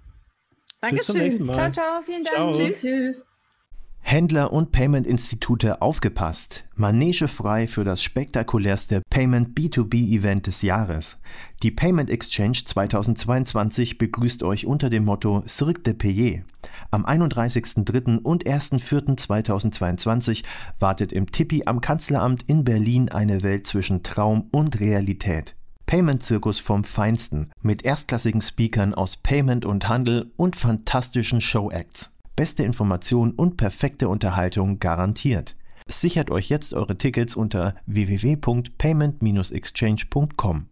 Dankeschön. 0.82 0.98
Bis 0.98 1.08
zum 1.08 1.18
nächsten 1.18 1.46
Mal. 1.46 1.54
Ciao, 1.56 1.72
ciao, 1.72 2.02
vielen 2.02 2.24
Dank. 2.24 2.36
Ciao. 2.36 2.52
Tschüss. 2.52 2.82
Tschüss. 2.82 3.26
Händler 4.02 4.52
und 4.52 4.72
Payment-Institute 4.72 5.82
aufgepasst. 5.84 6.66
Manege 6.76 7.28
frei 7.28 7.68
für 7.68 7.84
das 7.84 8.02
spektakulärste 8.02 9.04
Payment 9.10 9.56
B2B-Event 9.56 10.48
des 10.48 10.64
Jahres. 10.64 11.20
Die 11.62 11.70
Payment 11.70 12.10
Exchange 12.10 12.64
2022 12.66 14.00
begrüßt 14.00 14.42
euch 14.42 14.66
unter 14.66 14.90
dem 14.90 15.06
Motto 15.06 15.44
Cirque 15.48 15.84
de 15.84 15.94
Payer. 15.94 16.44
Am 16.90 17.06
31.03. 17.06 18.20
und 18.24 18.48
1.04.2022 18.48 20.44
wartet 20.80 21.14
im 21.14 21.30
Tippi 21.32 21.64
am 21.68 21.80
Kanzleramt 21.80 22.44
in 22.48 22.64
Berlin 22.64 23.10
eine 23.10 23.44
Welt 23.44 23.68
zwischen 23.68 24.02
Traum 24.02 24.48
und 24.52 24.80
Realität. 24.80 25.56
Payment-Zirkus 25.90 26.60
vom 26.60 26.84
Feinsten 26.84 27.50
mit 27.64 27.84
erstklassigen 27.84 28.44
Speakern 28.44 28.94
aus 28.94 29.18
Payment 29.18 29.66
und 29.66 29.90
Handel 29.90 30.32
und 30.38 30.56
fantastischen 30.56 31.42
Show-Acts. 31.42 32.16
Beste 32.36 32.62
Information 32.62 33.32
und 33.32 33.58
perfekte 33.58 34.08
Unterhaltung 34.08 34.78
garantiert. 34.78 35.56
Sichert 35.88 36.30
euch 36.30 36.50
jetzt 36.50 36.76
eure 36.76 36.96
Tickets 36.96 37.36
unter 37.36 37.74
www.payment-exchange.com. 37.88 40.69